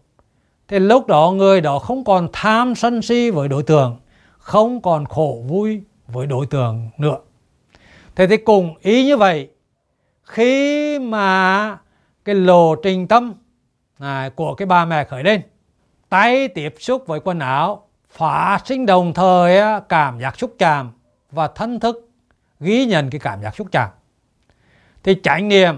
Thì 0.68 0.80
lúc 0.80 1.08
đó 1.08 1.32
người 1.32 1.62
đó 1.62 1.80
không 1.80 2.04
còn 2.04 2.28
tham 2.34 2.76
sân 2.76 3.02
si 3.02 3.32
với 3.32 3.48
đối 3.48 3.64
tượng 3.64 3.98
không 4.38 4.82
còn 4.82 5.06
khổ 5.06 5.44
vui 5.48 5.84
với 6.08 6.28
đối 6.28 6.46
tượng 6.46 6.90
nữa. 6.98 7.18
Thế 8.16 8.28
thì 8.28 8.38
cùng 8.38 8.76
ý 8.82 9.06
như 9.06 9.18
vậy 9.18 9.50
khi 10.24 11.00
mà 11.00 11.78
cái 12.26 12.36
lộ 12.36 12.76
trình 12.76 13.08
tâm 13.08 13.34
này, 14.00 14.30
của 14.30 14.56
cái 14.56 14.66
bà 14.66 14.86
mẹ 14.86 15.04
khởi 15.04 15.24
lên 15.24 15.42
tay 16.10 16.48
tiếp 16.48 16.76
xúc 16.80 17.04
với 17.08 17.20
quần 17.20 17.40
áo 17.40 17.88
phá 18.10 18.60
sinh 18.66 18.86
đồng 18.86 19.14
thời 19.14 19.62
cảm 19.90 20.20
giác 20.20 20.40
xúc 20.40 20.56
chạm 20.60 20.92
và 21.32 21.48
thân 21.48 21.80
thức 21.80 22.10
ghi 22.60 22.86
nhận 22.86 23.10
cái 23.10 23.20
cảm 23.20 23.42
giác 23.42 23.56
xúc 23.56 23.68
chạm. 23.72 23.90
Thì 25.04 25.16
chánh 25.24 25.48
niệm 25.48 25.76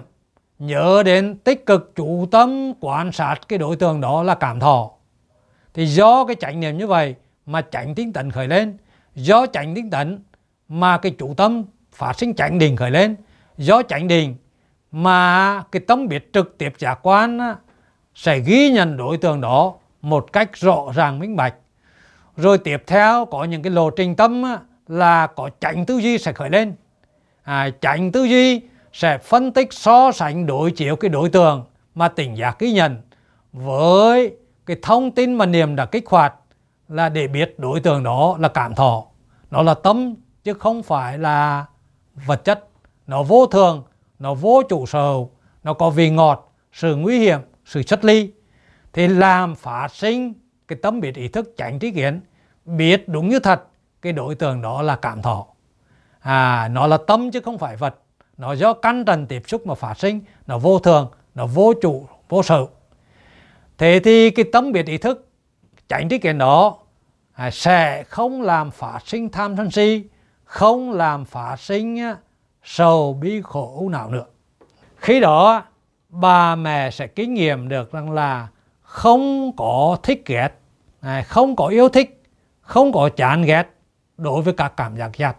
nhớ 0.60 1.04
đến 1.06 1.38
tích 1.38 1.66
cực 1.66 1.92
chủ 1.96 2.28
tâm 2.32 2.74
quan 2.80 3.12
sát 3.12 3.36
cái 3.48 3.60
đối 3.60 3.76
tượng 3.76 4.02
đó 4.02 4.24
là 4.24 4.36
cảm 4.36 4.60
thọ. 4.60 4.92
Thì 5.74 5.86
do 5.86 6.26
cái 6.26 6.36
chánh 6.40 6.60
niệm 6.60 6.78
như 6.78 6.88
vậy 6.88 7.16
mà 7.46 7.62
chánh 7.62 7.96
tinh 7.96 8.14
tấn 8.14 8.32
khởi 8.32 8.48
lên, 8.48 8.78
do 9.16 9.46
chánh 9.46 9.76
tinh 9.76 9.90
tấn 9.90 10.24
mà 10.70 10.98
cái 10.98 11.16
chủ 11.20 11.34
tâm 11.38 11.64
phát 11.92 12.20
sinh 12.20 12.36
chánh 12.36 12.60
định 12.60 12.76
khởi 12.76 12.92
lên, 12.92 13.16
do 13.58 13.82
chánh 13.84 14.08
định 14.08 14.36
mà 14.92 15.64
cái 15.72 15.82
tâm 15.88 16.08
biết 16.08 16.34
trực 16.34 16.58
tiếp 16.58 16.74
giác 16.78 17.00
quan 17.02 17.56
sẽ 18.16 18.40
ghi 18.40 18.70
nhận 18.70 18.98
đối 18.98 19.18
tượng 19.18 19.42
đó 19.42 19.74
một 20.02 20.34
cách 20.34 20.50
rõ 20.54 20.78
ràng 20.96 21.20
minh 21.20 21.36
bạch. 21.36 21.56
Rồi 22.38 22.58
tiếp 22.58 22.84
theo 22.88 23.26
có 23.26 23.44
những 23.44 23.62
cái 23.62 23.72
lộ 23.72 23.90
trình 23.90 24.16
tâm 24.16 24.44
là 24.88 25.28
có 25.28 25.50
chánh 25.60 25.86
tư 25.86 25.98
duy 25.98 26.18
sẽ 26.18 26.34
khởi 26.34 26.50
lên. 26.50 26.76
À, 27.44 27.70
chánh 27.82 28.12
tư 28.12 28.24
duy 28.24 28.62
sẽ 28.94 29.18
phân 29.18 29.52
tích 29.52 29.74
so 29.74 30.12
sánh 30.12 30.46
đối 30.46 30.72
chiếu 30.72 30.96
cái 30.96 31.10
đối 31.10 31.30
tượng 31.30 31.66
mà 31.96 32.08
tỉnh 32.08 32.38
giác 32.38 32.60
ghi 32.60 32.72
nhận 32.72 33.02
với 33.54 34.36
cái 34.66 34.78
thông 34.82 35.12
tin 35.12 35.34
mà 35.34 35.46
niềm 35.46 35.76
đã 35.76 35.86
kích 35.86 36.10
hoạt 36.10 36.36
là 36.88 37.10
để 37.10 37.28
biết 37.28 37.60
đối 37.60 37.80
tượng 37.80 38.04
đó 38.04 38.36
là 38.40 38.48
cảm 38.48 38.76
thọ. 38.76 39.06
Nó 39.52 39.62
là 39.62 39.74
tâm 39.74 40.16
chứ 40.44 40.54
không 40.54 40.84
phải 40.84 41.18
là 41.18 41.66
vật 42.26 42.46
chất. 42.46 42.68
Nó 43.08 43.24
vô 43.24 43.46
thường 43.46 43.84
nó 44.20 44.34
vô 44.34 44.62
chủ 44.70 44.86
sở 44.86 45.00
hữu 45.00 45.30
nó 45.64 45.74
có 45.74 45.90
vị 45.90 46.10
ngọt 46.10 46.54
sự 46.74 46.96
nguy 46.96 47.20
hiểm 47.20 47.40
sự 47.66 47.84
chất 47.84 48.06
ly. 48.06 48.32
Thì 48.94 49.08
làm 49.08 49.56
phát 49.56 49.88
sinh 49.92 50.34
cái 50.68 50.80
tâm 50.82 51.00
biết 51.00 51.16
ý 51.16 51.28
thức 51.28 51.54
tránh 51.58 51.80
trí 51.80 51.92
kiến 51.92 52.22
biết 52.66 53.08
đúng 53.08 53.30
như 53.30 53.40
thật 53.40 53.64
cái 54.04 54.14
đối 54.14 54.36
tượng 54.36 54.62
đó 54.62 54.82
là 54.82 54.96
cảm 54.96 55.22
thọ. 55.22 55.46
À 56.20 56.68
nó 56.72 56.88
là 56.88 56.98
tâm 57.08 57.32
chứ 57.32 57.40
không 57.40 57.58
phải 57.58 57.76
vật. 57.76 57.96
Nó 58.38 58.54
do 58.54 58.74
căn 58.74 59.06
trần 59.06 59.28
tiếp 59.28 59.44
xúc 59.48 59.68
mà 59.68 59.76
phát 59.76 60.00
sinh. 60.00 60.20
Nó 60.48 60.58
vô 60.58 60.80
thường 60.80 61.12
nó 61.36 61.46
vô 61.46 61.74
chủ 61.82 62.08
vô 62.30 62.44
sự. 62.44 62.68
Thế 63.78 64.00
thì 64.04 64.30
cái 64.30 64.46
tâm 64.54 64.72
biệt 64.72 64.86
ý 64.86 64.98
thức 64.98 65.28
tránh 65.90 66.10
trí 66.10 66.18
kiến 66.18 66.38
đó 66.38 66.78
à, 67.34 67.52
sẽ 67.52 68.04
không 68.04 68.42
làm 68.42 68.72
phát 68.72 69.00
sinh 69.06 69.30
tham 69.30 69.58
sân 69.58 69.72
si 69.72 70.04
không 70.44 70.92
làm 70.92 71.26
phát 71.26 71.60
sinh 71.60 72.00
sầu 72.64 73.14
bi 73.14 73.42
khổ 73.44 73.90
nào 73.92 74.10
nữa. 74.10 74.26
Khi 74.96 75.20
đó 75.20 75.64
bà 76.10 76.56
mẹ 76.56 76.92
sẽ 76.92 77.08
kinh 77.08 77.34
nghiệm 77.34 77.70
được 77.70 77.92
rằng 77.92 78.12
là 78.12 78.48
không 78.82 79.52
có 79.58 79.98
thích 80.04 80.24
ghét 80.26 80.50
à, 81.02 81.24
không 81.28 81.56
có 81.56 81.68
yêu 81.68 81.90
thích 81.90 82.24
không 82.62 82.92
có 82.92 83.10
chán 83.10 83.42
ghét 83.42 83.73
đối 84.18 84.42
với 84.42 84.54
các 84.54 84.74
cảm 84.78 84.98
giác 84.98 85.12
giặt 85.18 85.38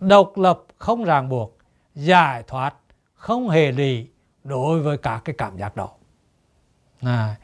độc 0.00 0.32
lập 0.36 0.62
không 0.78 1.04
ràng 1.04 1.28
buộc 1.28 1.58
giải 1.94 2.42
thoát 2.46 2.74
không 3.14 3.48
hề 3.48 3.72
lì 3.72 4.06
đối 4.44 4.80
với 4.80 4.98
các 4.98 5.20
cái 5.24 5.34
cảm 5.38 5.56
giác 5.56 5.76
đó. 5.76 5.88
À, 7.00 7.36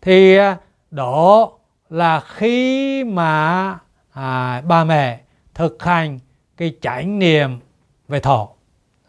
thì 0.00 0.36
à, 0.36 0.56
đó 0.90 1.50
là 1.90 2.20
khi 2.20 3.04
mà 3.04 3.78
à, 4.12 4.60
bà 4.60 4.84
mẹ 4.84 5.20
thực 5.54 5.82
hành 5.82 6.18
cái 6.56 6.74
chánh 6.80 7.18
niệm 7.18 7.60
về 8.08 8.20
thọ. 8.20 8.48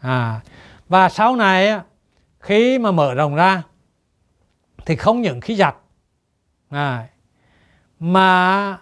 À, 0.00 0.40
và 0.88 1.08
sau 1.08 1.36
này 1.36 1.68
à, 1.68 1.84
khi 2.40 2.78
mà 2.78 2.90
mở 2.90 3.14
rộng 3.14 3.34
ra 3.34 3.62
thì 4.86 4.96
không 4.96 5.22
những 5.22 5.40
khí 5.40 5.56
giặt 5.56 5.76
à, 6.70 7.08
mà 8.00 8.78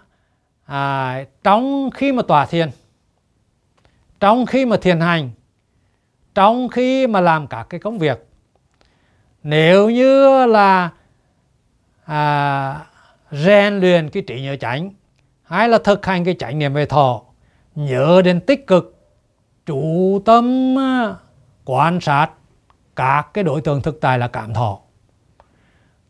à, 0.70 1.24
trong 1.42 1.90
khi 1.90 2.12
mà 2.12 2.22
tòa 2.22 2.46
thiền 2.46 2.70
trong 4.20 4.46
khi 4.46 4.66
mà 4.66 4.76
thiền 4.76 5.00
hành 5.00 5.30
trong 6.34 6.68
khi 6.68 7.06
mà 7.06 7.20
làm 7.20 7.46
các 7.46 7.66
cái 7.70 7.80
công 7.80 7.98
việc 7.98 8.26
nếu 9.42 9.90
như 9.90 10.46
là 10.46 10.90
à, 12.04 12.86
rèn 13.30 13.80
luyện 13.80 14.10
cái 14.10 14.22
trí 14.22 14.42
nhớ 14.42 14.56
chánh 14.56 14.90
hay 15.42 15.68
là 15.68 15.78
thực 15.84 16.06
hành 16.06 16.24
cái 16.24 16.36
chánh 16.38 16.58
niệm 16.58 16.74
về 16.74 16.86
thọ 16.86 17.22
nhớ 17.74 18.22
đến 18.24 18.40
tích 18.40 18.66
cực 18.66 18.98
chủ 19.66 20.22
tâm 20.24 20.78
à, 20.78 21.14
quan 21.64 22.00
sát 22.00 22.28
các 22.96 23.28
cái 23.34 23.44
đối 23.44 23.60
tượng 23.60 23.82
thực 23.82 24.00
tại 24.00 24.18
là 24.18 24.28
cảm 24.28 24.54
thọ 24.54 24.78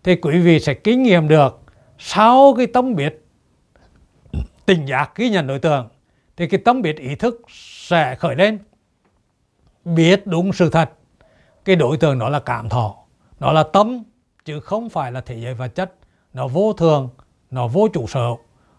thì 0.05 0.17
quý 0.17 0.39
vị 0.39 0.61
sẽ 0.61 0.75
kinh 0.75 1.03
nghiệm 1.03 1.29
được 1.29 1.61
sau 1.99 2.55
cái 2.57 2.67
tâm 2.67 2.95
biết 2.95 3.20
tình 4.71 4.89
giác 4.89 5.13
ghi 5.17 5.31
nhận 5.31 5.47
đối 5.47 5.59
tượng 5.59 5.89
thì 6.37 6.47
cái 6.47 6.61
tâm 6.65 6.83
biết 6.83 6.99
ý 6.99 7.15
thức 7.15 7.43
sẽ 7.49 8.15
khởi 8.15 8.37
lên. 8.37 8.59
Biết 9.85 10.27
đúng 10.27 10.53
sự 10.53 10.71
thật 10.71 10.91
cái 11.65 11.77
đối 11.77 11.97
tượng 11.97 12.19
đó 12.19 12.29
là 12.29 12.41
cảm 12.41 12.69
thọ. 12.69 12.95
Nó 13.41 13.53
là 13.53 13.63
tâm 13.63 14.03
chứ 14.45 14.61
không 14.61 14.91
phải 14.91 15.13
là 15.13 15.21
thế 15.21 15.41
giới 15.41 15.55
vật 15.55 15.69
chất. 15.69 15.95
Nó 16.33 16.49
vô 16.49 16.73
thường 16.73 17.09
nó 17.51 17.69
vô 17.69 17.89
chủ 17.93 18.07
sở. 18.07 18.29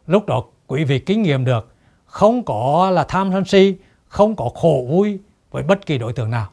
Lúc 0.08 0.26
đó 0.26 0.44
quý 0.68 0.84
vị 0.84 1.00
kinh 1.00 1.22
nghiệm 1.22 1.46
được 1.46 1.74
không 2.06 2.46
có 2.46 2.90
là 2.90 3.04
tham 3.04 3.32
sân 3.34 3.46
si 3.46 3.76
không 4.08 4.36
có 4.36 4.50
khổ 4.56 4.86
vui 4.90 5.20
với 5.52 5.64
bất 5.64 5.86
kỳ 5.86 5.98
đối 5.98 6.14
tượng 6.14 6.32
nào. 6.32 6.50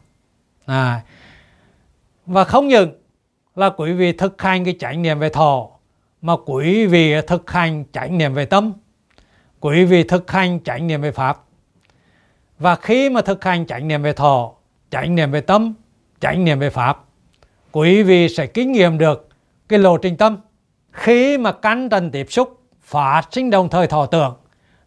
À, 0.66 1.02
và 2.26 2.44
không 2.44 2.68
những 2.68 2.90
là 3.56 3.70
quý 3.70 3.92
vị 3.92 4.12
thực 4.12 4.42
hành 4.42 4.64
cái 4.64 4.76
chánh 4.78 5.02
niệm 5.02 5.18
về 5.18 5.28
thọ 5.28 5.68
mà 6.22 6.36
quý 6.46 6.86
vị 6.86 7.14
thực 7.26 7.50
hành 7.50 7.84
chánh 7.92 8.18
niệm 8.18 8.34
về 8.34 8.44
tâm 8.44 8.72
quý 9.60 9.84
vị 9.84 10.02
thực 10.02 10.30
hành 10.30 10.60
chánh 10.64 10.86
niệm 10.86 11.00
về 11.00 11.10
pháp. 11.10 11.44
Và 12.58 12.76
khi 12.76 13.10
mà 13.10 13.20
thực 13.20 13.44
hành 13.44 13.66
chánh 13.66 13.88
niệm 13.88 14.02
về 14.02 14.12
thọ, 14.12 14.52
chánh 14.90 15.14
niệm 15.14 15.30
về 15.30 15.40
tâm, 15.40 15.74
chánh 16.20 16.44
niệm 16.44 16.58
về 16.58 16.70
pháp, 16.70 17.04
quý 17.72 18.02
vị 18.02 18.28
sẽ 18.28 18.46
kinh 18.46 18.72
nghiệm 18.72 18.98
được 18.98 19.28
cái 19.68 19.78
lộ 19.78 19.96
trình 19.98 20.16
tâm. 20.16 20.36
Khi 20.92 21.38
mà 21.38 21.52
căn 21.52 21.88
trần 21.88 22.10
tiếp 22.10 22.26
xúc, 22.30 22.62
phát 22.82 23.22
sinh 23.30 23.50
đồng 23.50 23.68
thời 23.68 23.86
thọ 23.86 24.06
tưởng, 24.06 24.36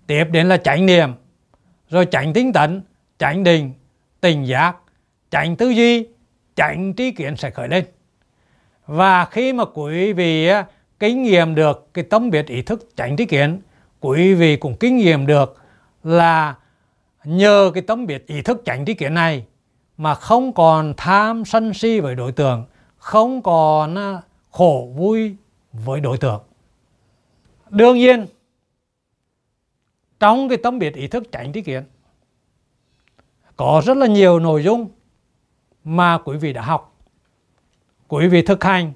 tiếp 0.07 0.23
đến 0.31 0.49
là 0.49 0.57
chánh 0.57 0.85
niệm, 0.85 1.09
rồi 1.89 2.07
chánh 2.11 2.33
tinh 2.33 2.53
tấn, 2.53 2.81
chánh 3.17 3.43
định 3.43 3.73
tình 4.21 4.47
giác, 4.47 4.75
chánh 5.29 5.55
tư 5.55 5.69
duy, 5.69 6.07
chánh 6.55 6.93
trí 6.93 7.11
kiến 7.11 7.35
sẽ 7.35 7.49
khởi 7.49 7.67
lên. 7.67 7.85
Và 8.85 9.25
khi 9.25 9.53
mà 9.53 9.65
quý 9.73 10.13
vị 10.13 10.49
kinh 10.99 11.23
nghiệm 11.23 11.55
được 11.55 11.89
cái 11.93 12.03
tâm 12.09 12.29
biệt 12.29 12.47
ý 12.47 12.61
thức 12.61 12.89
chánh 12.95 13.15
trí 13.15 13.25
kiến 13.25 13.61
quý 14.01 14.33
vị 14.33 14.55
cũng 14.55 14.75
kinh 14.79 14.97
nghiệm 14.97 15.27
được 15.27 15.57
là 16.03 16.55
nhờ 17.23 17.71
cái 17.73 17.83
tâm 17.83 18.05
biệt 18.05 18.27
ý 18.27 18.41
thức 18.41 18.61
chánh 18.65 18.85
trí 18.85 18.93
kiến 18.93 19.13
này 19.13 19.45
mà 19.97 20.15
không 20.15 20.53
còn 20.53 20.93
tham 20.97 21.45
sân 21.45 21.73
si 21.73 21.99
với 21.99 22.15
đối 22.15 22.31
tượng, 22.31 22.65
không 22.97 23.41
còn 23.41 23.97
à, 23.97 24.21
khổ 24.51 24.91
vui 24.95 25.35
với 25.73 25.99
đối 25.99 26.17
tượng. 26.17 26.41
Đương 27.69 27.97
nhiên, 27.97 28.25
trong 30.19 30.49
cái 30.49 30.57
tâm 30.57 30.79
biệt 30.79 30.95
ý 30.95 31.07
thức 31.07 31.23
tránh 31.31 31.51
trí 31.51 31.61
kiến 31.61 31.83
có 33.55 33.81
rất 33.85 33.97
là 33.97 34.07
nhiều 34.07 34.39
nội 34.39 34.63
dung 34.63 34.89
mà 35.83 36.17
quý 36.17 36.37
vị 36.37 36.53
đã 36.53 36.61
học. 36.61 36.97
Quý 38.07 38.27
vị 38.27 38.41
thực 38.41 38.63
hành 38.63 38.93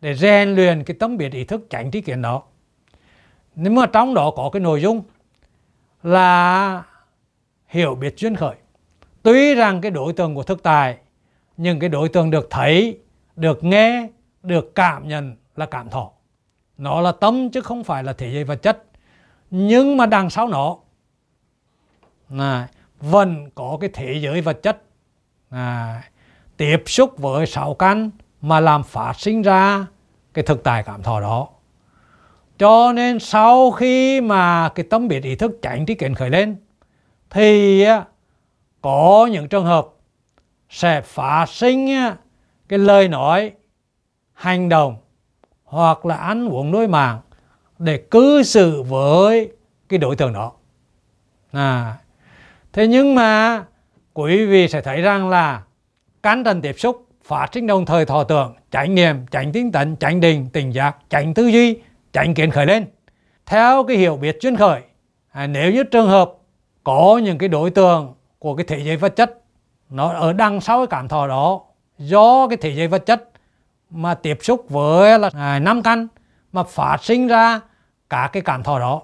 để 0.00 0.14
rèn 0.14 0.54
luyện 0.54 0.84
cái 0.84 0.96
tâm 1.00 1.16
biệt 1.16 1.32
ý 1.32 1.44
thức 1.44 1.66
tránh 1.70 1.90
trí 1.90 2.00
kiến 2.00 2.22
đó 2.22 2.42
nhưng 3.56 3.74
mà 3.74 3.86
trong 3.86 4.14
đó 4.14 4.30
có 4.36 4.50
cái 4.52 4.60
nội 4.60 4.80
dung 4.80 5.02
là 6.02 6.82
hiểu 7.66 7.94
biết 7.94 8.14
duyên 8.16 8.36
khởi 8.36 8.54
tuy 9.22 9.54
rằng 9.54 9.80
cái 9.80 9.90
đối 9.90 10.12
tượng 10.12 10.34
của 10.34 10.42
thực 10.42 10.62
tài 10.62 10.98
nhưng 11.56 11.78
cái 11.78 11.88
đối 11.88 12.08
tượng 12.08 12.30
được 12.30 12.48
thấy 12.50 12.98
được 13.36 13.64
nghe 13.64 14.08
được 14.42 14.74
cảm 14.74 15.08
nhận 15.08 15.36
là 15.56 15.66
cảm 15.66 15.90
thọ. 15.90 16.10
Nó 16.78 17.00
là 17.00 17.12
tâm 17.12 17.50
chứ 17.50 17.60
không 17.60 17.84
phải 17.84 18.04
là 18.04 18.12
thế 18.12 18.32
giới 18.32 18.44
vật 18.44 18.62
chất. 18.62 18.84
Nhưng 19.50 19.96
mà 19.96 20.06
đằng 20.06 20.30
sau 20.30 20.48
nó 20.48 20.76
này, 22.28 22.66
vẫn 23.00 23.50
có 23.54 23.78
cái 23.80 23.90
thế 23.92 24.18
giới 24.22 24.40
vật 24.40 24.62
chất 24.62 24.82
này, 25.50 26.02
tiếp 26.56 26.82
xúc 26.86 27.18
với 27.18 27.46
sáu 27.46 27.74
căn 27.74 28.10
mà 28.40 28.60
làm 28.60 28.82
phát 28.82 29.20
sinh 29.20 29.42
ra 29.42 29.86
cái 30.34 30.44
thực 30.44 30.64
tại 30.64 30.82
cảm 30.82 31.02
thọ 31.02 31.20
đó 31.20 31.48
cho 32.58 32.92
nên 32.92 33.18
sau 33.18 33.70
khi 33.70 34.20
mà 34.20 34.68
cái 34.68 34.86
tâm 34.90 35.08
biệt 35.08 35.22
ý 35.24 35.36
thức 35.36 35.58
tránh 35.62 35.86
trí 35.86 35.94
kiến 35.94 36.14
khởi 36.14 36.30
lên 36.30 36.56
thì 37.30 37.84
có 38.82 39.28
những 39.32 39.48
trường 39.48 39.64
hợp 39.64 39.88
sẽ 40.70 41.00
phát 41.00 41.46
sinh 41.48 41.88
cái 42.68 42.78
lời 42.78 43.08
nói 43.08 43.52
hành 44.32 44.68
động 44.68 44.96
hoặc 45.64 46.06
là 46.06 46.16
ăn 46.16 46.48
uống 46.48 46.72
đối 46.72 46.88
mạng 46.88 47.20
để 47.78 47.98
cư 48.10 48.42
xử 48.42 48.82
với 48.82 49.50
cái 49.88 49.98
đối 49.98 50.16
tượng 50.16 50.32
đó. 50.32 50.52
À, 51.52 51.96
thế 52.72 52.86
nhưng 52.86 53.14
mà 53.14 53.64
quý 54.14 54.46
vị 54.46 54.68
sẽ 54.68 54.80
thấy 54.80 55.02
rằng 55.02 55.28
là 55.28 55.62
cán 56.22 56.44
trần 56.44 56.62
tiếp 56.62 56.74
xúc 56.78 57.06
phát 57.24 57.48
sinh 57.52 57.66
đồng 57.66 57.86
thời 57.86 58.04
thọ 58.06 58.24
tưởng 58.24 58.54
chánh 58.70 58.94
niệm 58.94 59.16
chánh 59.30 59.52
tinh 59.52 59.72
tấn 59.72 59.96
chánh 59.96 60.20
định 60.20 60.48
tình 60.52 60.74
giác 60.74 60.96
chánh 61.08 61.34
tư 61.34 61.46
duy 61.46 61.78
tránh 62.16 62.34
kiến 62.34 62.50
khởi 62.50 62.66
lên. 62.66 62.86
Theo 63.46 63.84
cái 63.84 63.96
hiểu 63.96 64.16
biết 64.16 64.36
chuyên 64.40 64.56
khởi 64.56 64.80
à, 65.30 65.46
nếu 65.46 65.72
như 65.72 65.84
trường 65.84 66.08
hợp 66.08 66.32
có 66.84 67.20
những 67.24 67.38
cái 67.38 67.48
đối 67.48 67.70
tượng 67.70 68.14
của 68.38 68.54
cái 68.54 68.64
thế 68.68 68.78
giới 68.78 68.96
vật 68.96 69.16
chất 69.16 69.38
nó 69.90 70.08
ở 70.08 70.32
đằng 70.32 70.60
sau 70.60 70.78
cái 70.78 70.86
cảm 70.86 71.08
thọ 71.08 71.26
đó 71.26 71.60
do 71.98 72.48
cái 72.48 72.56
thế 72.56 72.74
giới 72.74 72.88
vật 72.88 73.06
chất 73.06 73.30
mà 73.90 74.14
tiếp 74.14 74.38
xúc 74.42 74.64
với 74.68 75.18
là 75.18 75.30
à, 75.34 75.58
năm 75.58 75.82
căn 75.82 76.06
mà 76.52 76.62
phát 76.62 77.04
sinh 77.04 77.26
ra 77.26 77.60
cả 78.10 78.30
cái 78.32 78.42
cảm 78.42 78.62
thọ 78.62 78.78
đó 78.78 79.02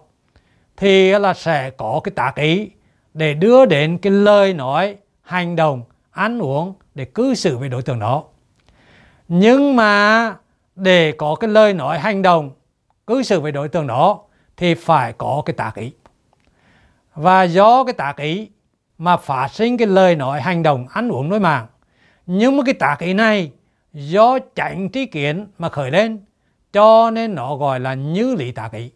thì 0.76 1.18
là 1.18 1.34
sẽ 1.34 1.70
có 1.70 2.00
cái 2.04 2.12
tác 2.16 2.34
ý 2.34 2.70
để 3.14 3.34
đưa 3.34 3.66
đến 3.66 3.98
cái 3.98 4.12
lời 4.12 4.54
nói 4.54 4.96
hành 5.22 5.56
động 5.56 5.82
ăn 6.10 6.38
uống 6.38 6.74
để 6.94 7.04
cư 7.04 7.34
xử 7.34 7.58
với 7.58 7.68
đối 7.68 7.82
tượng 7.82 7.98
đó. 7.98 8.24
Nhưng 9.28 9.76
mà 9.76 10.34
để 10.76 11.12
có 11.12 11.34
cái 11.34 11.50
lời 11.50 11.74
nói 11.74 11.98
hành 11.98 12.22
động 12.22 12.50
cư 13.06 13.22
xử 13.22 13.40
với 13.40 13.52
đối 13.52 13.68
tượng 13.68 13.86
đó 13.86 14.20
thì 14.56 14.74
phải 14.74 15.12
có 15.12 15.42
cái 15.46 15.54
tác 15.54 15.74
ý 15.74 15.92
và 17.14 17.42
do 17.42 17.84
cái 17.84 17.92
tác 17.92 18.16
ý 18.16 18.50
mà 18.98 19.16
phát 19.16 19.48
sinh 19.48 19.76
cái 19.76 19.86
lời 19.86 20.16
nói, 20.16 20.40
hành 20.40 20.62
động, 20.62 20.86
ăn 20.90 21.08
uống 21.08 21.28
nói 21.28 21.40
mạng. 21.40 21.66
Nhưng 22.26 22.56
mà 22.56 22.62
cái 22.66 22.74
tác 22.74 22.98
ý 22.98 23.14
này 23.14 23.52
do 23.92 24.38
chánh 24.54 24.88
trí 24.88 25.06
kiến 25.06 25.46
mà 25.58 25.68
khởi 25.68 25.90
lên, 25.90 26.24
cho 26.72 27.10
nên 27.10 27.34
nó 27.34 27.56
gọi 27.56 27.80
là 27.80 27.94
như 27.94 28.34
lý 28.34 28.52
tác 28.52 28.72
ý 28.72 28.90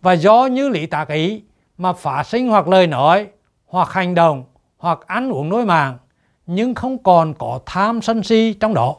và 0.00 0.12
do 0.12 0.46
như 0.46 0.68
lý 0.68 0.86
tác 0.86 1.08
ý 1.08 1.42
mà 1.78 1.92
phát 1.92 2.22
sinh 2.22 2.48
hoặc 2.48 2.68
lời 2.68 2.86
nói, 2.86 3.26
hoặc 3.66 3.92
hành 3.92 4.14
động, 4.14 4.44
hoặc 4.78 4.98
ăn 5.06 5.30
uống 5.30 5.48
nói 5.48 5.66
mạng, 5.66 5.98
nhưng 6.46 6.74
không 6.74 7.02
còn 7.02 7.34
có 7.34 7.60
tham 7.66 8.02
sân 8.02 8.22
si 8.22 8.54
trong 8.60 8.74
đó. 8.74 8.96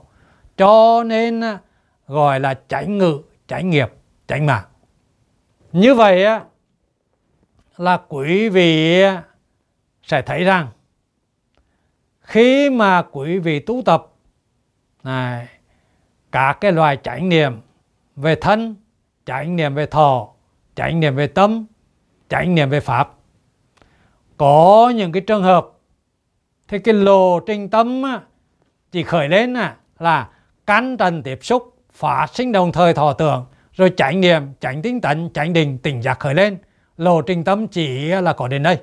Cho 0.58 1.04
nên 1.04 1.42
à, 1.42 1.60
gọi 2.08 2.40
là 2.40 2.60
chánh 2.68 2.98
ngự, 2.98 3.22
chánh 3.48 3.70
nghiệp 3.70 3.92
tránh 4.34 4.46
mạng 4.46 4.64
như 5.72 5.96
vậy 5.96 6.26
là 7.78 7.98
quý 8.08 8.50
vị 8.50 9.02
sẽ 10.04 10.22
thấy 10.22 10.44
rằng 10.44 10.68
khi 12.22 12.70
mà 12.70 13.02
quý 13.12 13.40
vị 13.40 13.60
tu 13.60 13.82
tập 13.86 14.08
này, 15.04 15.48
các 16.32 16.54
cái 16.62 16.72
loài 16.72 16.98
chánh 17.04 17.30
niệm 17.30 17.62
về 18.16 18.36
thân, 18.36 18.76
chánh 19.26 19.56
niệm 19.56 19.76
về 19.76 19.86
thọ, 19.86 20.30
chánh 20.76 21.00
niệm 21.00 21.16
về 21.16 21.28
tâm, 21.28 21.66
chánh 22.30 22.56
niệm 22.56 22.70
về 22.70 22.80
pháp. 22.80 23.14
Có 24.38 24.94
những 24.96 25.12
cái 25.12 25.22
trường 25.22 25.44
hợp 25.44 25.68
thì 26.68 26.80
cái 26.80 26.94
lộ 26.94 27.40
trình 27.40 27.70
tâm 27.70 28.04
chỉ 28.92 29.04
khởi 29.04 29.30
lên 29.30 29.56
là 30.00 30.30
căn 30.66 30.98
trần 30.98 31.24
tiếp 31.24 31.40
xúc 31.42 31.78
phát 31.92 32.28
sinh 32.34 32.52
đồng 32.52 32.72
thời 32.72 32.94
thọ 32.94 33.14
tưởng 33.14 33.46
rồi 33.74 33.92
chánh 33.98 34.22
niệm, 34.22 34.44
chánh 34.60 34.82
tinh 34.82 35.02
tấn, 35.02 35.30
chánh 35.34 35.54
định, 35.54 35.78
tỉnh 35.78 36.02
giác 36.02 36.20
khởi 36.20 36.34
lên. 36.34 36.58
Lộ 36.98 37.22
trình 37.22 37.44
tâm 37.44 37.68
chỉ 37.68 38.08
là 38.08 38.34
có 38.34 38.48
đến 38.48 38.64
đây. 38.64 38.78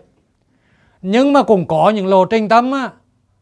Nhưng 1.03 1.33
mà 1.33 1.43
cũng 1.43 1.67
có 1.67 1.91
những 1.91 2.07
lộ 2.07 2.25
trình 2.25 2.49
tâm 2.49 2.75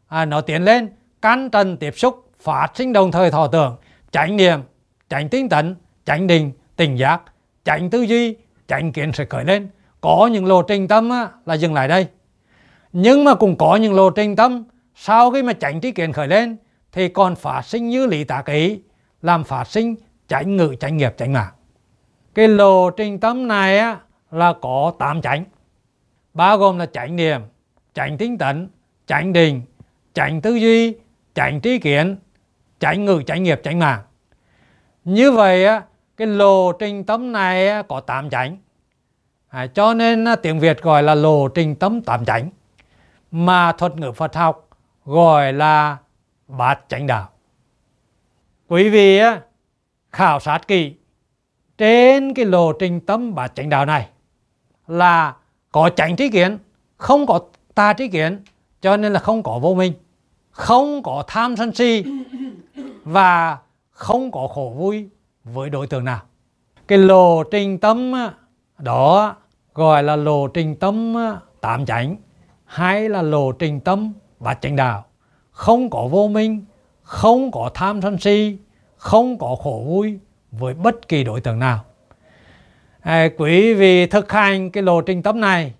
à, 0.07 0.25
nó 0.25 0.41
tiến 0.41 0.63
lên 0.63 0.89
căn 1.21 1.49
trần 1.49 1.77
tiếp 1.77 1.93
xúc 1.97 2.31
phát 2.39 2.67
sinh 2.75 2.93
đồng 2.93 3.11
thời 3.11 3.31
thọ 3.31 3.47
tưởng 3.47 3.77
chánh 4.11 4.37
niệm 4.37 4.59
chánh 5.09 5.29
tinh 5.29 5.49
tấn 5.49 5.75
chánh 6.05 6.27
định 6.27 6.51
tỉnh 6.75 6.97
giác 6.97 7.21
chánh 7.63 7.89
tư 7.89 8.01
duy 8.01 8.35
chánh 8.67 8.91
kiến 8.91 9.11
sẽ 9.13 9.25
khởi 9.25 9.45
lên 9.45 9.69
có 10.01 10.29
những 10.31 10.45
lộ 10.45 10.61
trình 10.61 10.87
tâm 10.87 11.09
á, 11.09 11.27
là 11.45 11.53
dừng 11.53 11.73
lại 11.73 11.87
đây 11.87 12.07
nhưng 12.93 13.23
mà 13.23 13.35
cũng 13.35 13.57
có 13.57 13.75
những 13.75 13.93
lộ 13.93 14.09
trình 14.09 14.35
tâm 14.35 14.63
sau 14.95 15.31
khi 15.31 15.43
mà 15.43 15.53
chánh 15.53 15.81
trí 15.81 15.91
kiến 15.91 16.13
khởi 16.13 16.27
lên 16.27 16.57
thì 16.91 17.07
còn 17.09 17.35
phát 17.35 17.61
sinh 17.61 17.89
như 17.89 18.05
lý 18.05 18.23
tác 18.23 18.45
ý 18.45 18.79
làm 19.21 19.43
phát 19.43 19.67
sinh 19.67 19.95
chánh 20.29 20.55
ngự 20.55 20.75
chánh 20.79 20.97
nghiệp 20.97 21.13
chánh 21.17 21.33
mạng 21.33 21.53
cái 22.35 22.47
lộ 22.47 22.89
trình 22.89 23.19
tâm 23.19 23.47
này 23.47 23.79
á, 23.79 23.97
là 24.31 24.53
có 24.61 24.93
tám 24.99 25.21
chánh. 25.21 25.45
Bao 26.33 26.57
gồm 26.57 26.77
là 26.77 26.85
chánh 26.85 27.15
niệm 27.15 27.41
chánh 27.93 28.17
tinh 28.17 28.37
tấn 28.37 28.69
chánh 29.05 29.33
định 29.33 29.61
chánh 30.13 30.41
tư 30.41 30.55
duy 30.55 30.95
chánh 31.33 31.61
trí 31.61 31.79
kiến 31.79 32.17
chánh 32.79 33.05
ngự 33.05 33.23
chánh 33.27 33.43
nghiệp 33.43 33.61
chánh 33.63 33.79
mạng 33.79 34.01
như 35.03 35.31
vậy 35.31 35.65
á 35.65 35.81
cái 36.17 36.27
lộ 36.27 36.71
trình 36.71 37.03
tâm 37.03 37.31
này 37.31 37.83
có 37.89 37.99
tám 37.99 38.29
chánh. 38.29 38.57
À, 39.49 39.67
cho 39.67 39.93
nên 39.93 40.25
tiếng 40.43 40.59
Việt 40.59 40.81
gọi 40.81 41.03
là 41.03 41.15
lộ 41.15 41.47
trình 41.47 41.75
tâm 41.75 42.01
tám 42.01 42.25
chánh. 42.25 42.49
Mà 43.31 43.71
thuật 43.71 43.95
ngữ 43.95 44.11
Phật 44.11 44.35
học 44.35 44.67
gọi 45.05 45.53
là 45.53 45.97
bát 46.47 46.79
chánh 46.87 47.07
đạo. 47.07 47.29
Quý 48.67 48.89
vị 48.89 49.17
á, 49.17 49.41
khảo 50.11 50.39
sát 50.39 50.67
kỹ 50.67 50.93
trên 51.77 52.33
cái 52.33 52.45
lộ 52.45 52.73
trình 52.73 52.99
tâm 52.99 53.33
và 53.33 53.47
chánh 53.47 53.69
đạo 53.69 53.85
này 53.85 54.09
là 54.87 55.35
có 55.71 55.89
chánh 55.89 56.15
trí 56.15 56.29
kiến, 56.29 56.57
không 56.97 57.25
có 57.25 57.39
tà 57.75 57.93
trí 57.93 58.07
kiến, 58.07 58.43
cho 58.81 58.97
nên 58.97 59.13
là 59.13 59.19
không 59.19 59.43
có 59.43 59.59
vô 59.59 59.73
minh, 59.73 59.93
không 60.51 61.03
có 61.03 61.23
tham 61.27 61.55
sân 61.55 61.75
si 61.75 62.03
và 63.03 63.57
không 63.89 64.31
có 64.31 64.47
khổ 64.47 64.73
vui 64.77 65.09
với 65.43 65.69
đối 65.69 65.87
tượng 65.87 66.05
nào. 66.05 66.21
Cái 66.87 66.97
lộ 66.97 67.43
trình 67.43 67.77
tâm 67.77 68.13
đó 68.77 69.35
gọi 69.73 70.03
là 70.03 70.15
lộ 70.15 70.47
trình 70.47 70.75
tâm 70.75 71.15
tạm 71.61 71.85
chánh 71.85 72.15
hay 72.65 73.09
là 73.09 73.21
lộ 73.21 73.51
trình 73.51 73.79
tâm 73.79 74.13
và 74.39 74.53
chánh 74.53 74.75
đạo. 74.75 75.05
Không 75.51 75.89
có 75.89 76.07
vô 76.07 76.27
minh, 76.27 76.65
không 77.01 77.51
có 77.51 77.71
tham 77.73 78.01
sân 78.01 78.17
si 78.17 78.57
không 78.99 79.37
có 79.37 79.55
khổ 79.55 79.83
vui 79.85 80.19
với 80.51 80.73
bất 80.73 81.07
kỳ 81.07 81.23
đối 81.23 81.41
tượng 81.41 81.59
nào. 81.59 81.85
À, 83.01 83.27
quý 83.37 83.73
vị 83.73 84.05
thực 84.05 84.31
hành 84.31 84.71
cái 84.71 84.83
lộ 84.83 85.01
trình 85.01 85.23
tâm 85.23 85.39
này 85.39 85.73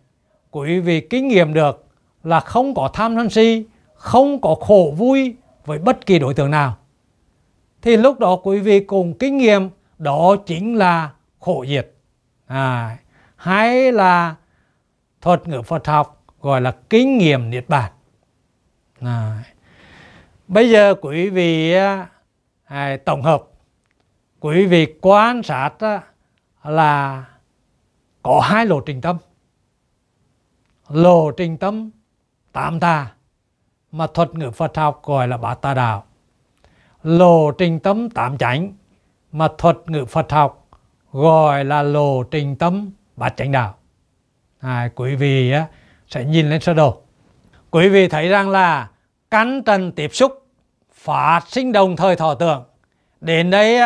quý 0.52 0.80
vị 0.80 1.02
kinh 1.02 1.28
nghiệm 1.28 1.54
được 1.54 1.86
là 2.24 2.40
không 2.40 2.74
có 2.74 2.90
tham 2.94 3.16
sân 3.16 3.30
si 3.30 3.66
không 3.94 4.42
có 4.42 4.56
khổ 4.56 4.94
vui 4.98 5.36
với 5.66 5.80
bất 5.80 6.06
kỳ 6.06 6.20
đối 6.20 6.34
tượng 6.34 6.52
nào. 6.52 6.78
Thì 7.82 7.98
lúc 7.98 8.20
đó 8.20 8.40
quý 8.44 8.60
vị 8.60 8.80
cùng 8.80 9.14
kinh 9.14 9.38
nghiệm 9.38 9.70
đó 9.98 10.36
chính 10.46 10.76
là 10.76 11.12
khổ 11.40 11.66
diệt 11.68 11.92
à, 12.48 12.98
hay 13.36 13.92
là 13.92 14.36
thuật 15.22 15.48
ngữ 15.48 15.62
Phật 15.62 15.88
học 15.88 16.24
gọi 16.42 16.62
là 16.62 16.72
kinh 16.90 17.18
nghiệm 17.18 17.50
niết 17.50 17.70
bàn. 17.70 17.92
À, 19.02 19.44
bây 20.48 20.70
giờ 20.70 20.96
quý 21.02 21.30
vị 21.30 21.74
à, 21.74 22.08
à, 22.70 22.98
tổng 23.06 23.22
hợp. 23.22 23.44
Quý 24.40 24.66
vị 24.66 24.96
quan 25.02 25.44
sát 25.44 25.74
là 26.64 27.26
có 28.24 28.40
hai 28.40 28.66
lộ 28.66 28.80
trình 28.80 29.02
tâm. 29.02 29.18
Lộ 30.90 31.32
trình 31.32 31.58
tâm 31.58 31.90
tám 32.52 32.80
tà 32.80 33.12
mà 33.92 34.08
thuật 34.08 34.36
ngữ 34.36 34.52
Phật 34.52 34.78
học 34.78 35.02
gọi 35.04 35.28
là 35.28 35.38
bát 35.38 35.62
tà 35.62 35.74
đạo. 35.74 36.04
Lộ 37.04 37.52
trình 37.52 37.80
tâm 37.80 38.10
tám 38.10 38.38
chánh 38.38 38.74
mà 39.32 39.48
thuật 39.58 39.78
ngữ 39.88 40.06
Phật 40.06 40.32
học 40.32 40.68
gọi 41.12 41.66
là 41.66 41.84
lộ 41.84 42.24
trình 42.24 42.56
tâm 42.56 42.92
bát 43.16 43.34
chánh 43.38 43.52
đạo. 43.52 43.76
À, 44.60 44.90
quý 44.96 45.16
vị 45.16 45.52
á, 45.52 45.68
sẽ 46.08 46.26
nhìn 46.26 46.50
lên 46.50 46.62
sơ 46.62 46.74
đồ. 46.74 47.02
Quý 47.72 47.90
vị 47.90 48.08
thấy 48.08 48.30
rằng 48.30 48.50
là 48.50 48.90
cắn 49.32 49.64
trần 49.64 49.92
tiếp 49.92 50.10
xúc 50.14 50.46
phát 51.00 51.42
sinh 51.48 51.72
đồng 51.72 51.96
thời 51.96 52.16
thọ 52.16 52.34
tưởng. 52.34 52.64
Đến 53.22 53.50
đây 53.50 53.80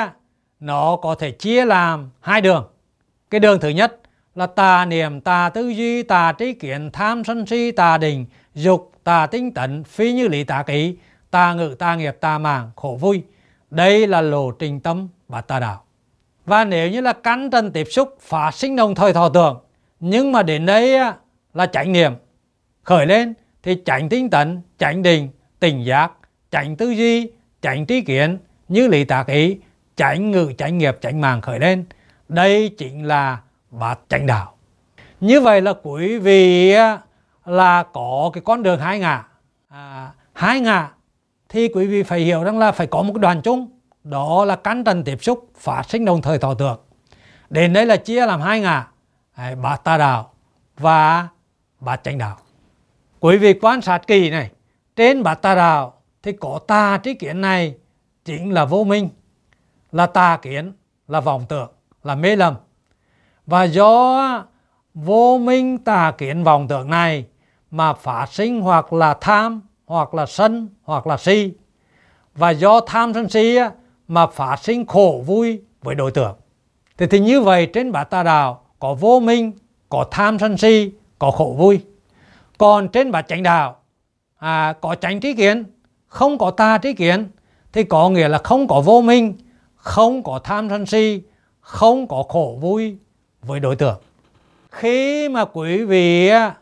nó 0.59 0.95
có 0.95 1.15
thể 1.15 1.31
chia 1.31 1.65
làm 1.65 2.09
hai 2.21 2.41
đường. 2.41 2.69
Cái 3.29 3.39
đường 3.39 3.59
thứ 3.59 3.69
nhất 3.69 3.99
là 4.35 4.47
tà 4.47 4.85
niệm, 4.85 5.21
tà 5.21 5.49
tư 5.53 5.69
duy, 5.69 6.03
tà 6.03 6.31
trí 6.31 6.53
kiến, 6.53 6.89
tham 6.93 7.23
sân 7.23 7.45
si, 7.45 7.71
tà 7.71 7.97
định, 7.97 8.25
dục, 8.55 8.91
tà 9.03 9.27
tinh 9.27 9.53
tấn, 9.53 9.83
phi 9.83 10.13
như 10.13 10.27
lý 10.27 10.43
tà 10.43 10.63
ký 10.63 10.95
tà 11.31 11.53
ngự 11.53 11.75
tà 11.79 11.95
nghiệp, 11.95 12.17
tà 12.19 12.37
mạng, 12.37 12.71
khổ 12.75 12.97
vui. 13.01 13.23
Đây 13.69 14.07
là 14.07 14.21
lộ 14.21 14.51
trình 14.51 14.79
tâm 14.79 15.07
và 15.27 15.41
tà 15.41 15.59
đạo. 15.59 15.83
Và 16.45 16.65
nếu 16.65 16.89
như 16.89 17.01
là 17.01 17.13
cắn 17.13 17.49
trần 17.49 17.71
tiếp 17.71 17.87
xúc, 17.91 18.17
phát 18.21 18.51
sinh 18.51 18.75
đồng 18.75 18.95
thời 18.95 19.13
thọ 19.13 19.29
tưởng, 19.29 19.59
nhưng 19.99 20.31
mà 20.31 20.43
đến 20.43 20.65
đây 20.65 20.99
là 21.53 21.65
chánh 21.65 21.91
niệm. 21.91 22.13
Khởi 22.83 23.05
lên 23.05 23.33
thì 23.63 23.81
chánh 23.85 24.09
tinh 24.09 24.29
tấn, 24.29 24.61
chánh 24.77 25.01
định, 25.01 25.29
tỉnh 25.59 25.85
giác 25.85 26.11
tránh 26.53 26.75
tư 26.75 26.89
duy 26.89 27.31
tránh 27.61 27.85
trí 27.85 28.01
kiến 28.01 28.37
như 28.67 28.87
lý 28.87 29.03
tạc 29.03 29.27
ý 29.27 29.57
tránh 29.97 30.31
ngự 30.31 30.53
tránh 30.57 30.77
nghiệp 30.77 30.97
tránh 31.01 31.21
mạng 31.21 31.41
khởi 31.41 31.59
lên. 31.59 31.85
Đây 32.29 32.69
chính 32.77 33.07
là 33.07 33.39
bát 33.71 33.99
chánh 34.09 34.25
đạo. 34.25 34.55
Như 35.19 35.41
vậy 35.41 35.61
là 35.61 35.73
quý 35.83 36.17
vị 36.17 36.73
là 37.45 37.83
có 37.93 38.29
cái 38.33 38.41
con 38.45 38.63
đường 38.63 38.79
hai 38.79 38.99
ngã. 38.99 39.23
À, 39.69 40.11
hai 40.33 40.59
ngã 40.59 40.89
thì 41.49 41.67
quý 41.67 41.87
vị 41.87 42.03
phải 42.03 42.19
hiểu 42.19 42.43
rằng 42.43 42.59
là 42.59 42.71
phải 42.71 42.87
có 42.87 43.01
một 43.01 43.13
cái 43.13 43.21
đoàn 43.21 43.41
chung. 43.41 43.69
Đó 44.03 44.45
là 44.45 44.55
cắn 44.55 44.83
trần 44.83 45.03
tiếp 45.03 45.23
xúc 45.23 45.49
phát 45.57 45.83
sinh 45.89 46.05
đồng 46.05 46.21
thời 46.21 46.37
thọ 46.37 46.53
tưởng. 46.53 46.79
Đến 47.49 47.73
đây 47.73 47.85
là 47.85 47.95
chia 47.95 48.25
làm 48.25 48.41
hai 48.41 48.59
ngã 48.59 48.87
à, 49.33 49.55
bát 49.63 49.83
tà 49.83 49.97
đạo 49.97 50.33
và 50.77 51.27
bát 51.79 52.03
chánh 52.03 52.17
đạo. 52.17 52.37
Quý 53.19 53.37
vị 53.37 53.53
quan 53.61 53.81
sát 53.81 54.07
kỳ 54.07 54.29
này 54.29 54.49
trên 54.95 55.23
bát 55.23 55.41
tà 55.41 55.55
đạo 55.55 56.02
thì 56.23 56.31
có 56.31 56.59
tà 56.67 56.97
trí 57.03 57.13
kiến 57.13 57.41
này 57.41 57.75
chính 58.25 58.51
là 58.51 58.65
vô 58.65 58.83
minh 58.83 59.09
là 59.91 60.05
tà 60.05 60.39
kiến 60.41 60.73
là 61.07 61.19
vọng 61.19 61.45
tưởng 61.49 61.69
là 62.03 62.15
mê 62.15 62.35
lầm. 62.35 62.55
Và 63.45 63.63
do 63.63 64.45
vô 64.93 65.37
minh 65.37 65.77
tà 65.77 66.11
kiến 66.17 66.43
vọng 66.43 66.67
tưởng 66.67 66.89
này 66.89 67.25
mà 67.71 67.93
phát 67.93 68.25
sinh 68.31 68.61
hoặc 68.61 68.93
là 68.93 69.13
tham 69.21 69.61
hoặc 69.85 70.13
là 70.13 70.25
sân 70.25 70.69
hoặc 70.83 71.07
là 71.07 71.17
si. 71.17 71.53
Và 72.35 72.49
do 72.49 72.79
tham 72.79 73.13
sân 73.13 73.29
si 73.29 73.57
mà 74.07 74.27
phát 74.27 74.55
sinh 74.63 74.85
khổ 74.85 75.23
vui 75.25 75.61
với 75.81 75.95
đối 75.95 76.11
tượng. 76.11 76.35
Thì, 76.97 77.07
thì 77.07 77.19
như 77.19 77.41
vậy 77.41 77.65
trên 77.73 77.91
bát 77.91 78.03
tà 78.03 78.23
đạo 78.23 78.65
có 78.79 78.93
vô 78.93 79.19
minh 79.19 79.51
có 79.89 80.05
tham 80.11 80.39
sân 80.39 80.57
si 80.57 80.91
có 81.19 81.31
khổ 81.31 81.55
vui. 81.57 81.85
Còn 82.57 82.87
trên 82.87 83.11
bát 83.11 83.27
chánh 83.27 83.43
đạo 83.43 83.75
à, 84.37 84.73
có 84.81 84.95
chánh 84.95 85.19
trí 85.19 85.33
kiến 85.33 85.63
không 86.13 86.37
có 86.37 86.51
tà 86.51 86.77
trí 86.77 86.93
kiến, 86.93 87.29
thì 87.71 87.83
có 87.83 88.09
nghĩa 88.09 88.27
là 88.27 88.37
không 88.37 88.67
có 88.67 88.81
vô 88.81 89.01
minh, 89.01 89.37
không 89.75 90.23
có 90.23 90.39
tham 90.43 90.69
sân 90.69 90.85
si, 90.85 91.21
không 91.61 92.07
có 92.07 92.23
khổ 92.29 92.57
vui 92.61 92.97
với 93.41 93.59
đối 93.59 93.75
tượng. 93.75 94.01
Khi 94.71 95.29
mà 95.29 95.45
quý 95.45 95.83
vị 95.83 96.27
à, 96.27 96.55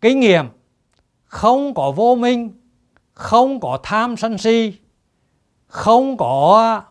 kinh 0.00 0.20
nghiệm 0.20 0.46
không 1.24 1.74
có 1.74 1.90
vô 1.90 2.14
minh, 2.14 2.50
không 3.14 3.60
có 3.60 3.78
tham 3.82 4.16
sân 4.16 4.38
si, 4.38 4.72
không 5.66 6.16
có 6.16 6.82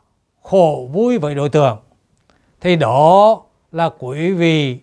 khổ 0.42 0.90
vui 0.94 1.18
với 1.18 1.36
đối 1.36 1.50
tượng, 1.50 1.78
thì 2.62 2.76
đó 2.76 3.42
là 3.72 3.90
quý 4.00 4.32
vị 4.32 4.80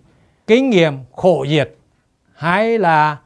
kinh 0.47 0.71
nghiệm 0.71 0.99
khổ 1.13 1.47
diệt 1.49 1.75
hay 2.33 2.79
là 2.79 3.17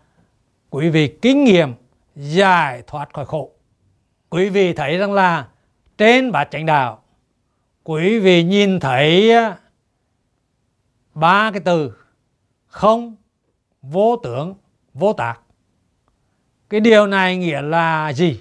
quý 0.70 0.88
vị 0.88 1.08
kinh 1.22 1.44
nghiệm 1.44 1.74
giải 2.16 2.82
thoát 2.86 3.14
khỏi 3.14 3.26
khổ 3.26 3.50
quý 4.32 4.48
vị 4.48 4.72
thấy 4.72 4.98
rằng 4.98 5.12
là 5.12 5.46
trên 5.98 6.32
bát 6.32 6.48
chánh 6.50 6.66
đạo 6.66 7.02
quý 7.84 8.18
vị 8.18 8.42
nhìn 8.42 8.80
thấy 8.80 9.32
ba 11.14 11.50
cái 11.50 11.60
từ 11.64 11.92
không 12.66 13.16
vô 13.82 14.16
tưởng 14.16 14.54
vô 14.94 15.12
tác. 15.12 15.40
Cái 16.70 16.80
điều 16.80 17.06
này 17.06 17.36
nghĩa 17.36 17.62
là 17.62 18.12
gì? 18.12 18.40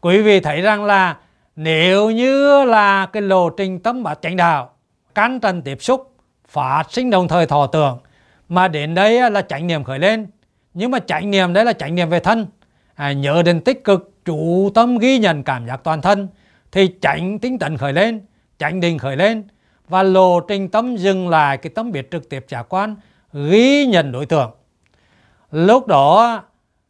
Quý 0.00 0.22
vị 0.22 0.40
thấy 0.40 0.60
rằng 0.60 0.84
là 0.84 1.16
nếu 1.56 2.10
như 2.10 2.64
là 2.64 3.06
cái 3.06 3.22
lộ 3.22 3.50
trình 3.50 3.80
tâm 3.80 4.02
bát 4.02 4.18
chánh 4.22 4.36
đạo 4.36 4.70
cắn 5.14 5.40
trần 5.40 5.62
tiếp 5.62 5.78
xúc 5.80 6.16
phát 6.48 6.84
sinh 6.90 7.10
đồng 7.10 7.28
thời 7.28 7.46
thọ 7.46 7.66
tưởng 7.66 7.98
mà 8.48 8.68
đến 8.68 8.94
đây 8.94 9.30
là 9.30 9.42
chánh 9.42 9.66
niệm 9.66 9.84
khởi 9.84 9.98
lên. 9.98 10.26
Nhưng 10.74 10.90
mà 10.90 10.98
chánh 10.98 11.30
niệm 11.30 11.52
đấy 11.52 11.64
là 11.64 11.72
chánh 11.72 11.94
niệm 11.94 12.08
về 12.08 12.20
thân. 12.20 12.46
À, 12.94 13.12
nhớ 13.12 13.42
đến 13.42 13.60
tích 13.60 13.84
cực 13.84 14.17
chủ 14.28 14.70
tâm 14.74 14.98
ghi 14.98 15.18
nhận 15.18 15.42
cảm 15.42 15.66
giác 15.66 15.80
toàn 15.84 16.02
thân 16.02 16.28
thì 16.72 16.88
tránh 16.88 17.38
tinh 17.38 17.58
tấn 17.58 17.76
khởi 17.76 17.92
lên 17.92 18.20
tránh 18.58 18.80
định 18.80 18.98
khởi 18.98 19.16
lên 19.16 19.44
và 19.88 20.02
lộ 20.02 20.40
trình 20.40 20.68
tâm 20.68 20.96
dừng 20.96 21.28
lại 21.28 21.56
cái 21.56 21.70
tâm 21.74 21.92
biết 21.92 22.10
trực 22.10 22.28
tiếp 22.28 22.44
trả 22.48 22.62
quan 22.62 22.96
ghi 23.32 23.86
nhận 23.86 24.12
đối 24.12 24.26
tượng. 24.26 24.50
Lúc 25.50 25.86
đó 25.86 26.42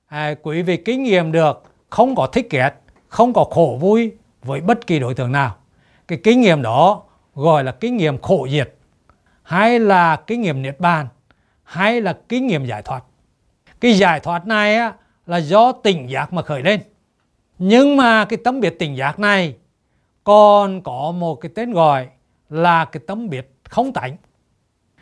à, 0.06 0.34
quý 0.42 0.62
vị 0.62 0.76
kinh 0.76 1.02
nghiệm 1.02 1.32
được 1.32 1.62
không 1.90 2.14
có 2.14 2.26
thích 2.26 2.46
ghét 2.50 2.72
không 3.08 3.32
có 3.32 3.44
khổ 3.44 3.78
vui 3.80 4.12
với 4.42 4.60
bất 4.60 4.86
kỳ 4.86 4.98
đối 4.98 5.14
tượng 5.14 5.32
nào. 5.32 5.56
Cái 6.08 6.18
kinh 6.24 6.40
nghiệm 6.40 6.62
đó 6.62 7.02
gọi 7.34 7.64
là 7.64 7.72
kinh 7.72 7.96
nghiệm 7.96 8.20
khổ 8.20 8.46
diệt 8.50 8.74
hay 9.42 9.78
là 9.78 10.16
kinh 10.16 10.40
nghiệm 10.40 10.62
niết 10.62 10.80
bàn 10.80 11.08
hay 11.64 12.00
là 12.00 12.18
kinh 12.28 12.46
nghiệm 12.46 12.64
giải 12.64 12.82
thoát. 12.82 13.04
Cái 13.80 13.92
giải 13.92 14.20
thoát 14.20 14.46
này 14.46 14.76
á, 14.76 14.92
là 15.26 15.36
do 15.36 15.72
tỉnh 15.72 16.10
giác 16.10 16.32
mà 16.32 16.42
khởi 16.42 16.62
lên 16.62 16.80
nhưng 17.58 17.96
mà 17.96 18.24
cái 18.24 18.36
tấm 18.44 18.60
biệt 18.60 18.78
tỉnh 18.78 18.96
giác 18.96 19.18
này 19.18 19.56
còn 20.24 20.82
có 20.82 21.12
một 21.12 21.34
cái 21.34 21.52
tên 21.54 21.72
gọi 21.72 22.08
là 22.48 22.84
cái 22.84 23.02
tấm 23.06 23.28
biệt 23.28 23.52
không 23.64 23.92
tánh. 23.92 24.16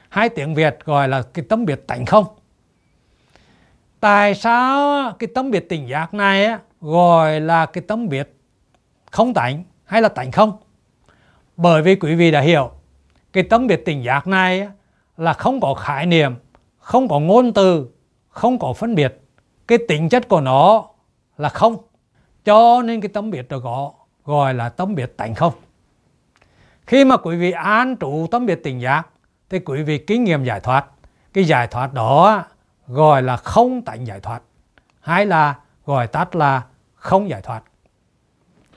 Hai 0.08 0.28
tiếng 0.28 0.54
Việt 0.54 0.78
gọi 0.84 1.08
là 1.08 1.22
cái 1.22 1.44
tấm 1.48 1.64
biệt 1.64 1.86
tánh 1.86 2.06
không. 2.06 2.24
Tại 4.00 4.34
sao 4.34 5.12
cái 5.18 5.28
tấm 5.34 5.50
biệt 5.50 5.68
tỉnh 5.68 5.88
giác 5.88 6.14
này 6.14 6.48
gọi 6.80 7.40
là 7.40 7.66
cái 7.66 7.84
tấm 7.88 8.08
biệt 8.08 8.36
không 9.10 9.34
tánh 9.34 9.64
hay 9.84 10.02
là 10.02 10.08
tánh 10.08 10.32
không? 10.32 10.52
Bởi 11.56 11.82
vì 11.82 11.96
quý 11.96 12.14
vị 12.14 12.30
đã 12.30 12.40
hiểu, 12.40 12.70
cái 13.32 13.42
tấm 13.42 13.66
biệt 13.66 13.84
tỉnh 13.84 14.04
giác 14.04 14.26
này 14.26 14.68
là 15.16 15.32
không 15.32 15.60
có 15.60 15.74
khái 15.74 16.06
niệm, 16.06 16.34
không 16.78 17.08
có 17.08 17.20
ngôn 17.20 17.52
từ, 17.52 17.88
không 18.28 18.58
có 18.58 18.72
phân 18.72 18.94
biệt. 18.94 19.20
Cái 19.68 19.78
tính 19.88 20.08
chất 20.08 20.28
của 20.28 20.40
nó 20.40 20.84
là 21.38 21.48
không 21.48 21.76
cho 22.46 22.82
nên 22.84 23.00
cái 23.00 23.08
tấm 23.08 23.30
biệt 23.30 23.48
đó 23.48 23.58
có, 23.64 23.92
gọi 24.24 24.54
là 24.54 24.68
tấm 24.68 24.94
biệt 24.94 25.16
tánh 25.16 25.34
không. 25.34 25.52
Khi 26.86 27.04
mà 27.04 27.16
quý 27.16 27.36
vị 27.36 27.50
an 27.50 27.96
trụ 27.96 28.26
tấm 28.30 28.46
biệt 28.46 28.62
tỉnh 28.62 28.80
giác, 28.80 29.02
thì 29.50 29.58
quý 29.58 29.82
vị 29.82 29.98
kinh 29.98 30.24
nghiệm 30.24 30.44
giải 30.44 30.60
thoát. 30.60 30.86
Cái 31.32 31.44
giải 31.44 31.66
thoát 31.66 31.92
đó 31.92 32.44
gọi 32.86 33.22
là 33.22 33.36
không 33.36 33.82
tánh 33.82 34.06
giải 34.06 34.20
thoát, 34.20 34.42
hay 35.00 35.26
là 35.26 35.54
gọi 35.86 36.06
tắt 36.06 36.36
là 36.36 36.62
không 36.94 37.28
giải 37.28 37.42
thoát. 37.42 37.62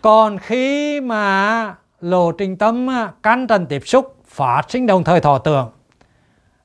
Còn 0.02 0.38
khi 0.38 1.02
mà 1.02 1.76
lộ 2.00 2.32
trình 2.32 2.58
tâm 2.58 2.90
à, 2.90 3.12
căn 3.24 3.48
trần 3.48 3.66
tiếp 3.66 3.82
xúc 3.86 4.18
phát 4.26 4.62
sinh 4.70 4.88
đồng 4.88 5.04
thời 5.04 5.22
thọ 5.22 5.38
tưởng, 5.38 5.72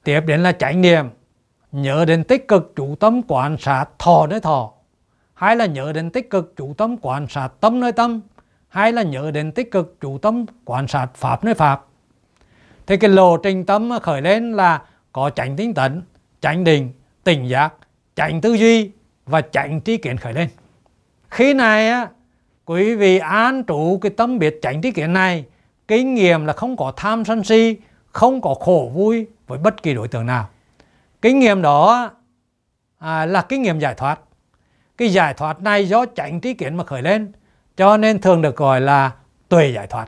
tiếp 0.04 0.20
đến 0.20 0.42
là 0.42 0.52
chánh 0.52 0.80
niệm 0.80 1.08
nhớ 1.72 2.04
đến 2.04 2.24
tích 2.24 2.48
cực 2.48 2.72
chủ 2.76 2.96
tâm 3.00 3.20
quan 3.28 3.56
sát 3.58 3.86
thọ 3.98 4.26
nơi 4.26 4.40
thọ 4.40 4.72
hay 5.34 5.56
là 5.56 5.66
nhớ 5.66 5.92
đến 5.92 6.10
tích 6.10 6.30
cực 6.30 6.56
chủ 6.56 6.74
tâm 6.78 6.96
quan 7.02 7.26
sát 7.28 7.48
tâm 7.60 7.80
nơi 7.80 7.92
tâm. 7.92 8.20
Hay 8.68 8.92
là 8.92 9.02
nhớ 9.02 9.30
đến 9.30 9.52
tích 9.52 9.70
cực 9.70 10.00
chủ 10.00 10.18
tâm 10.18 10.46
quan 10.64 10.88
sát 10.88 11.06
pháp 11.14 11.44
nơi 11.44 11.54
pháp. 11.54 11.84
Thì 12.86 12.96
cái 12.96 13.10
lộ 13.10 13.36
trình 13.36 13.66
tâm 13.66 13.90
khởi 14.02 14.22
lên 14.22 14.52
là 14.52 14.82
có 15.12 15.30
tránh 15.30 15.56
tinh 15.56 15.74
tấn 15.74 16.02
tránh 16.40 16.64
định 16.64 16.92
tỉnh 17.24 17.48
giác 17.48 17.74
tránh 18.16 18.40
tư 18.40 18.52
duy 18.52 18.90
và 19.26 19.40
tránh 19.40 19.80
tri 19.84 19.96
kiến 19.96 20.16
khởi 20.16 20.32
lên. 20.32 20.48
Khi 21.30 21.54
này 21.54 21.88
á 21.88 22.08
quý 22.64 22.94
vị 22.94 23.18
an 23.18 23.64
trụ 23.64 23.98
cái 23.98 24.10
tâm 24.10 24.38
biết 24.38 24.58
tránh 24.62 24.82
tri 24.82 24.90
kiến 24.90 25.12
này 25.12 25.44
kinh 25.88 26.14
nghiệm 26.14 26.46
là 26.46 26.52
không 26.52 26.76
có 26.76 26.92
tham 26.96 27.24
sân 27.24 27.44
si 27.44 27.76
không 28.12 28.40
có 28.40 28.54
khổ 28.54 28.90
vui 28.94 29.26
với 29.46 29.58
bất 29.58 29.82
kỳ 29.82 29.94
đối 29.94 30.08
tượng 30.08 30.26
nào. 30.26 30.48
Kinh 31.22 31.38
nghiệm 31.38 31.62
đó 31.62 32.10
à, 32.98 33.26
là 33.26 33.42
kinh 33.42 33.62
nghiệm 33.62 33.78
giải 33.78 33.94
thoát 33.94 34.20
cái 34.96 35.08
giải 35.12 35.34
thoát 35.34 35.62
này 35.62 35.88
do 35.88 36.06
chánh 36.16 36.40
trí 36.40 36.54
kiến 36.54 36.76
mà 36.76 36.84
khởi 36.84 37.02
lên, 37.02 37.32
cho 37.76 37.96
nên 37.96 38.20
thường 38.20 38.42
được 38.42 38.56
gọi 38.56 38.80
là 38.80 39.12
tuệ 39.48 39.72
giải 39.74 39.86
thoát. 39.86 40.06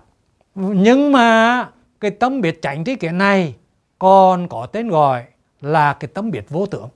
Nhưng 0.55 1.12
mà 1.12 1.68
cái 2.01 2.11
tâm 2.11 2.41
biệt 2.41 2.62
chánh 2.62 2.84
trí 2.84 2.97
kiến 2.97 3.18
này 3.18 3.55
còn 3.99 4.49
có 4.49 4.66
tên 4.66 4.89
gọi 4.89 5.24
là 5.61 5.93
cái 5.93 6.09
tâm 6.14 6.30
biệt 6.30 6.51
vô 6.51 6.66
tưởng. 6.66 6.89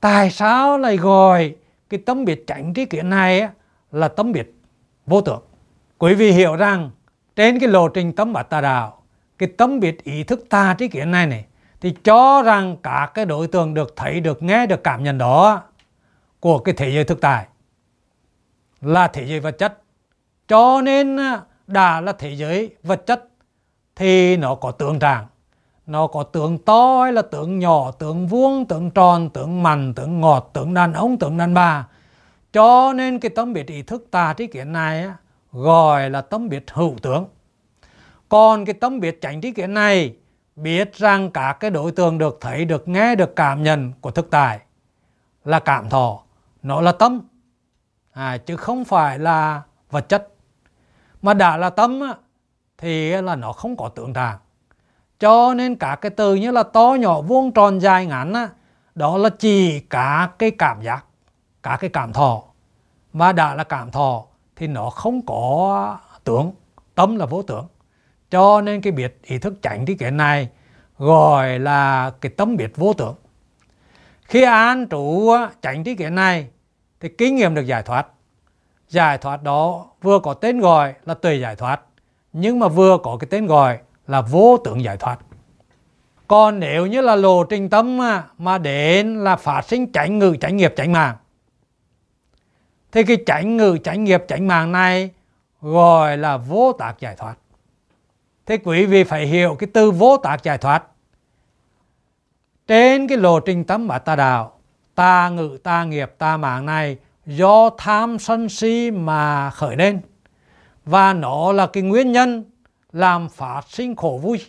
Tại 0.00 0.30
sao 0.30 0.78
lại 0.78 0.96
gọi 0.96 1.54
cái 1.88 2.00
tâm 2.06 2.24
biệt 2.24 2.44
chánh 2.46 2.74
trí 2.74 2.84
kiến 2.84 3.10
này 3.10 3.48
là 3.92 4.08
tâm 4.08 4.32
biệt 4.32 4.54
vô 5.06 5.20
tưởng? 5.20 5.42
Quý 5.98 6.14
vị 6.14 6.32
hiểu 6.32 6.56
rằng 6.56 6.90
trên 7.36 7.60
cái 7.60 7.68
lộ 7.68 7.88
trình 7.88 8.12
tâm 8.12 8.32
bát 8.32 8.42
tà 8.42 8.60
đạo, 8.60 9.02
cái 9.38 9.48
tâm 9.56 9.80
biệt 9.80 10.04
ý 10.04 10.24
thức 10.24 10.46
ta 10.50 10.74
trí 10.78 10.88
kiến 10.88 11.10
này 11.10 11.26
này, 11.26 11.44
thì 11.80 11.94
cho 12.04 12.42
rằng 12.42 12.76
cả 12.82 13.10
cái 13.14 13.24
đối 13.24 13.46
tượng 13.46 13.74
được 13.74 13.92
thấy, 13.96 14.20
được 14.20 14.42
nghe, 14.42 14.66
được 14.66 14.84
cảm 14.84 15.02
nhận 15.02 15.18
đó 15.18 15.62
của 16.46 16.58
cái 16.58 16.74
thế 16.74 16.90
giới 16.90 17.04
thực 17.04 17.20
tại 17.20 17.46
là 18.80 19.08
thế 19.08 19.26
giới 19.26 19.40
vật 19.40 19.58
chất. 19.58 19.82
Cho 20.48 20.80
nên 20.80 21.16
à, 21.16 21.40
đã 21.66 22.00
là 22.00 22.12
thế 22.12 22.36
giới 22.36 22.76
vật 22.82 23.06
chất 23.06 23.28
thì 23.96 24.36
nó 24.36 24.54
có 24.54 24.70
tượng 24.70 24.98
trạng 24.98 25.26
nó 25.86 26.06
có 26.06 26.22
tượng 26.22 26.58
to 26.58 27.02
hay 27.02 27.12
là 27.12 27.22
tượng 27.22 27.58
nhỏ 27.58 27.90
tượng 27.90 28.26
vuông 28.26 28.66
tượng 28.66 28.90
tròn 28.90 29.30
tượng 29.30 29.62
mặn 29.62 29.94
tượng 29.94 30.20
ngọt 30.20 30.50
tượng 30.52 30.74
đàn 30.74 30.92
ông 30.92 31.18
tượng 31.18 31.36
đàn 31.36 31.54
bà. 31.54 31.88
Cho 32.52 32.92
nên 32.92 33.18
cái 33.18 33.30
tâm 33.30 33.52
biệt 33.52 33.66
ý 33.66 33.82
thức 33.82 34.08
tà 34.10 34.32
trí 34.32 34.46
kiến 34.46 34.72
này 34.72 35.02
à, 35.02 35.16
gọi 35.52 36.10
là 36.10 36.20
tâm 36.20 36.48
biệt 36.48 36.64
hữu 36.72 36.94
tướng. 37.02 37.24
Còn 38.28 38.64
cái 38.64 38.74
tâm 38.74 39.00
biệt 39.00 39.18
chánh 39.22 39.40
trí 39.40 39.52
kiến 39.52 39.74
này 39.74 40.16
biết 40.56 40.94
rằng 40.94 41.30
cả 41.30 41.56
cái 41.60 41.70
đối 41.70 41.92
tượng 41.92 42.18
được 42.18 42.38
thấy, 42.40 42.64
được 42.64 42.88
nghe, 42.88 43.14
được 43.14 43.36
cảm 43.36 43.62
nhận 43.62 43.92
của 44.00 44.10
thực 44.10 44.30
tại 44.30 44.60
là 45.44 45.60
cảm 45.60 45.88
thọ, 45.88 46.25
nó 46.66 46.80
là 46.80 46.92
tâm, 46.92 47.20
à, 48.12 48.38
chứ 48.38 48.56
không 48.56 48.84
phải 48.84 49.18
là 49.18 49.62
vật 49.90 50.08
chất. 50.08 50.28
Mà 51.22 51.34
đã 51.34 51.56
là 51.56 51.70
tâm 51.70 52.00
thì 52.78 53.10
là 53.10 53.36
nó 53.36 53.52
không 53.52 53.76
có 53.76 53.88
tượng 53.88 54.12
trạng. 54.12 54.38
Cho 55.18 55.54
nên 55.54 55.76
cả 55.76 55.96
cái 56.00 56.10
từ 56.10 56.34
như 56.34 56.50
là 56.50 56.62
to 56.62 56.96
nhỏ 57.00 57.20
vuông 57.20 57.52
tròn 57.52 57.80
dài 57.80 58.06
ngắn 58.06 58.32
đó 58.94 59.16
là 59.18 59.28
chỉ 59.28 59.80
cả 59.80 60.30
cái 60.38 60.50
cảm 60.50 60.82
giác, 60.82 61.04
cả 61.62 61.76
cái 61.80 61.90
cảm 61.90 62.12
thọ. 62.12 62.42
Mà 63.12 63.32
đã 63.32 63.54
là 63.54 63.64
cảm 63.64 63.90
thọ 63.90 64.24
thì 64.56 64.66
nó 64.66 64.90
không 64.90 65.26
có 65.26 65.98
tưởng, 66.24 66.52
tâm 66.94 67.16
là 67.16 67.26
vô 67.26 67.42
tưởng. 67.42 67.66
Cho 68.30 68.60
nên 68.60 68.80
cái 68.80 68.92
biệt 68.92 69.22
ý 69.22 69.38
thức 69.38 69.54
chánh 69.62 69.86
cái 69.86 69.96
kiến 69.98 70.16
này 70.16 70.48
gọi 70.98 71.58
là 71.58 72.10
cái 72.20 72.32
tâm 72.36 72.56
biệt 72.56 72.76
vô 72.76 72.92
tưởng. 72.92 73.14
Khi 74.22 74.42
an 74.42 74.86
trụ 74.86 75.32
chánh 75.62 75.84
trí 75.84 75.94
kiến 75.94 76.14
này 76.14 76.48
thì 77.00 77.08
kinh 77.08 77.36
nghiệm 77.36 77.54
được 77.54 77.66
giải 77.66 77.82
thoát. 77.82 78.06
Giải 78.88 79.18
thoát 79.18 79.42
đó 79.42 79.86
vừa 80.02 80.18
có 80.18 80.34
tên 80.34 80.60
gọi 80.60 80.94
là 81.04 81.14
tùy 81.14 81.40
giải 81.40 81.56
thoát 81.56 81.80
nhưng 82.32 82.58
mà 82.58 82.68
vừa 82.68 82.98
có 82.98 83.16
cái 83.20 83.28
tên 83.30 83.46
gọi 83.46 83.78
là 84.06 84.20
vô 84.20 84.56
tưởng 84.64 84.82
giải 84.84 84.96
thoát. 84.96 85.18
Còn 86.28 86.60
nếu 86.60 86.86
như 86.86 87.00
là 87.00 87.16
lộ 87.16 87.44
trình 87.44 87.70
tâm 87.70 87.98
mà 88.38 88.58
đến 88.58 89.24
là 89.24 89.36
phát 89.36 89.62
sinh 89.62 89.92
tránh 89.92 90.18
ngự, 90.18 90.36
tránh 90.40 90.56
nghiệp, 90.56 90.72
tránh 90.76 90.92
mạng 90.92 91.16
thì 92.92 93.04
cái 93.04 93.16
tránh 93.26 93.56
ngự, 93.56 93.78
tránh 93.84 94.04
nghiệp, 94.04 94.24
tránh 94.28 94.48
mạng 94.48 94.72
này 94.72 95.10
gọi 95.60 96.16
là 96.16 96.36
vô 96.36 96.72
tác 96.72 97.00
giải 97.00 97.16
thoát. 97.16 97.34
Thế 98.46 98.58
quý 98.64 98.86
vị 98.86 99.04
phải 99.04 99.26
hiểu 99.26 99.56
cái 99.58 99.68
từ 99.74 99.90
vô 99.90 100.16
tác 100.16 100.42
giải 100.42 100.58
thoát. 100.58 100.84
Trên 102.66 103.08
cái 103.08 103.18
lộ 103.18 103.40
trình 103.40 103.64
tâm 103.64 103.88
bát 103.88 103.98
ta 103.98 104.16
đạo, 104.16 104.55
ta 104.96 105.28
ngự 105.28 105.58
ta 105.62 105.84
nghiệp 105.84 106.14
ta 106.18 106.36
mạng 106.36 106.66
này 106.66 106.96
do 107.26 107.70
tham 107.78 108.18
sân 108.18 108.48
si 108.48 108.90
mà 108.90 109.50
khởi 109.50 109.76
lên. 109.76 110.00
Và 110.84 111.12
nó 111.12 111.52
là 111.52 111.66
cái 111.66 111.82
nguyên 111.82 112.12
nhân 112.12 112.44
làm 112.92 113.28
phát 113.28 113.60
sinh 113.68 113.96
khổ 113.96 114.20
vui. 114.22 114.46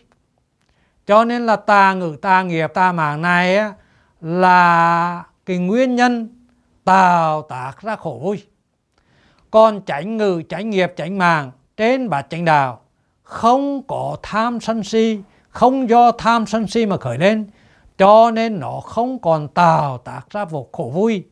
Cho 1.07 1.25
nên 1.25 1.45
là 1.45 1.55
ta 1.55 1.93
ngự 1.93 2.15
ta 2.21 2.43
nghiệp 2.43 2.71
ta 2.73 2.91
mạng 2.91 3.21
này 3.21 3.57
là 4.21 5.23
cái 5.45 5.57
nguyên 5.57 5.95
nhân 5.95 6.29
tạo 6.83 7.41
tác 7.41 7.81
ra 7.81 7.95
khổ 7.95 8.19
vui. 8.23 8.43
Còn 9.51 9.81
tránh 9.81 10.17
ngự, 10.17 10.41
tránh 10.49 10.69
nghiệp, 10.69 10.93
tránh 10.95 11.17
mạng 11.17 11.51
trên 11.77 12.09
bát 12.09 12.27
chánh 12.29 12.45
đạo 12.45 12.79
không 13.23 13.81
có 13.87 14.17
tham 14.23 14.59
sân 14.59 14.83
si, 14.83 15.19
không 15.49 15.89
do 15.89 16.11
tham 16.11 16.45
sân 16.45 16.67
si 16.67 16.85
mà 16.85 16.97
khởi 16.97 17.17
lên, 17.17 17.49
cho 17.97 18.31
nên 18.31 18.59
nó 18.59 18.81
không 18.85 19.19
còn 19.19 19.47
tạo 19.47 19.97
tác 19.97 20.29
ra 20.29 20.45
vô 20.45 20.67
khổ 20.71 20.91
vui. 20.93 21.23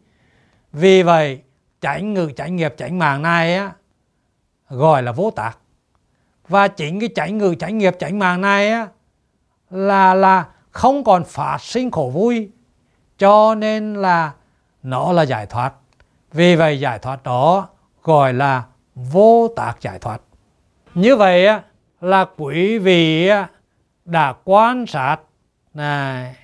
Vì 0.71 1.03
vậy, 1.03 1.41
tránh 1.81 2.13
ngự, 2.13 2.31
tránh 2.35 2.55
nghiệp, 2.55 2.73
tránh 2.77 2.99
mạng 2.99 3.21
này 3.21 3.55
á, 3.55 3.71
gọi 4.69 5.03
là 5.03 5.11
vô 5.11 5.31
tác. 5.31 5.57
Và 6.47 6.67
chính 6.67 6.99
cái 6.99 7.09
tránh 7.15 7.37
ngự, 7.37 7.55
tránh 7.55 7.77
nghiệp, 7.77 7.95
tránh 7.99 8.19
mạng 8.19 8.41
này 8.41 8.69
á, 8.69 8.87
là 9.69 10.13
là 10.13 10.45
không 10.71 11.03
còn 11.03 11.23
phát 11.23 11.61
sinh 11.61 11.91
khổ 11.91 12.11
vui, 12.13 12.49
cho 13.17 13.55
nên 13.55 13.93
là 13.93 14.31
nó 14.83 15.11
là 15.11 15.23
giải 15.23 15.45
thoát. 15.45 15.73
Vì 16.31 16.55
vậy 16.55 16.79
giải 16.79 16.99
thoát 16.99 17.23
đó 17.23 17.67
gọi 18.03 18.33
là 18.33 18.63
vô 18.95 19.47
tác 19.55 19.81
giải 19.81 19.99
thoát. 19.99 20.21
Như 20.93 21.15
vậy 21.15 21.47
á, 21.47 21.63
là 22.01 22.25
quý 22.37 22.77
vị 22.77 23.29
đã 24.05 24.33
quan 24.43 24.85
sát 24.87 25.17
này, 25.73 26.35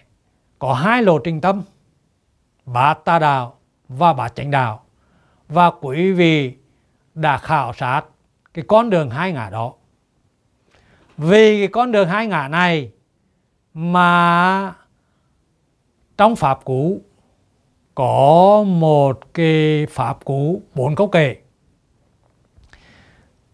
có 0.62 0.74
hai 0.74 1.04
lộ 1.04 1.20
trình 1.20 1.42
tâm. 1.42 1.64
Bát 2.66 2.94
tà 3.06 3.20
đạo 3.20 3.60
và 3.88 4.14
bát 4.14 4.36
chánh 4.36 4.52
đạo. 4.52 4.84
Và 5.48 5.72
quý 5.82 6.12
vị 6.12 6.54
đã 7.14 7.38
khảo 7.38 7.74
sát 7.74 8.02
cái 8.54 8.66
con 8.68 8.90
đường 8.90 9.10
hai 9.10 9.32
ngã 9.32 9.50
đó. 9.50 9.74
Vì 11.18 11.60
cái 11.60 11.68
con 11.68 11.92
đường 11.92 12.08
hai 12.10 12.28
ngã 12.28 12.48
này 12.48 12.92
mà 13.74 14.74
trong 16.18 16.36
pháp 16.36 16.60
cũ 16.64 17.02
có 17.96 18.64
một 18.68 19.20
cái 19.34 19.86
pháp 19.90 20.26
cũ 20.26 20.62
bốn 20.76 20.96
câu 20.96 21.08
kệ 21.08 21.36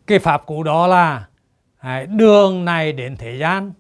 cái 0.08 0.20
pháp 0.20 0.46
cũ 0.46 0.64
đó 0.64 0.88
là 0.88 1.28
đường 2.08 2.66
này 2.66 2.94
đến 2.94 3.18
thế 3.18 3.38
gian, 3.38 3.74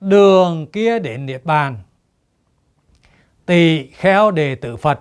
đường 0.00 0.66
kia 0.72 0.98
đến 0.98 1.26
niết 1.26 1.44
bàn 1.44 1.76
tỳ 3.50 3.86
khéo 3.86 4.30
đệ 4.30 4.54
tử 4.54 4.76
Phật 4.76 5.00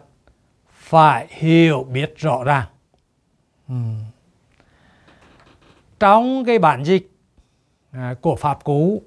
phải 0.71 1.27
hiểu 1.29 1.83
biết 1.83 2.13
rõ 2.17 2.43
ràng. 2.43 2.67
Uhm. 3.73 3.95
Trong 5.99 6.45
cái 6.45 6.59
bản 6.59 6.83
dịch 6.83 7.11
à, 7.91 8.15
của 8.21 8.35
Pháp 8.35 8.63
Cú 8.63 9.01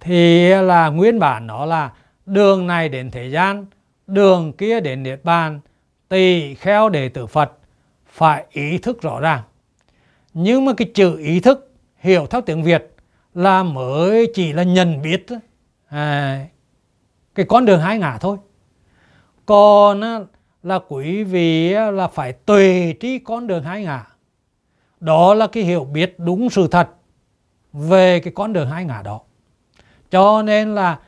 thì 0.00 0.48
là 0.48 0.88
nguyên 0.88 1.18
bản 1.18 1.46
nó 1.46 1.64
là 1.66 1.92
đường 2.26 2.66
này 2.66 2.88
đến 2.88 3.10
thế 3.10 3.30
gian, 3.30 3.66
đường 4.06 4.52
kia 4.52 4.80
đến 4.80 5.02
Niết 5.02 5.24
Bàn, 5.24 5.60
tỳ 6.08 6.54
khéo 6.54 6.88
đệ 6.88 7.08
tử 7.08 7.26
Phật 7.26 7.52
phải 8.06 8.46
ý 8.50 8.78
thức 8.78 9.02
rõ 9.02 9.20
ràng. 9.20 9.42
Nhưng 10.32 10.64
mà 10.64 10.72
cái 10.76 10.90
chữ 10.94 11.18
ý 11.18 11.40
thức 11.40 11.72
hiểu 11.98 12.26
theo 12.26 12.40
tiếng 12.40 12.62
Việt 12.62 12.94
là 13.34 13.62
mới 13.62 14.32
chỉ 14.34 14.52
là 14.52 14.62
nhận 14.62 15.02
biết 15.02 15.26
à, 15.88 16.46
cái 17.34 17.46
con 17.48 17.64
đường 17.64 17.80
hai 17.80 17.98
ngả 17.98 18.18
thôi. 18.18 18.36
Còn 19.46 20.00
là 20.62 20.78
quý 20.88 21.24
vị 21.24 21.70
là 21.70 22.08
phải 22.08 22.32
tùy 22.32 22.92
trí 22.92 23.18
con 23.18 23.46
đường 23.46 23.62
hai 23.64 23.84
ngả 23.84 24.06
đó 25.00 25.34
là 25.34 25.46
cái 25.46 25.62
hiểu 25.62 25.84
biết 25.84 26.14
đúng 26.18 26.50
sự 26.50 26.68
thật 26.68 26.88
về 27.72 28.20
cái 28.20 28.32
con 28.36 28.52
đường 28.52 28.70
hai 28.70 28.84
ngả 28.84 29.02
đó. 29.02 29.20
Cho 30.10 30.42
nên 30.42 30.74
là 30.74 30.98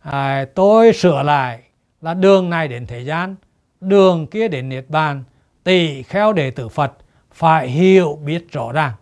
à, 0.00 0.46
tôi 0.54 0.92
sửa 0.92 1.22
lại 1.22 1.62
là 2.00 2.14
đường 2.14 2.50
này 2.50 2.68
đến 2.68 2.86
thế 2.86 3.00
gian 3.00 3.36
đường 3.80 4.26
kia 4.26 4.48
đến 4.48 4.68
niết 4.68 4.84
bàn 4.88 5.24
tỳ 5.64 6.02
kheo 6.02 6.32
đệ 6.32 6.50
tử 6.50 6.68
phật 6.68 6.92
phải 7.32 7.68
hiểu 7.68 8.18
biết 8.24 8.52
rõ 8.52 8.72
ràng. 8.72 8.92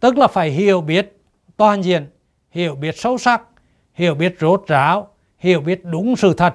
Tức 0.00 0.18
là 0.18 0.26
phải 0.26 0.50
hiểu 0.50 0.80
biết 0.80 1.18
toàn 1.56 1.84
diện 1.84 2.06
hiểu 2.50 2.74
biết 2.74 2.98
sâu 2.98 3.18
sắc 3.18 3.42
hiểu 3.94 4.14
biết 4.14 4.36
rốt 4.40 4.64
ráo 4.66 5.08
hiểu 5.42 5.60
biết 5.60 5.84
đúng 5.84 6.16
sự 6.16 6.34
thật 6.34 6.54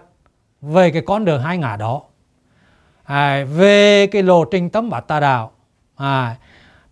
về 0.62 0.92
cái 0.92 1.02
con 1.06 1.26
đường 1.26 1.42
hai 1.42 1.58
ngã 1.58 1.76
đó. 1.76 2.02
À, 3.04 3.46
về 3.56 4.08
cái 4.08 4.24
lộ 4.24 4.46
trình 4.46 4.70
tâm 4.70 4.90
bát 4.90 5.08
tà 5.08 5.20
đạo 5.20 5.52
à, 5.96 6.36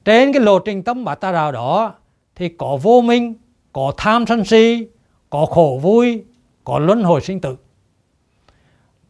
trên 0.06 0.34
cái 0.34 0.42
lộ 0.42 0.60
trình 0.60 0.84
tâm 0.84 1.06
bát 1.06 1.16
tà 1.16 1.32
đạo 1.32 1.52
đó 1.52 1.94
thì 2.36 2.50
có 2.50 2.78
vô 2.82 3.02
minh 3.02 3.34
có 3.74 3.94
tham 3.98 4.26
sân 4.26 4.46
si 4.46 4.88
có 5.30 5.46
khổ 5.46 5.80
vui 5.82 6.24
có 6.64 6.80
luân 6.80 7.04
hồi 7.04 7.22
sinh 7.22 7.42
tử. 7.42 7.58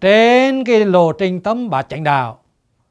Trên 0.02 0.64
cái 0.64 0.86
lộ 0.86 1.12
trình 1.12 1.42
tâm 1.42 1.70
bát 1.70 1.90
chánh 1.90 2.04
đạo 2.04 2.40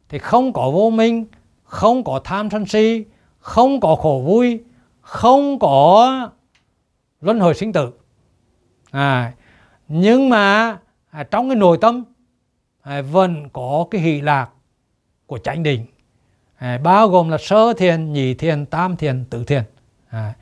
thì 0.08 0.18
không 0.18 0.52
có 0.52 0.70
vô 0.70 0.90
minh 0.90 1.26
không 1.64 2.04
có 2.04 2.20
tham 2.24 2.50
sân 2.50 2.66
si 2.66 3.04
không 3.38 3.80
có 3.80 3.96
khổ 3.96 4.22
vui 4.26 4.60
không 5.00 5.58
có 5.58 6.28
luân 7.20 7.40
hồi 7.40 7.54
sinh 7.54 7.72
tử. 7.72 7.90
À, 8.90 9.32
nhưng 9.88 10.28
mà 10.28 10.78
à, 11.10 11.22
trong 11.22 11.48
cái 11.48 11.56
nội 11.56 11.78
tâm 11.80 12.04
à, 12.82 13.02
vẫn 13.02 13.48
có 13.52 13.86
cái 13.90 14.00
hỷ 14.00 14.20
lạc 14.20 14.50
của 15.26 15.38
chánh 15.38 15.62
định. 15.62 15.86
À, 16.56 16.78
bao 16.78 17.08
gồm 17.08 17.28
là 17.28 17.38
sơ 17.38 17.72
thiền 17.72 18.12
nhị 18.12 18.34
thiền 18.34 18.66
tam 18.66 18.96
thiền 18.96 19.24
tứ 19.24 19.44
thiền. 19.44 19.62
À, 20.08 20.34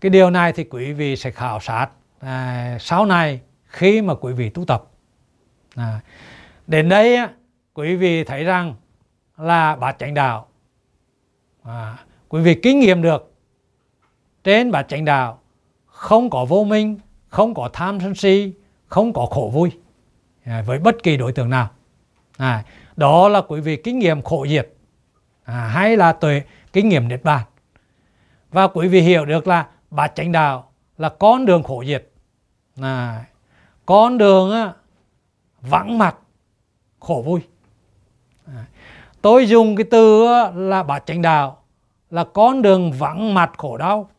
cái 0.00 0.10
điều 0.10 0.30
này 0.30 0.52
thì 0.52 0.64
quý 0.64 0.92
vị 0.92 1.16
sẽ 1.16 1.30
khảo 1.30 1.60
sát 1.60 1.88
à, 2.20 2.76
sau 2.80 3.06
này 3.06 3.40
khi 3.64 4.02
mà 4.02 4.14
quý 4.14 4.32
vị 4.32 4.50
tu 4.50 4.64
tập. 4.64 4.84
À, 5.74 6.00
đến 6.66 6.88
đây 6.88 7.18
quý 7.74 7.96
vị 7.96 8.24
thấy 8.24 8.44
rằng 8.44 8.74
là 9.36 9.76
bát 9.76 9.96
chánh 9.98 10.14
đạo 10.14 10.46
à, 11.62 11.96
quý 12.28 12.42
vị 12.42 12.54
kinh 12.62 12.80
nghiệm 12.80 13.02
được 13.02 13.34
trên 14.44 14.70
bát 14.70 14.88
chánh 14.88 15.04
đạo 15.04 15.40
không 15.86 16.30
có 16.30 16.44
vô 16.44 16.64
minh 16.64 16.98
không 17.28 17.54
có 17.54 17.70
tham 17.72 18.00
sân 18.00 18.14
si 18.14 18.52
không 18.88 19.12
có 19.12 19.26
khổ 19.26 19.50
vui 19.54 19.70
à, 20.44 20.62
với 20.66 20.78
bất 20.78 21.02
kỳ 21.02 21.16
đối 21.16 21.32
tượng 21.32 21.50
nào. 21.50 21.68
À, 22.36 22.64
đó 22.96 23.28
là 23.28 23.40
quý 23.40 23.60
vị 23.60 23.76
kinh 23.76 23.98
nghiệm 23.98 24.22
khổ 24.22 24.46
diệt 24.46 24.68
à, 25.44 25.54
hay 25.54 25.96
là 25.96 26.12
tuệ 26.12 26.42
kinh 26.72 26.88
nghiệm 26.88 27.08
niết 27.08 27.24
bàn. 27.24 27.44
Và 28.50 28.68
quý 28.68 28.88
vị 28.88 29.00
hiểu 29.00 29.24
được 29.24 29.46
là 29.46 29.66
bát 29.90 30.12
chánh 30.14 30.32
đạo 30.32 30.70
là 30.98 31.08
con 31.08 31.46
đường 31.46 31.62
khổ 31.62 31.84
diệt. 31.86 32.08
À, 32.80 33.24
con 33.86 34.18
đường 34.18 34.50
á, 34.50 34.72
vắng 35.60 35.98
mặt 35.98 36.16
khổ 37.00 37.22
vui. 37.26 37.40
À, 38.46 38.64
tôi 39.22 39.46
dùng 39.48 39.76
cái 39.76 39.84
từ 39.90 40.26
á, 40.26 40.50
là 40.50 40.82
bát 40.82 41.02
chánh 41.06 41.22
đạo 41.22 41.62
là 42.10 42.24
con 42.24 42.62
đường 42.62 42.92
vắng 42.92 43.34
mặt 43.34 43.52
khổ 43.56 43.76
đau. 43.76 44.10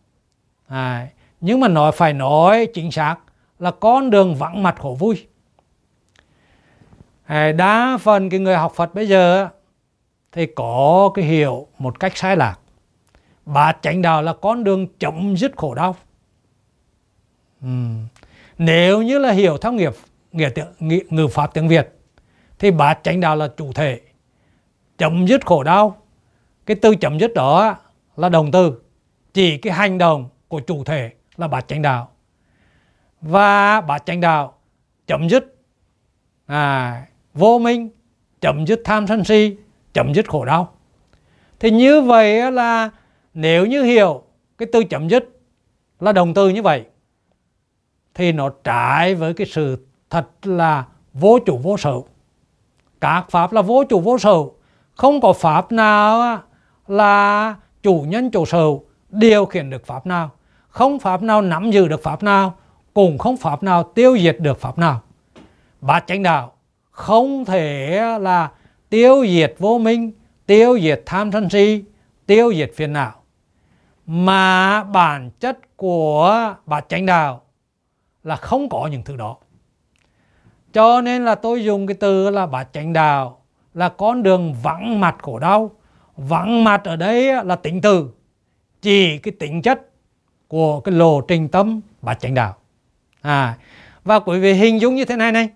À, 0.68 1.08
nhưng 1.42 1.60
mà 1.60 1.68
nói 1.68 1.92
phải 1.92 2.14
nói 2.14 2.68
chính 2.74 2.92
xác 2.92 3.16
là 3.60 3.72
con 3.72 4.10
đường 4.10 4.36
vắng 4.36 4.64
mặt 4.64 4.76
khổ 4.80 4.98
vui. 5.00 5.28
Đa 7.56 7.98
phần 8.02 8.30
cái 8.30 8.40
người 8.40 8.56
học 8.56 8.74
Phật 8.76 8.96
bây 8.96 9.08
giờ 9.08 9.50
thì 10.32 10.46
có 10.56 11.12
cái 11.14 11.26
hiểu 11.26 11.68
một 11.78 12.00
cách 12.00 12.18
sai 12.18 12.38
lạc. 12.38 12.60
Bát 13.46 13.78
chánh 13.82 14.02
đạo 14.02 14.22
là 14.22 14.34
con 14.34 14.64
đường 14.64 14.88
chấm 15.00 15.38
dứt 15.38 15.52
khổ 15.58 15.74
đau. 15.74 15.96
Nếu 18.58 19.02
như 19.02 19.20
là 19.20 19.32
hiểu 19.32 19.58
theo 19.58 19.72
nghiệp 19.72 19.94
nghĩa, 20.32 20.50
tiếng 20.50 20.66
ngữ 21.10 21.28
pháp 21.28 21.54
tiếng 21.54 21.68
Việt 21.68 22.00
thì 22.60 22.72
bát 22.72 23.00
chánh 23.04 23.20
đạo 23.20 23.36
là 23.36 23.48
chủ 23.58 23.74
thể 23.74 24.02
chấm 24.98 25.28
dứt 25.28 25.46
khổ 25.46 25.64
đau. 25.64 26.02
Cái 26.66 26.76
từ 26.82 26.96
chấm 26.96 27.20
dứt 27.20 27.34
đó 27.34 27.78
là 28.16 28.30
đồng 28.30 28.52
từ. 28.52 28.82
Chỉ 29.34 29.58
cái 29.58 29.74
hành 29.74 29.98
động 29.98 30.30
của 30.48 30.60
chủ 30.60 30.84
thể 30.84 31.12
là 31.38 31.48
bát 31.48 31.68
chánh 31.68 31.82
đạo 31.82 32.12
và 33.22 33.82
bát 33.82 34.06
chánh 34.06 34.22
đạo 34.22 34.54
chấm 35.08 35.30
dứt. 35.30 35.56
À, 36.46 37.06
vô 37.34 37.60
minh 37.60 37.90
chấm 38.42 38.68
dứt 38.68 38.82
tham 38.86 39.08
sân 39.08 39.24
si 39.24 39.58
chấm 39.94 40.14
dứt 40.14 40.30
khổ 40.30 40.46
đau. 40.46 40.74
Thì 41.60 41.72
như 41.72 42.02
vậy 42.02 42.52
là 42.52 42.90
nếu 43.34 43.66
như 43.66 43.84
hiểu 43.84 44.24
cái 44.58 44.68
từ 44.74 44.84
chấm 44.84 45.10
dứt 45.10 45.40
là 46.00 46.12
đồng 46.12 46.34
từ 46.34 46.50
như 46.50 46.62
vậy 46.62 46.86
thì 48.14 48.32
nó 48.32 48.50
trái 48.64 49.16
với 49.16 49.34
cái 49.34 49.48
sự 49.48 49.86
thật 50.10 50.28
là 50.44 50.86
vô 51.14 51.40
chủ 51.46 51.58
vô 51.58 51.78
sở 51.78 51.94
các 53.02 53.26
pháp 53.30 53.54
là 53.54 53.62
vô 53.62 53.84
chủ 53.90 54.00
vô 54.00 54.18
sở 54.18 54.36
không 54.96 55.22
có 55.22 55.34
pháp 55.34 55.72
nào 55.72 56.40
là 56.88 57.56
chủ 57.84 58.06
nhân 58.08 58.32
chủ 58.32 58.46
sở 58.46 58.66
điều 59.10 59.46
khiển 59.46 59.70
được 59.70 59.86
pháp 59.86 60.06
nào 60.06 60.32
không 60.70 61.00
pháp 61.00 61.22
nào 61.22 61.42
nắm 61.42 61.72
giữ 61.72 61.88
được 61.88 62.04
pháp 62.04 62.24
nào 62.24 62.56
cũng 63.00 63.18
không 63.18 63.38
pháp 63.38 63.64
nào, 63.64 63.84
tiêu 63.84 64.18
diệt 64.18 64.38
được 64.40 64.62
pháp 64.62 64.78
nào. 64.78 65.02
Bát 65.82 66.04
chánh 66.08 66.24
đạo 66.24 66.52
không 66.92 67.46
thể 67.46 68.00
là 68.20 68.52
tiêu 68.90 69.26
diệt 69.28 69.56
vô 69.60 69.78
minh, 69.78 70.12
tiêu 70.46 70.80
diệt 70.80 71.04
tham 71.06 71.32
sân 71.32 71.50
si, 71.50 71.84
tiêu 72.26 72.54
diệt 72.54 72.72
phiền 72.76 72.94
não. 72.94 73.12
Mà 74.06 74.84
bản 74.84 75.32
chất 75.40 75.78
của 75.78 76.56
bát 76.66 76.86
chánh 76.90 77.06
đạo 77.06 77.42
là 78.24 78.36
không 78.36 78.70
có 78.70 78.88
những 78.92 79.04
thứ 79.04 79.16
đó. 79.16 79.38
Cho 80.74 81.02
nên 81.02 81.26
là 81.26 81.36
tôi 81.36 81.64
dùng 81.64 81.88
cái 81.88 81.98
từ 82.00 82.30
là 82.30 82.46
bát 82.46 82.68
chánh 82.74 82.94
đạo 82.94 83.42
là 83.74 83.90
con 83.90 84.24
đường 84.24 84.56
vắng 84.64 85.00
mặt 85.00 85.16
khổ 85.22 85.40
đau. 85.40 85.72
Vắng 86.18 86.64
mặt 86.64 86.82
ở 86.84 86.96
đây 86.96 87.46
là 87.46 87.56
tính 87.56 87.82
từ, 87.82 88.10
chỉ 88.82 89.18
cái 89.18 89.34
tính 89.40 89.62
chất 89.62 89.90
của 90.48 90.80
cái 90.80 90.96
lộ 90.96 91.22
trình 91.22 91.48
tâm 91.50 91.82
bát 92.02 92.20
chánh 92.20 92.34
đạo 92.34 92.56
à 93.22 93.58
và 94.04 94.20
quý 94.20 94.40
vị 94.40 94.54
hình 94.54 94.82
dung 94.82 94.96
như 94.96 95.06
thế 95.06 95.16
này 95.16 95.32
này 95.32 95.50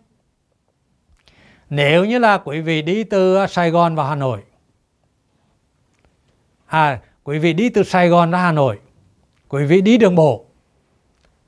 nếu 1.69 2.05
như 2.05 2.19
là 2.19 2.37
quý 2.37 2.61
vị 2.61 2.81
đi 2.81 3.03
từ 3.03 3.47
Sài 3.47 3.71
Gòn 3.71 3.95
vào 3.95 4.05
Hà 4.07 4.15
Nội 4.15 4.41
à 6.67 6.99
quý 7.23 7.39
vị 7.39 7.53
đi 7.53 7.69
từ 7.69 7.83
Sài 7.83 8.09
Gòn 8.09 8.31
ra 8.31 8.37
Hà 8.37 8.51
Nội, 8.51 8.79
quý 9.49 9.65
vị 9.65 9.81
đi 9.81 9.97
đường 9.97 10.15
bộ, 10.15 10.45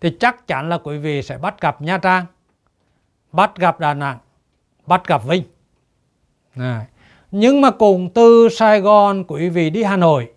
thì 0.02 0.18
chắc 0.20 0.48
chắn 0.48 0.70
là 0.70 0.78
quý 0.78 0.98
vị 0.98 1.22
sẽ 1.22 1.38
bắt 1.38 1.62
gặp 1.62 1.82
Nha 1.82 1.98
Trang, 1.98 2.26
bắt 3.32 3.58
gặp 3.58 3.80
Đà 3.80 3.94
Nẵng, 3.94 4.18
bắt 4.86 5.08
gặp 5.08 5.22
Vinh 5.28 5.44
à. 6.56 6.86
nhưng 7.32 7.62
mà 7.62 7.72
cùng 7.72 8.10
từ 8.14 8.50
Sài 8.50 8.82
Gòn 8.82 9.24
quý 9.28 9.50
vị 9.50 9.70
đi 9.70 9.84
Hà 9.84 9.98
Nội, 9.98 10.32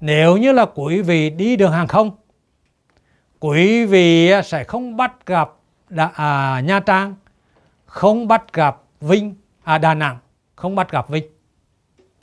nếu 0.00 0.36
như 0.36 0.52
là 0.52 0.66
quý 0.74 1.02
vị 1.02 1.30
đi 1.30 1.56
đường 1.56 1.72
hàng 1.72 1.88
không 1.88 2.10
quý 3.42 3.84
vị 3.84 4.32
sẽ 4.44 4.64
không 4.64 4.96
bắt 4.96 5.26
gặp 5.26 5.50
Đà, 5.88 6.10
à, 6.14 6.60
Nha 6.60 6.80
Trang 6.80 7.14
không 7.86 8.28
bắt 8.28 8.52
gặp 8.52 8.76
Vinh 9.00 9.34
à 9.64 9.78
Đà 9.78 9.94
Nẵng 9.94 10.18
không 10.56 10.74
bắt 10.74 10.90
gặp 10.90 11.08
Vinh. 11.08 11.24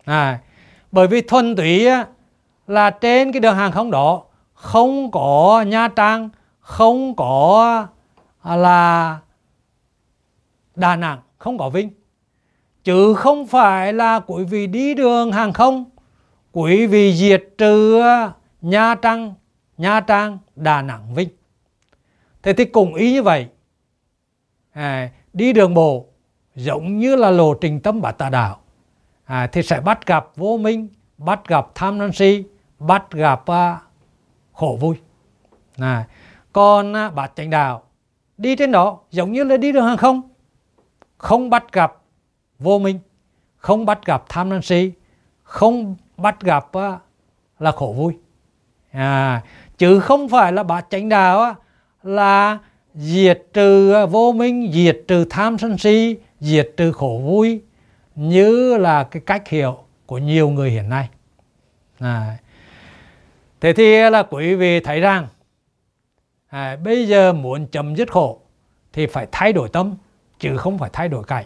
À, 0.05 0.39
bởi 0.91 1.07
vì 1.07 1.21
thuần 1.21 1.55
túy 1.55 1.87
là 2.67 2.89
trên 2.89 3.31
cái 3.31 3.39
đường 3.39 3.55
hàng 3.55 3.71
không 3.71 3.91
đó 3.91 4.23
không 4.53 5.11
có 5.11 5.65
Nha 5.67 5.87
Trang 5.87 6.29
không 6.59 7.15
có 7.15 7.85
à, 8.41 8.55
là 8.55 9.17
Đà 10.75 10.95
Nẵng 10.95 11.19
không 11.37 11.57
có 11.57 11.69
Vinh. 11.69 11.89
Chứ 12.83 13.13
không 13.13 13.47
phải 13.47 13.93
là 13.93 14.19
quý 14.19 14.43
vị 14.43 14.67
đi 14.67 14.93
đường 14.93 15.31
hàng 15.31 15.53
không 15.53 15.85
quý 16.51 16.85
vị 16.85 17.13
diệt 17.13 17.43
trừ 17.57 18.01
Nha 18.61 18.95
Trang 18.95 19.33
Nha 19.79 19.99
Trang 19.99 20.37
Đà 20.55 20.81
Nẵng 20.81 21.13
Vinh. 21.13 21.29
Thế 22.43 22.53
thì 22.53 22.65
cùng 22.65 22.93
ý 22.93 23.13
như 23.13 23.23
vậy 23.23 23.47
à, 24.71 25.09
đi 25.33 25.53
đường 25.53 25.73
bộ 25.73 26.05
giống 26.55 26.97
như 26.97 27.15
là 27.15 27.31
lộ 27.31 27.53
trình 27.53 27.79
tâm 27.79 28.01
bát 28.01 28.11
tà 28.11 28.29
đạo. 28.29 28.59
À, 29.25 29.47
thì 29.47 29.63
sẽ 29.63 29.81
bắt 29.81 30.05
gặp 30.05 30.27
vô 30.35 30.57
minh 30.57 30.87
bắt 31.17 31.47
gặp 31.47 31.67
tham 31.75 31.99
sân 31.99 32.13
si 32.13 32.43
bắt 32.79 33.11
gặp 33.11 33.45
à, 33.45 33.79
khổ 34.53 34.77
vui. 34.81 34.95
À, 35.77 36.07
còn 36.53 36.93
à, 36.95 37.09
bát 37.09 37.31
chánh 37.35 37.49
đạo 37.49 37.83
đi 38.37 38.55
trên 38.55 38.71
đó 38.71 38.99
giống 39.11 39.31
như 39.31 39.43
là 39.43 39.57
đi 39.57 39.71
đường 39.71 39.85
hàng 39.85 39.97
không. 39.97 40.21
Không 41.17 41.49
bắt 41.49 41.71
gặp 41.71 41.95
vô 42.59 42.79
minh 42.79 42.99
không 43.57 43.85
bắt 43.85 44.05
gặp 44.05 44.23
tham 44.29 44.49
sân 44.49 44.61
si 44.61 44.91
không 45.43 45.95
bắt 46.17 46.41
gặp 46.41 46.73
à, 46.73 46.99
là 47.59 47.71
khổ 47.71 47.93
vui. 47.97 48.17
À, 48.91 49.41
chứ 49.79 49.99
không 49.99 50.29
phải 50.29 50.53
là 50.53 50.63
bát 50.63 50.85
chánh 50.89 51.09
đạo 51.09 51.55
là 52.03 52.57
diệt 52.93 53.43
trừ 53.53 54.05
vô 54.05 54.31
minh 54.31 54.71
diệt 54.73 54.97
trừ 55.07 55.25
tham 55.29 55.57
sân 55.57 55.77
si 55.77 56.17
diệt 56.39 56.69
trừ 56.77 56.91
khổ 56.91 57.21
vui 57.23 57.61
như 58.15 58.77
là 58.77 59.03
cái 59.03 59.21
cách 59.25 59.47
hiểu 59.47 59.77
của 60.05 60.17
nhiều 60.17 60.49
người 60.49 60.71
hiện 60.71 60.89
nay. 60.89 61.09
À, 61.99 62.37
thế 63.61 63.73
thì 63.73 64.09
là 64.09 64.23
quý 64.23 64.55
vị 64.55 64.79
thấy 64.79 64.99
rằng 64.99 65.27
à, 66.47 66.75
bây 66.83 67.07
giờ 67.07 67.33
muốn 67.33 67.67
chấm 67.67 67.95
dứt 67.95 68.11
khổ 68.11 68.41
thì 68.93 69.07
phải 69.07 69.27
thay 69.31 69.53
đổi 69.53 69.69
tâm 69.69 69.95
chứ 70.39 70.57
không 70.57 70.77
phải 70.77 70.89
thay 70.93 71.07
đổi 71.07 71.23
cảnh. 71.23 71.45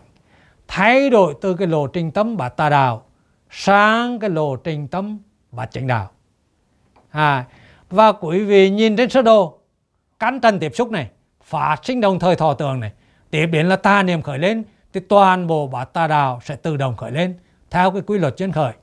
Thay 0.67 1.09
đổi 1.09 1.33
từ 1.41 1.53
cái 1.53 1.67
lộ 1.67 1.87
trình 1.87 2.11
tâm 2.11 2.37
bát 2.37 2.49
tà 2.49 2.69
đạo 2.69 3.03
sang 3.49 4.19
cái 4.19 4.29
lộ 4.29 4.55
trình 4.55 4.87
tâm 4.87 5.19
bát 5.51 5.71
chánh 5.71 5.87
đạo. 5.87 6.11
À, 7.11 7.45
và 7.93 8.11
quý 8.11 8.43
vị 8.43 8.69
nhìn 8.69 8.95
trên 8.95 9.09
sơ 9.09 9.21
đồ 9.21 9.59
cán 10.19 10.39
trần 10.39 10.59
tiếp 10.59 10.71
xúc 10.75 10.91
này 10.91 11.07
phát 11.43 11.75
sinh 11.83 12.01
đồng 12.01 12.19
thời 12.19 12.35
thọ 12.35 12.53
tường 12.53 12.79
này. 12.79 12.91
Tiếp 13.31 13.45
đến 13.45 13.69
là 13.69 13.75
tà 13.75 14.03
niệm 14.03 14.21
khởi 14.21 14.39
lên, 14.39 14.63
thì 14.93 14.99
toàn 14.99 15.47
bộ 15.47 15.67
bát 15.67 15.93
tà 15.93 16.07
đạo 16.07 16.39
sẽ 16.43 16.55
tự 16.55 16.77
động 16.77 16.97
khởi 16.97 17.11
lên, 17.11 17.37
theo 17.69 17.91
cái 17.91 18.01
quy 18.01 18.19
luật 18.19 18.37
chân 18.37 18.51
khởi. 18.51 18.73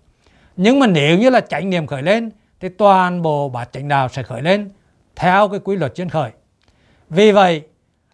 Nhưng 0.57 0.79
mà 0.79 0.87
nếu 0.87 1.19
như 1.19 1.31
là 1.31 1.41
chánh 1.41 1.71
niệm 1.71 1.87
khởi 1.87 2.03
lên, 2.03 2.31
thì 2.61 2.69
toàn 2.69 3.23
bộ 3.23 3.49
bát 3.49 3.73
chánh 3.73 3.89
đạo 3.89 4.09
sẽ 4.09 4.23
khởi 4.23 4.43
lên, 4.43 4.71
theo 5.17 5.49
cái 5.49 5.61
quy 5.65 5.77
luật 5.77 5.95
chân 5.95 6.09
khởi. 6.09 6.31
Vì 7.09 7.33
vậy, 7.33 7.63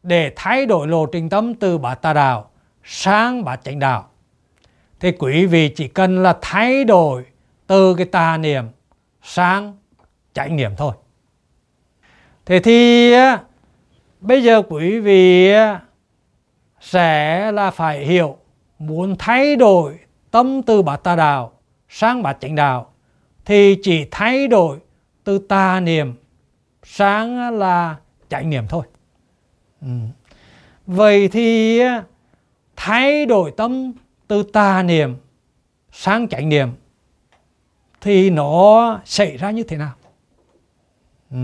để 0.02 0.32
thay 0.36 0.66
đổi 0.66 0.88
lộ 0.88 1.06
trình 1.06 1.28
tâm 1.28 1.54
từ 1.54 1.78
bát 1.78 1.94
tà 1.94 2.12
đạo 2.12 2.50
sang 2.84 3.44
bát 3.44 3.60
chánh 3.64 3.78
đạo, 3.78 4.08
thì 5.00 5.12
quý 5.12 5.46
vị 5.46 5.68
chỉ 5.68 5.88
cần 5.88 6.22
là 6.22 6.36
thay 6.42 6.84
đổi 6.84 7.24
từ 7.66 7.94
cái 7.94 8.06
tà 8.06 8.36
niệm 8.36 8.64
sang 9.22 9.76
trải 10.36 10.48
niệm 10.48 10.70
thôi. 10.76 10.92
Thế 12.46 12.60
thì 12.60 13.12
bây 14.20 14.42
giờ 14.42 14.62
quý 14.68 14.98
vị 14.98 15.52
sẽ 16.80 17.52
là 17.52 17.70
phải 17.70 18.04
hiểu, 18.04 18.36
muốn 18.78 19.16
thay 19.18 19.56
đổi 19.56 19.98
tâm 20.30 20.62
từ 20.62 20.82
bát 20.82 20.96
tà 20.96 21.16
đạo 21.16 21.52
sang 21.88 22.22
bát 22.22 22.36
chánh 22.40 22.54
đạo, 22.54 22.92
thì 23.44 23.76
chỉ 23.82 24.06
thay 24.10 24.48
đổi 24.48 24.78
từ 25.24 25.38
tà 25.38 25.80
niệm 25.80 26.14
sang 26.82 27.58
là 27.58 27.96
chánh 28.28 28.50
niệm 28.50 28.64
thôi. 28.68 28.82
Ừ. 29.80 29.88
vậy 30.86 31.28
thì 31.28 31.80
thay 32.76 33.26
đổi 33.26 33.52
tâm 33.56 33.92
từ 34.28 34.42
tà 34.42 34.82
niệm 34.82 35.16
sang 35.92 36.28
chánh 36.28 36.48
niệm 36.48 36.68
thì 38.00 38.30
nó 38.30 39.00
xảy 39.04 39.36
ra 39.36 39.50
như 39.50 39.62
thế 39.62 39.76
nào? 39.76 39.92
Ừ. 41.30 41.36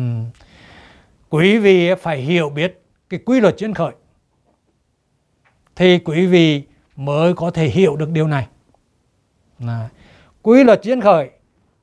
quý 1.30 1.58
vị 1.58 1.94
phải 1.94 2.18
hiểu 2.18 2.50
biết 2.50 2.82
cái 3.08 3.20
quy 3.24 3.40
luật 3.40 3.56
chiến 3.56 3.74
khởi 3.74 3.92
thì 5.76 5.98
quý 5.98 6.26
vị 6.26 6.62
mới 6.96 7.34
có 7.34 7.50
thể 7.50 7.66
hiểu 7.66 7.96
được 7.96 8.10
điều 8.10 8.26
này 8.26 8.46
Là 9.58 9.88
quy 10.42 10.64
luật 10.64 10.82
chiến 10.82 11.00
khởi 11.00 11.30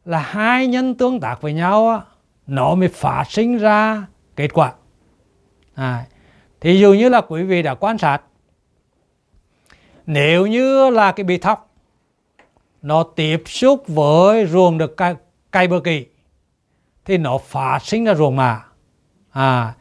là 0.06 0.20
hai 0.20 0.68
nhân 0.68 0.96
tương 0.96 1.20
tác 1.20 1.42
với 1.42 1.54
nhau 1.54 2.04
nó 2.48 2.76
mới 2.76 2.88
phát 2.88 3.24
sinh 3.30 3.58
ra 3.58 4.06
kết 4.36 4.54
quả 4.54 4.74
à, 5.76 6.06
thì 6.62 6.80
dụ 6.80 6.94
như 6.94 7.10
là 7.10 7.22
quý 7.22 7.44
vị 7.44 7.62
đã 7.62 7.76
quan 7.76 7.98
sát 7.98 8.22
nếu 10.06 10.48
như 10.48 10.90
là 10.90 11.12
cái 11.12 11.24
bị 11.24 11.38
thóc 11.38 11.74
nó 12.82 13.04
tiếp 13.04 13.44
xúc 13.46 13.84
với 13.88 14.46
ruộng 14.46 14.78
được 14.78 14.98
cây, 14.98 15.16
cây 15.52 15.68
bơ 15.68 15.80
kỳ 15.80 16.06
thì 17.10 17.18
nó 17.18 17.38
phát 17.38 17.80
sinh 17.84 18.06
ra 18.06 18.16
ruộng 18.16 18.36
mạ. 18.36 18.64
À, 19.32 19.74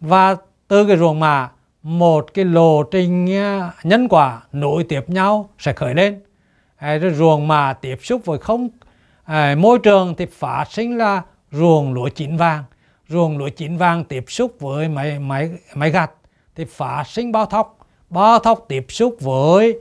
và 0.00 0.36
từ 0.68 0.86
cái 0.86 0.96
ruộng 0.96 1.20
mạ 1.20 1.50
một 1.82 2.34
cái 2.34 2.44
lộ 2.44 2.82
trình 2.82 3.34
à, 3.36 3.72
nhân 3.84 4.08
quả 4.08 4.42
nối 4.52 4.84
tiếp 4.84 5.10
nhau 5.10 5.48
sẽ 5.58 5.72
khởi 5.72 5.94
lên. 5.94 6.22
À, 6.76 6.96
rồi 6.98 7.12
ruộng 7.14 7.48
mạ 7.48 7.72
tiếp 7.72 7.98
xúc 8.02 8.24
với 8.24 8.38
không 8.38 8.68
à, 9.24 9.54
môi 9.58 9.78
trường 9.78 10.14
thì 10.14 10.26
phát 10.26 10.64
sinh 10.70 10.98
là 10.98 11.22
ruộng 11.52 11.92
lúa 11.92 12.08
chín 12.08 12.36
vàng. 12.36 12.64
Ruộng 13.08 13.38
lúa 13.38 13.48
chín 13.48 13.76
vàng 13.76 14.04
tiếp 14.04 14.24
xúc 14.28 14.56
với 14.60 14.88
máy 14.88 15.18
máy 15.18 15.50
máy 15.74 15.90
gặt 15.90 16.10
thì 16.54 16.64
phát 16.64 17.04
sinh 17.06 17.32
bao 17.32 17.46
thóc. 17.46 17.78
Bao 18.10 18.38
thóc 18.38 18.64
tiếp 18.68 18.86
xúc 18.88 19.16
với 19.20 19.78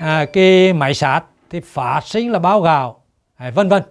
à, 0.00 0.24
cái 0.32 0.72
máy 0.72 0.94
sát 0.94 1.22
thì 1.50 1.60
phát 1.60 2.00
sinh 2.04 2.32
là 2.32 2.38
bao 2.38 2.60
gạo. 2.60 3.02
À, 3.36 3.50
vân 3.50 3.68
vân. 3.68 3.82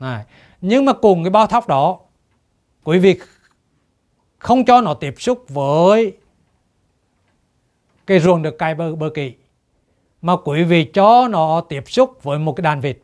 Này 0.00 0.24
nhưng 0.66 0.84
mà 0.84 0.92
cùng 0.92 1.24
cái 1.24 1.30
bao 1.30 1.46
thóc 1.46 1.68
đó 1.68 1.98
quý 2.84 2.98
vị 2.98 3.20
không 4.38 4.64
cho 4.64 4.80
nó 4.80 4.94
tiếp 4.94 5.14
xúc 5.18 5.44
với 5.48 6.16
cái 8.06 8.20
ruộng 8.20 8.42
được 8.42 8.58
cài 8.58 8.74
bờ, 8.74 8.94
bờ 8.94 9.10
kỳ 9.14 9.34
mà 10.22 10.36
quý 10.36 10.64
vị 10.64 10.84
cho 10.84 11.28
nó 11.28 11.60
tiếp 11.60 11.84
xúc 11.86 12.22
với 12.22 12.38
một 12.38 12.52
cái 12.52 12.62
đàn 12.62 12.80
vịt 12.80 12.98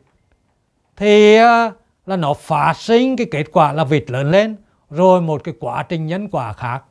thì 0.95 1.35
à, 1.35 1.71
là 2.05 2.15
nó 2.15 2.33
phát 2.33 2.73
sinh 2.77 3.15
cái 3.15 3.27
kết 3.31 3.51
quả 3.51 3.73
là 3.73 3.83
vịt 3.83 4.11
lớn 4.11 4.31
lên 4.31 4.55
rồi 4.89 5.21
một 5.21 5.43
cái 5.43 5.53
quá 5.59 5.83
trình 5.83 6.07
nhân 6.07 6.29
quả 6.29 6.53
khác 6.53 6.83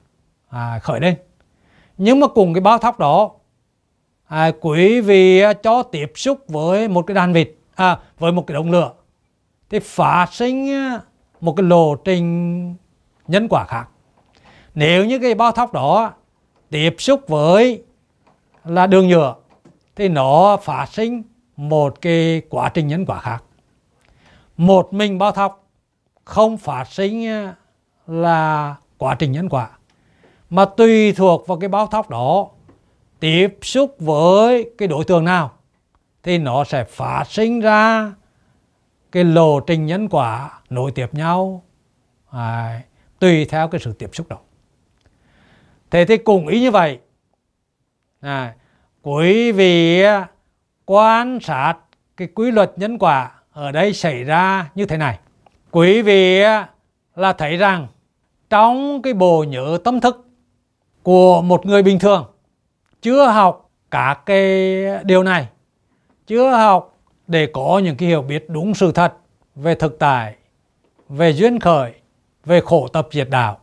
à, 0.49 0.79
khởi 0.79 1.01
lên. 1.01 1.15
Nhưng 1.99 2.21
mà 2.21 2.27
cùng 2.27 2.55
cái 2.55 2.61
bao 2.61 2.79
thóc 2.79 2.99
đó 2.99 3.31
à, 4.27 4.51
quý 4.61 5.01
vị 5.01 5.41
à, 5.41 5.53
cho 5.53 5.83
tiếp 5.83 6.13
xúc 6.15 6.39
với 6.49 6.89
một 6.89 7.07
cái 7.07 7.15
đàn 7.15 7.33
vịt 7.33 7.51
à, 7.75 7.99
với 8.19 8.33
một 8.33 8.47
cái 8.47 8.55
đống 8.55 8.71
lửa 8.71 8.93
thì 9.71 9.79
phát 9.79 10.27
sinh 10.33 10.69
một 11.41 11.55
cái 11.57 11.65
lộ 11.65 11.95
trình 11.95 12.75
nhân 13.29 13.49
quả 13.51 13.65
khác. 13.65 13.89
Nếu 14.75 15.05
như 15.05 15.19
cái 15.19 15.35
bao 15.35 15.53
thóc 15.53 15.73
đó 15.73 16.13
tiếp 16.71 16.95
xúc 16.99 17.21
với 17.29 17.83
là 18.65 18.87
đường 18.87 19.09
nhựa, 19.09 19.35
thì 19.97 20.09
nó 20.09 20.57
phát 20.57 20.87
sinh 20.87 21.23
một 21.57 22.01
cái 22.01 22.43
quá 22.51 22.69
trình 22.69 22.89
nhân 22.89 23.07
quả 23.07 23.21
khác. 23.21 23.43
Một 24.57 24.93
mình 24.93 25.19
bao 25.19 25.33
thóc 25.33 25.69
không 26.25 26.57
phát 26.57 26.85
sinh 26.89 27.27
là 28.07 28.75
quá 28.99 29.15
trình 29.15 29.33
nhân 29.33 29.49
quả. 29.49 29.71
Mà 30.51 30.65
tùy 30.65 31.13
thuộc 31.13 31.47
vào 31.47 31.59
cái 31.59 31.69
bao 31.69 31.87
thóc 31.87 32.11
đó 32.11 32.49
tiếp 33.21 33.59
xúc 33.63 33.97
với 33.99 34.71
cái 34.79 34.89
đối 34.89 35.05
tượng 35.05 35.25
nào, 35.25 35.53
thì 36.23 36.39
nó 36.39 36.65
sẽ 36.65 36.85
phát 36.85 37.25
sinh 37.29 37.61
ra 37.61 38.13
cái 39.13 39.25
lộ 39.25 39.61
trình 39.61 39.87
nhân 39.87 40.09
quả 40.09 40.61
nối 40.71 40.93
tiếp 40.93 41.15
nhau 41.15 41.63
à, 42.31 42.81
tùy 43.19 43.45
theo 43.45 43.69
cái 43.69 43.81
sự 43.81 43.93
tiếp 43.93 44.11
xúc 44.13 44.29
đó. 44.29 44.39
Thế 45.91 46.05
thì 46.05 46.17
cùng 46.17 46.47
ý 46.47 46.61
như 46.61 46.71
vậy. 46.71 46.99
À, 48.21 48.55
quý 49.03 49.53
vị 49.53 50.03
à, 50.03 50.29
quan 50.85 51.41
sát 51.41 51.75
cái 52.17 52.29
quy 52.35 52.51
luật 52.51 52.73
nhân 52.77 52.99
quả 52.99 53.33
ở 53.53 53.73
đây 53.73 53.93
xảy 53.93 54.25
ra 54.25 54.71
như 54.75 54.87
thế 54.87 54.97
này. 54.97 55.19
Quý 55.71 56.03
vị 56.03 56.41
à, 56.41 56.69
là 57.15 57.33
thấy 57.33 57.57
rằng 57.57 57.87
trong 58.51 59.03
cái 59.03 59.15
bộ 59.15 59.45
nhớ 59.45 59.79
tâm 59.85 60.01
thức 60.01 60.27
của 61.03 61.43
một 61.43 61.67
người 61.67 61.83
bình 61.83 61.99
thường 61.99 62.25
chưa 63.03 63.27
học 63.27 63.71
cả 63.91 64.23
cái 64.27 64.83
điều 65.05 65.23
này 65.23 65.49
chưa 66.27 66.51
học 66.51 67.00
để 67.31 67.47
có 67.47 67.81
những 67.85 67.97
cái 67.97 68.09
hiểu 68.09 68.23
biết 68.23 68.45
đúng 68.49 68.75
sự 68.75 68.93
thật 68.93 69.15
về 69.55 69.75
thực 69.75 69.99
tại, 69.99 70.37
về 71.09 71.33
duyên 71.33 71.61
khởi, 71.61 71.93
về 72.45 72.61
khổ 72.61 72.89
tập 72.89 73.09
diệt 73.13 73.29
đạo 73.31 73.59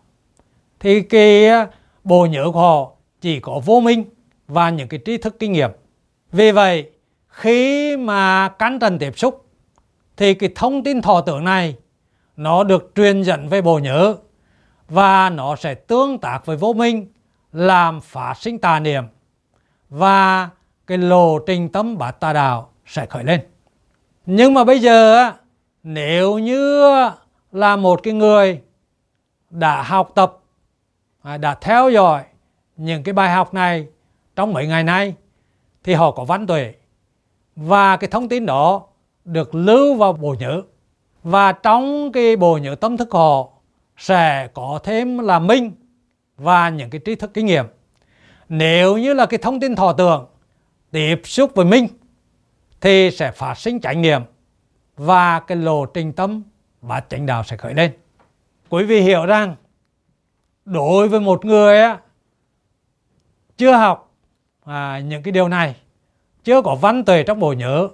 thì 0.79 1.01
cái 1.01 1.47
à, 1.47 1.67
bộ 2.03 2.25
nhớ 2.25 2.51
của 2.53 2.59
họ 2.59 2.91
chỉ 3.21 3.39
có 3.39 3.61
vô 3.65 3.79
minh 3.79 4.05
và 4.47 4.69
những 4.69 4.87
cái 4.87 4.99
tri 5.05 5.17
thức 5.17 5.35
kinh 5.39 5.51
nghiệm 5.51 5.71
vì 6.31 6.51
vậy, 6.51 6.91
khi 7.27 7.97
mà 7.97 8.49
cắn 8.49 8.79
trần 8.79 8.99
tiếp 8.99 9.17
xúc, 9.17 9.45
thì 10.17 10.33
cái 10.33 10.49
thông 10.55 10.83
tin 10.83 11.01
thọ 11.01 11.21
tưởng 11.21 11.43
này, 11.43 11.75
nó 12.37 12.63
được 12.63 12.91
truyền 12.95 13.21
dẫn 13.21 13.47
về 13.47 13.61
bộ 13.61 13.79
nhớ 13.79 14.15
và 14.89 15.29
nó 15.29 15.55
sẽ 15.55 15.73
tương 15.73 16.17
tác 16.17 16.45
với 16.45 16.57
vô 16.57 16.73
minh, 16.73 17.07
làm 17.51 18.01
phát 18.01 18.33
sinh 18.37 18.59
tà 18.59 18.79
niệm 18.79 19.03
và 19.89 20.49
cái 20.87 20.97
lộ 20.97 21.39
trình 21.39 21.69
tâm 21.69 21.97
bát 21.97 22.11
tà 22.11 22.33
đạo 22.33 22.69
sẽ 22.85 23.05
khởi 23.05 23.23
lên. 23.23 23.41
Nhưng 24.29 24.53
mà 24.53 24.63
bây 24.63 24.79
giờ 24.79 25.31
nếu 25.83 26.37
như 26.37 26.83
là 27.51 27.75
một 27.75 28.03
cái 28.03 28.13
người 28.13 28.61
đã 29.49 29.83
học 29.83 30.11
tập, 30.15 30.37
à, 31.21 31.37
đã 31.37 31.55
theo 31.55 31.89
dõi 31.89 32.23
những 32.77 33.03
cái 33.03 33.13
bài 33.13 33.31
học 33.31 33.53
này 33.53 33.87
trong 34.35 34.53
mấy 34.53 34.67
ngày 34.67 34.83
nay 34.83 35.13
thì 35.83 35.93
họ 35.93 36.11
có 36.11 36.23
văn 36.23 36.47
tuệ. 36.47 36.73
Và 37.55 37.97
cái 37.97 38.09
thông 38.09 38.29
tin 38.29 38.45
đó 38.45 38.83
được 39.25 39.55
lưu 39.55 39.95
vào 39.95 40.13
bộ 40.13 40.35
nhớ. 40.39 40.61
Và 41.23 41.51
trong 41.51 42.11
cái 42.11 42.35
bộ 42.35 42.57
nhớ 42.57 42.75
tâm 42.75 42.97
thức 42.97 43.09
họ 43.11 43.49
sẽ 43.97 44.47
có 44.53 44.79
thêm 44.83 45.19
là 45.19 45.39
minh 45.39 45.71
và 46.37 46.69
những 46.69 46.89
cái 46.89 47.01
trí 47.05 47.15
thức 47.15 47.33
kinh 47.33 47.45
nghiệm. 47.45 47.65
Nếu 48.49 48.97
như 48.97 49.13
là 49.13 49.25
cái 49.25 49.37
thông 49.37 49.59
tin 49.59 49.75
thọ 49.75 49.93
tưởng 49.93 50.25
tiếp 50.91 51.21
xúc 51.23 51.51
với 51.55 51.65
minh 51.65 51.87
thì 52.81 53.11
sẽ 53.11 53.31
phát 53.31 53.57
sinh 53.57 53.81
chánh 53.81 54.01
niệm 54.01 54.21
và 54.97 55.39
cái 55.39 55.57
lộ 55.57 55.85
trình 55.85 56.13
tâm 56.13 56.43
và 56.81 56.99
chánh 56.99 57.25
đạo 57.25 57.43
sẽ 57.43 57.57
khởi 57.57 57.73
lên. 57.73 57.91
Quý 58.69 58.83
vị 58.83 59.01
hiểu 59.01 59.25
rằng 59.25 59.55
đối 60.65 61.07
với 61.07 61.19
một 61.19 61.45
người 61.45 61.81
á, 61.81 61.99
chưa 63.57 63.71
học 63.71 64.13
à, 64.65 64.99
những 64.99 65.23
cái 65.23 65.31
điều 65.31 65.47
này, 65.47 65.75
chưa 66.43 66.61
có 66.61 66.75
văn 66.75 67.05
tuệ 67.05 67.23
trong 67.23 67.39
bộ 67.39 67.53
nhớ, 67.53 67.87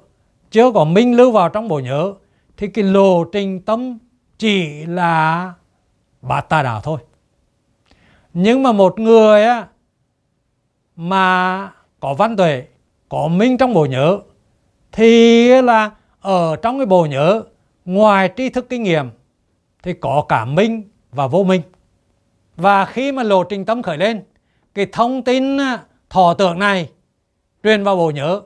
chưa 0.52 0.72
có 0.72 0.84
minh 0.84 1.16
lưu 1.16 1.32
vào 1.32 1.50
trong 1.50 1.68
bộ 1.68 1.80
nhớ 1.80 2.14
thì 2.58 2.68
cái 2.68 2.84
lộ 2.84 3.24
trình 3.24 3.62
tâm 3.62 3.98
chỉ 4.38 4.86
là 4.86 5.54
bát 6.22 6.42
tà 6.50 6.64
đạo 6.64 6.82
thôi. 6.84 7.00
Nhưng 8.34 8.64
mà 8.64 8.72
một 8.72 9.00
người 9.00 9.44
á, 9.44 9.68
mà 10.96 11.72
có 12.00 12.14
văn 12.14 12.36
tuệ, 12.38 12.68
có 13.10 13.28
minh 13.28 13.58
trong 13.58 13.74
bộ 13.74 13.86
nhớ 13.86 14.20
thì 14.94 15.48
là 15.62 15.92
ở 16.22 16.56
trong 16.56 16.80
cái 16.80 16.86
bộ 16.86 17.06
nhớ 17.06 17.44
ngoài 17.86 18.30
tri 18.38 18.50
thức 18.50 18.70
kinh 18.70 18.84
nghiệm 18.84 19.10
thì 19.84 19.94
có 19.94 20.26
cả 20.30 20.46
minh 20.46 20.84
và 21.12 21.28
vô 21.28 21.44
minh. 21.44 21.62
Và 22.56 22.86
khi 22.86 23.12
mà 23.12 23.24
lộ 23.24 23.44
trình 23.44 23.66
tâm 23.66 23.82
khởi 23.82 23.98
lên, 23.98 24.24
cái 24.74 24.88
thông 24.92 25.24
tin 25.24 25.58
à, 25.58 25.80
thọ 26.10 26.34
tưởng 26.34 26.60
này 26.60 26.90
truyền 27.64 27.84
vào 27.84 27.96
bộ 27.96 28.12
nhớ 28.12 28.42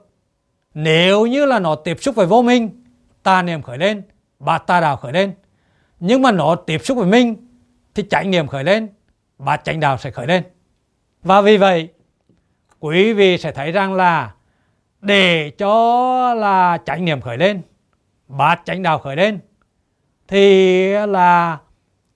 nếu 0.74 1.26
như 1.26 1.46
là 1.46 1.60
nó 1.60 1.76
tiếp 1.76 1.98
xúc 2.02 2.16
với 2.16 2.26
vô 2.26 2.42
minh 2.42 2.84
tà 3.24 3.42
niệm 3.42 3.62
khởi 3.62 3.78
lên 3.78 4.02
bát 4.40 4.68
tà 4.68 4.80
đạo 4.80 4.98
khởi 4.98 5.14
lên 5.14 5.34
nhưng 6.00 6.22
mà 6.22 6.32
nó 6.32 6.56
tiếp 6.56 6.78
xúc 6.84 6.98
với 6.98 7.08
minh 7.08 7.36
thì 7.96 8.04
chánh 8.10 8.32
niệm 8.32 8.48
khởi 8.48 8.64
lên 8.64 8.88
bát 9.38 9.62
chánh 9.64 9.80
đạo 9.80 9.98
sẽ 9.98 10.12
khởi 10.12 10.28
lên 10.28 10.44
và 11.24 11.42
vì 11.42 11.58
vậy 11.58 11.90
quý 12.80 13.14
vị 13.14 13.38
sẽ 13.38 13.52
thấy 13.52 13.72
rằng 13.72 13.94
là 13.94 14.34
để 15.02 15.50
cho 15.50 16.34
là 16.34 16.78
chánh 16.86 17.06
niệm 17.06 17.22
khởi 17.22 17.38
lên 17.38 17.62
bát 18.28 18.62
chánh 18.66 18.84
đạo 18.84 19.00
khởi 19.00 19.16
lên 19.16 19.40
thì 20.28 20.88
là 20.90 21.58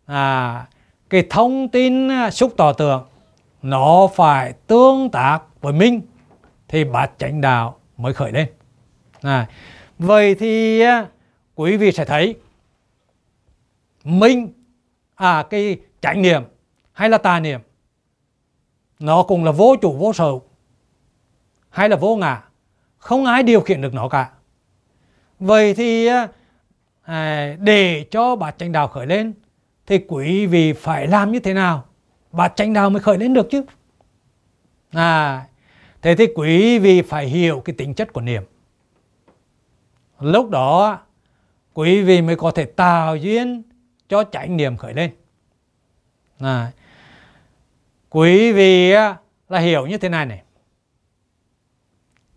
à, 0.06 0.66
cái 1.10 1.24
thông 1.30 1.70
tin 1.70 2.12
à, 2.12 2.32
xúc 2.32 2.54
tỏ 2.58 2.74
tưởng 2.74 3.06
nó 3.62 4.08
phải 4.16 4.54
tương 4.68 5.10
tác 5.10 5.40
với 5.62 5.74
minh 5.74 6.02
thì 6.68 6.84
bát 6.84 7.12
chánh 7.18 7.42
đạo 7.42 7.80
mới 7.98 8.14
khởi 8.14 8.32
lên. 8.32 8.48
À, 9.22 9.48
vậy 10.00 10.36
thì 10.36 10.82
à, 10.82 11.08
quý 11.56 11.78
vị 11.78 11.92
sẽ 11.92 12.06
thấy 12.06 12.36
minh 14.04 14.54
à 15.16 15.44
cái 15.50 15.80
chánh 16.02 16.22
niệm 16.22 16.44
hay 16.92 17.10
là 17.10 17.18
tà 17.18 17.40
niệm 17.40 17.60
nó 19.00 19.24
cũng 19.24 19.44
là 19.44 19.52
vô 19.52 19.76
chủ 19.82 19.98
vô 19.98 20.14
sở 20.14 20.32
hay 21.70 21.90
là 21.90 21.96
vô 21.96 22.16
ngã 22.16 22.42
không 23.02 23.26
ai 23.26 23.44
điều 23.44 23.62
khiển 23.62 23.82
được 23.82 23.94
nó 23.94 24.10
cả. 24.10 24.30
Vậy 25.40 25.74
thì 25.74 26.06
à, 26.06 26.28
à 27.02 27.56
để 27.60 28.06
cho 28.12 28.36
bát 28.36 28.56
chánh 28.58 28.72
đạo 28.72 28.88
khởi 28.88 29.08
lên 29.08 29.34
thì 29.88 30.00
quý 30.08 30.46
vị 30.46 30.74
phải 30.74 31.08
làm 31.08 31.32
như 31.32 31.40
thế 31.40 31.54
nào? 31.54 31.86
Bát 32.32 32.54
chánh 32.56 32.74
đạo 32.74 32.90
mới 32.90 33.02
khởi 33.02 33.18
lên 33.18 33.34
được 33.34 33.48
chứ? 33.52 33.64
À 34.92 35.46
thế 36.02 36.16
thì 36.16 36.28
quý 36.36 36.80
vị 36.80 37.02
phải 37.02 37.28
hiểu 37.28 37.62
cái 37.66 37.76
tính 37.78 37.94
chất 37.94 38.14
của 38.14 38.22
niệm. 38.22 38.44
Lúc 40.20 40.50
đó 40.50 41.00
quý 41.74 42.02
vị 42.02 42.22
mới 42.22 42.36
có 42.36 42.52
thể 42.52 42.66
tạo 42.66 43.16
duyên 43.16 43.64
cho 44.10 44.24
chánh 44.24 44.58
niệm 44.58 44.78
khởi 44.78 44.94
lên. 44.94 45.12
À, 46.40 46.72
quý 48.10 48.52
vị 48.52 48.92
à, 48.92 49.18
là 49.50 49.60
hiểu 49.60 49.88
như 49.88 49.98
thế 49.98 50.10
này 50.10 50.26
này 50.26 50.42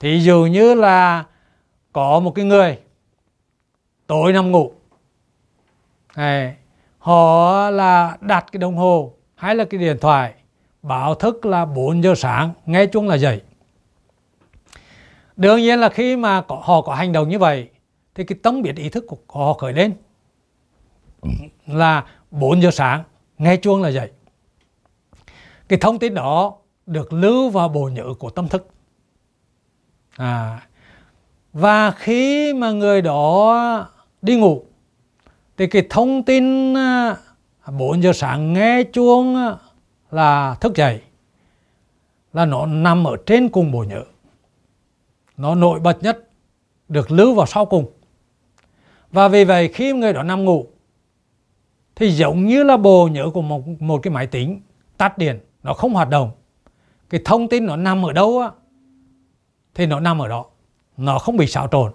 thì 0.04 0.20
dụ 0.20 0.46
như 0.46 0.74
là 0.74 1.24
có 1.92 2.20
một 2.20 2.30
cái 2.30 2.44
người 2.44 2.78
tối 4.06 4.32
nằm 4.32 4.50
ngủ. 4.50 4.72
Này, 6.16 6.56
họ 6.98 7.70
là 7.70 8.16
đặt 8.20 8.46
cái 8.52 8.58
đồng 8.58 8.76
hồ 8.76 9.12
hay 9.34 9.54
là 9.54 9.64
cái 9.64 9.80
điện 9.80 9.96
thoại 10.00 10.34
báo 10.82 11.14
thức 11.14 11.46
là 11.46 11.64
4 11.64 12.02
giờ 12.02 12.14
sáng 12.14 12.52
nghe 12.66 12.86
chuông 12.86 13.08
là 13.08 13.14
dậy. 13.14 13.42
Đương 15.36 15.60
nhiên 15.60 15.80
là 15.80 15.88
khi 15.88 16.16
mà 16.16 16.40
có, 16.40 16.60
họ 16.64 16.80
có 16.80 16.94
hành 16.94 17.12
động 17.12 17.28
như 17.28 17.38
vậy 17.38 17.68
thì 18.14 18.24
cái 18.24 18.38
tấm 18.42 18.62
biệt 18.62 18.76
ý 18.76 18.88
thức 18.88 19.04
của 19.26 19.46
họ 19.46 19.52
khởi 19.52 19.72
lên. 19.72 19.92
Là 21.66 22.04
4 22.30 22.62
giờ 22.62 22.70
sáng 22.70 23.02
nghe 23.38 23.56
chuông 23.56 23.82
là 23.82 23.88
dậy. 23.88 24.10
Cái 25.68 25.78
thông 25.78 25.98
tin 25.98 26.14
đó 26.14 26.56
được 26.86 27.12
lưu 27.12 27.50
vào 27.50 27.68
bộ 27.68 27.88
nhớ 27.88 28.04
của 28.18 28.30
tâm 28.30 28.48
thức 28.48 28.73
à, 30.16 30.66
và 31.52 31.90
khi 31.90 32.54
mà 32.54 32.70
người 32.70 33.02
đó 33.02 33.88
đi 34.22 34.36
ngủ 34.36 34.64
thì 35.56 35.66
cái 35.66 35.86
thông 35.90 36.22
tin 36.22 36.74
à, 36.74 37.16
4 37.78 38.02
giờ 38.02 38.12
sáng 38.12 38.52
nghe 38.52 38.82
chuông 38.92 39.36
à, 39.36 39.56
là 40.10 40.56
thức 40.60 40.74
dậy 40.74 41.00
là 42.32 42.44
nó 42.44 42.66
nằm 42.66 43.04
ở 43.06 43.16
trên 43.26 43.48
cùng 43.48 43.72
bộ 43.72 43.84
nhớ. 43.84 44.02
Nó 45.36 45.54
nổi 45.54 45.80
bật 45.80 46.02
nhất 46.02 46.28
được 46.88 47.10
lưu 47.10 47.34
vào 47.34 47.46
sau 47.46 47.66
cùng. 47.66 47.92
Và 49.12 49.28
vì 49.28 49.44
vậy 49.44 49.68
khi 49.68 49.92
người 49.92 50.12
đó 50.12 50.22
nằm 50.22 50.44
ngủ 50.44 50.66
thì 51.96 52.10
giống 52.10 52.46
như 52.46 52.62
là 52.62 52.76
bộ 52.76 53.08
nhớ 53.12 53.30
của 53.34 53.42
một, 53.42 53.62
một 53.80 54.02
cái 54.02 54.12
máy 54.12 54.26
tính 54.26 54.60
tắt 54.96 55.18
điện 55.18 55.40
nó 55.62 55.74
không 55.74 55.94
hoạt 55.94 56.08
động. 56.08 56.30
Cái 57.10 57.20
thông 57.24 57.48
tin 57.48 57.66
nó 57.66 57.76
nằm 57.76 58.06
ở 58.06 58.12
đâu 58.12 58.38
á? 58.38 58.50
Thì 59.74 59.86
nó 59.86 60.00
nằm 60.00 60.18
ở 60.18 60.28
đó. 60.28 60.44
Nó 60.96 61.18
không 61.18 61.36
bị 61.36 61.46
xáo 61.46 61.68
trộn. 61.72 61.92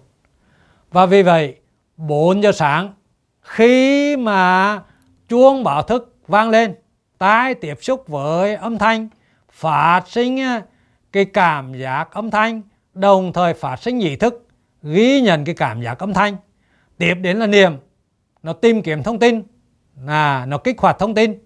Và 0.91 1.05
vì 1.05 1.23
vậy 1.23 1.55
4 1.97 2.43
giờ 2.43 2.51
sáng, 2.51 2.93
khi 3.41 4.17
mà 4.17 4.79
chuông 5.29 5.63
báo 5.63 5.81
thức 5.81 6.15
vang 6.27 6.49
lên, 6.49 6.75
tai 7.17 7.55
tiếp 7.55 7.77
xúc 7.81 8.07
với 8.07 8.55
âm 8.55 8.77
thanh, 8.77 9.09
phát 9.51 10.01
sinh 10.07 10.39
à, 10.39 10.61
cái 11.11 11.25
cảm 11.25 11.73
giác 11.73 12.11
âm 12.11 12.31
thanh, 12.31 12.61
đồng 12.93 13.33
thời 13.33 13.53
phát 13.53 13.81
sinh 13.81 13.99
ý 13.99 14.15
thức, 14.15 14.47
ghi 14.83 15.21
nhận 15.21 15.45
cái 15.45 15.55
cảm 15.55 15.81
giác 15.81 15.99
âm 15.99 16.13
thanh. 16.13 16.37
Tiếp 16.97 17.15
đến 17.15 17.37
là 17.37 17.47
niềm 17.47 17.77
nó 18.43 18.53
tìm 18.53 18.81
kiếm 18.81 19.03
thông 19.03 19.19
tin. 19.19 19.43
Là 20.01 20.45
nó 20.45 20.57
kích 20.57 20.79
hoạt 20.79 20.99
thông 20.99 21.15
tin. 21.15 21.39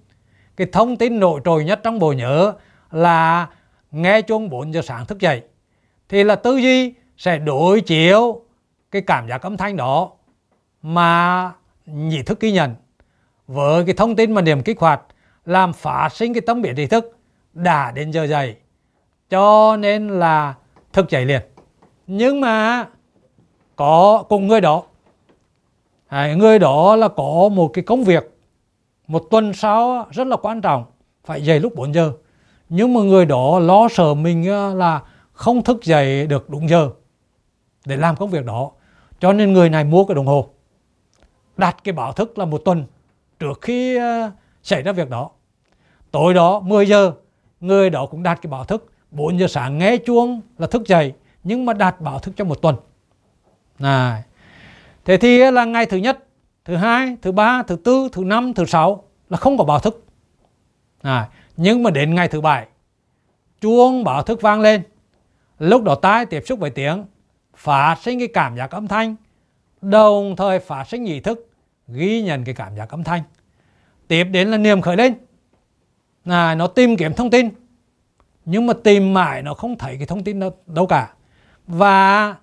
Cái 0.55 0.67
thông 0.71 0.97
tin 0.97 1.19
nổi 1.19 1.41
trội 1.45 1.65
nhất 1.65 1.79
trong 1.83 1.99
bộ 1.99 2.13
nhớ 2.13 2.53
là 2.91 3.47
nghe 3.91 4.21
chuông 4.21 4.49
4 4.49 4.73
giờ 4.73 4.81
sáng 4.81 5.05
thức 5.05 5.19
dậy 5.19 5.41
thì 6.13 6.23
là 6.23 6.35
tư 6.35 6.57
duy 6.57 6.93
sẽ 7.17 7.37
đối 7.37 7.81
chiếu 7.81 8.41
cái 8.91 9.01
cảm 9.01 9.27
giác 9.27 9.41
âm 9.41 9.57
thanh 9.57 9.77
đó 9.77 10.11
mà 10.81 11.51
nhị 11.85 12.23
thức 12.23 12.39
ghi 12.39 12.51
nhận. 12.51 12.75
Với 13.47 13.85
cái 13.85 13.95
thông 13.95 14.15
tin 14.15 14.31
mà 14.31 14.41
niềm 14.41 14.63
kích 14.63 14.79
hoạt 14.79 15.01
làm 15.45 15.73
phát 15.73 16.09
sinh 16.13 16.33
cái 16.33 16.41
tâm 16.41 16.61
biển 16.61 16.75
ý 16.75 16.85
thức 16.85 17.17
đã 17.53 17.91
đến 17.91 18.11
giờ 18.11 18.23
dậy. 18.23 18.55
Cho 19.29 19.77
nên 19.79 20.07
là 20.07 20.53
thức 20.93 21.09
dậy 21.09 21.25
liền. 21.25 21.41
Nhưng 22.07 22.41
mà 22.41 22.85
có 23.75 24.23
cùng 24.29 24.47
người 24.47 24.61
đó. 24.61 24.83
À, 26.07 26.33
người 26.33 26.59
đó 26.59 26.95
là 26.95 27.07
có 27.07 27.49
một 27.51 27.67
cái 27.67 27.83
công 27.83 28.03
việc 28.03 28.23
một 29.07 29.23
tuần 29.31 29.53
sau 29.53 30.07
rất 30.11 30.27
là 30.27 30.35
quan 30.35 30.61
trọng 30.61 30.85
phải 31.25 31.45
dậy 31.45 31.59
lúc 31.59 31.75
4 31.75 31.93
giờ. 31.93 32.13
Nhưng 32.69 32.93
mà 32.93 33.01
người 33.01 33.25
đó 33.25 33.59
lo 33.59 33.87
sợ 33.89 34.13
mình 34.13 34.47
ờ, 34.47 34.73
là 34.73 35.01
không 35.33 35.63
thức 35.63 35.83
dậy 35.83 36.27
được 36.27 36.49
đúng 36.49 36.69
giờ 36.69 36.89
để 37.85 37.97
làm 37.97 38.15
công 38.15 38.29
việc 38.29 38.45
đó. 38.45 38.71
Cho 39.19 39.33
nên 39.33 39.53
người 39.53 39.69
này 39.69 39.83
mua 39.83 40.05
cái 40.05 40.15
đồng 40.15 40.25
hồ, 40.25 40.49
đặt 41.57 41.77
cái 41.83 41.93
báo 41.93 42.13
thức 42.13 42.37
là 42.37 42.45
một 42.45 42.61
tuần 42.65 42.85
trước 43.39 43.61
khi 43.61 43.95
ờ, 43.95 44.31
xảy 44.63 44.81
ra 44.81 44.91
việc 44.91 45.09
đó. 45.09 45.29
Tối 46.11 46.33
đó 46.33 46.59
10 46.59 46.87
giờ, 46.87 47.11
người 47.59 47.89
đó 47.89 48.05
cũng 48.05 48.23
đặt 48.23 48.39
cái 48.41 48.51
báo 48.51 48.63
thức. 48.63 48.91
4 49.11 49.39
giờ 49.39 49.47
sáng 49.47 49.77
nghe 49.77 49.97
chuông 49.97 50.41
là 50.57 50.67
thức 50.67 50.87
dậy, 50.87 51.13
nhưng 51.43 51.65
mà 51.65 51.73
đặt 51.73 52.01
báo 52.01 52.19
thức 52.19 52.33
cho 52.37 52.45
một 52.45 52.61
tuần. 52.61 52.75
Này, 53.79 54.23
thế 55.05 55.17
thì 55.17 55.51
là 55.51 55.65
ngày 55.65 55.85
thứ 55.85 55.97
nhất, 55.97 56.25
thứ 56.65 56.75
hai, 56.75 57.17
thứ 57.21 57.31
ba, 57.31 57.63
thứ 57.63 57.75
tư, 57.75 58.09
thứ 58.11 58.23
năm, 58.23 58.53
thứ 58.53 58.65
sáu 58.65 59.03
là 59.29 59.37
không 59.37 59.57
có 59.57 59.63
báo 59.63 59.79
thức. 59.79 60.05
Này, 61.03 61.27
nhưng 61.57 61.83
mà 61.83 61.89
đến 61.89 62.15
ngày 62.15 62.27
thứ 62.27 62.41
bảy, 62.41 62.67
chuông 63.61 64.03
báo 64.03 64.23
thức 64.23 64.41
vang 64.41 64.61
lên 64.61 64.83
lúc 65.59 65.83
đó 65.83 65.95
tai 65.95 66.25
tiếp 66.25 66.43
xúc 66.45 66.59
với 66.59 66.69
tiếng 66.69 67.05
phát 67.55 67.95
sinh 68.01 68.19
cái 68.19 68.27
cảm 68.27 68.57
giác 68.57 68.71
âm 68.71 68.87
thanh 68.87 69.15
đồng 69.81 70.35
thời 70.35 70.59
phát 70.59 70.87
sinh 70.87 71.05
ý 71.05 71.19
thức 71.19 71.49
ghi 71.87 72.21
nhận 72.21 72.43
cái 72.43 72.55
cảm 72.55 72.75
giác 72.75 72.89
âm 72.89 73.03
thanh. 73.03 73.21
Tiếp 74.07 74.23
đến 74.23 74.51
là 74.51 74.57
niềm 74.57 74.81
khởi 74.81 74.97
lên. 74.97 75.13
Là 76.25 76.55
nó 76.55 76.67
tìm 76.67 76.97
kiếm 76.97 77.13
thông 77.13 77.29
tin 77.29 77.49
nhưng 78.45 78.67
mà 78.67 78.73
tìm 78.83 79.13
mãi 79.13 79.41
nó 79.41 79.53
không 79.53 79.77
thấy 79.77 79.97
cái 79.97 80.07
thông 80.07 80.23
tin 80.23 80.39
đâu, 80.39 80.51
đâu 80.65 80.87
cả. 80.87 81.13
Và 81.67 82.35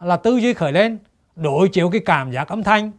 là 0.00 0.16
tư 0.16 0.36
duy 0.36 0.54
khởi 0.54 0.72
lên 0.72 0.98
đối 1.36 1.68
chiếu 1.68 1.90
cái 1.90 2.00
cảm 2.04 2.32
giác 2.32 2.48
âm 2.48 2.62
thanh 2.62 2.90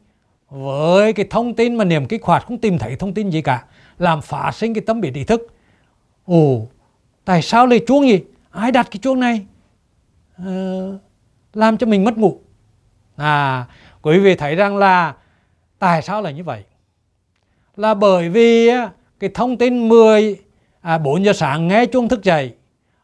với 0.50 1.14
cái 1.14 1.26
thông 1.30 1.54
tin 1.54 1.76
mà 1.76 1.84
niềm 1.84 2.06
kích 2.06 2.24
hoạt 2.24 2.46
không 2.46 2.58
tìm 2.58 2.78
thấy 2.78 2.96
thông 2.96 3.14
tin 3.14 3.30
gì 3.30 3.42
cả 3.42 3.64
làm 3.98 4.22
phát 4.22 4.52
sinh 4.52 4.74
cái 4.74 4.84
tâm 4.88 5.02
biệt 5.02 5.14
ý 5.14 5.24
thức. 5.24 5.48
Ồ 6.26 6.68
tại 7.26 7.42
sao 7.42 7.68
lại 7.68 7.80
chuông 7.88 8.08
gì 8.08 8.24
ai 8.52 8.72
đặt 8.72 8.88
cái 8.92 9.00
chuông 9.02 9.20
này? 9.20 9.46
Ờ, 10.46 10.98
làm 11.54 11.78
cho 11.78 11.88
mình 11.88 12.04
mất 12.04 12.18
ngủ. 12.18 12.40
À 13.16 13.66
quý 14.02 14.20
vị 14.20 14.36
thấy 14.36 14.56
rằng 14.56 14.78
là 14.78 15.16
tại 15.80 16.02
sao 16.02 16.22
là 16.22 16.32
như 16.32 16.44
vậy? 16.44 16.64
Là 17.76 17.94
bởi 17.94 18.30
vì 18.30 18.70
cái 19.20 19.30
thông 19.34 19.58
tin 19.58 19.90
10 19.90 20.36
à, 20.82 20.98
4 20.98 21.26
giờ 21.26 21.34
sáng 21.34 21.68
nghe 21.68 21.86
chuông 21.86 22.10
thức 22.10 22.24
dậy 22.24 22.54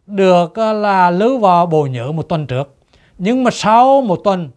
được 0.07 0.59
à, 0.59 0.73
là 0.73 1.11
lưu 1.11 1.39
vào 1.39 1.65
bộ 1.65 1.85
nhớ 1.85 2.11
một 2.11 2.23
tuần 2.29 2.47
trước. 2.47 2.75
Nhưng 3.17 3.43
mà 3.43 3.51
sau 3.51 4.01
một 4.01 4.21
tuần 4.23 4.49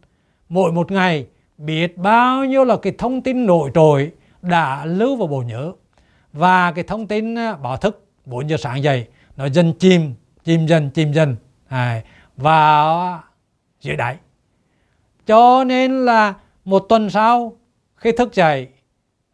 mỗi 0.48 0.72
một 0.72 0.92
ngày 0.92 1.26
biết 1.58 1.96
bao 1.98 2.44
nhiêu 2.44 2.64
là 2.64 2.76
cái 2.76 2.92
thông 2.98 3.20
tin 3.20 3.46
nổi 3.46 3.70
trội 3.74 4.12
đã 4.42 4.84
lưu 4.84 5.16
vào 5.16 5.26
bộ 5.26 5.42
nhớ. 5.42 5.72
Và 6.32 6.72
cái 6.72 6.84
thông 6.84 7.06
tin 7.06 7.38
à, 7.38 7.56
báo 7.56 7.76
thức 7.76 8.06
4 8.24 8.50
giờ 8.50 8.56
sáng 8.56 8.82
dậy 8.82 9.06
nó 9.36 9.46
dần 9.48 9.72
chìm 9.78 10.14
chìm 10.44 10.66
dần 10.66 10.90
chìm 10.90 11.12
dần. 11.12 11.36
À, 11.68 12.02
vào 12.38 13.22
dưới 13.80 13.96
đáy. 13.96 14.16
Cho 15.26 15.64
nên 15.64 16.04
là 16.04 16.34
một 16.64 16.86
tuần 16.88 17.10
sau 17.10 17.52
khi 17.96 18.12
thức 18.12 18.34
dậy 18.34 18.68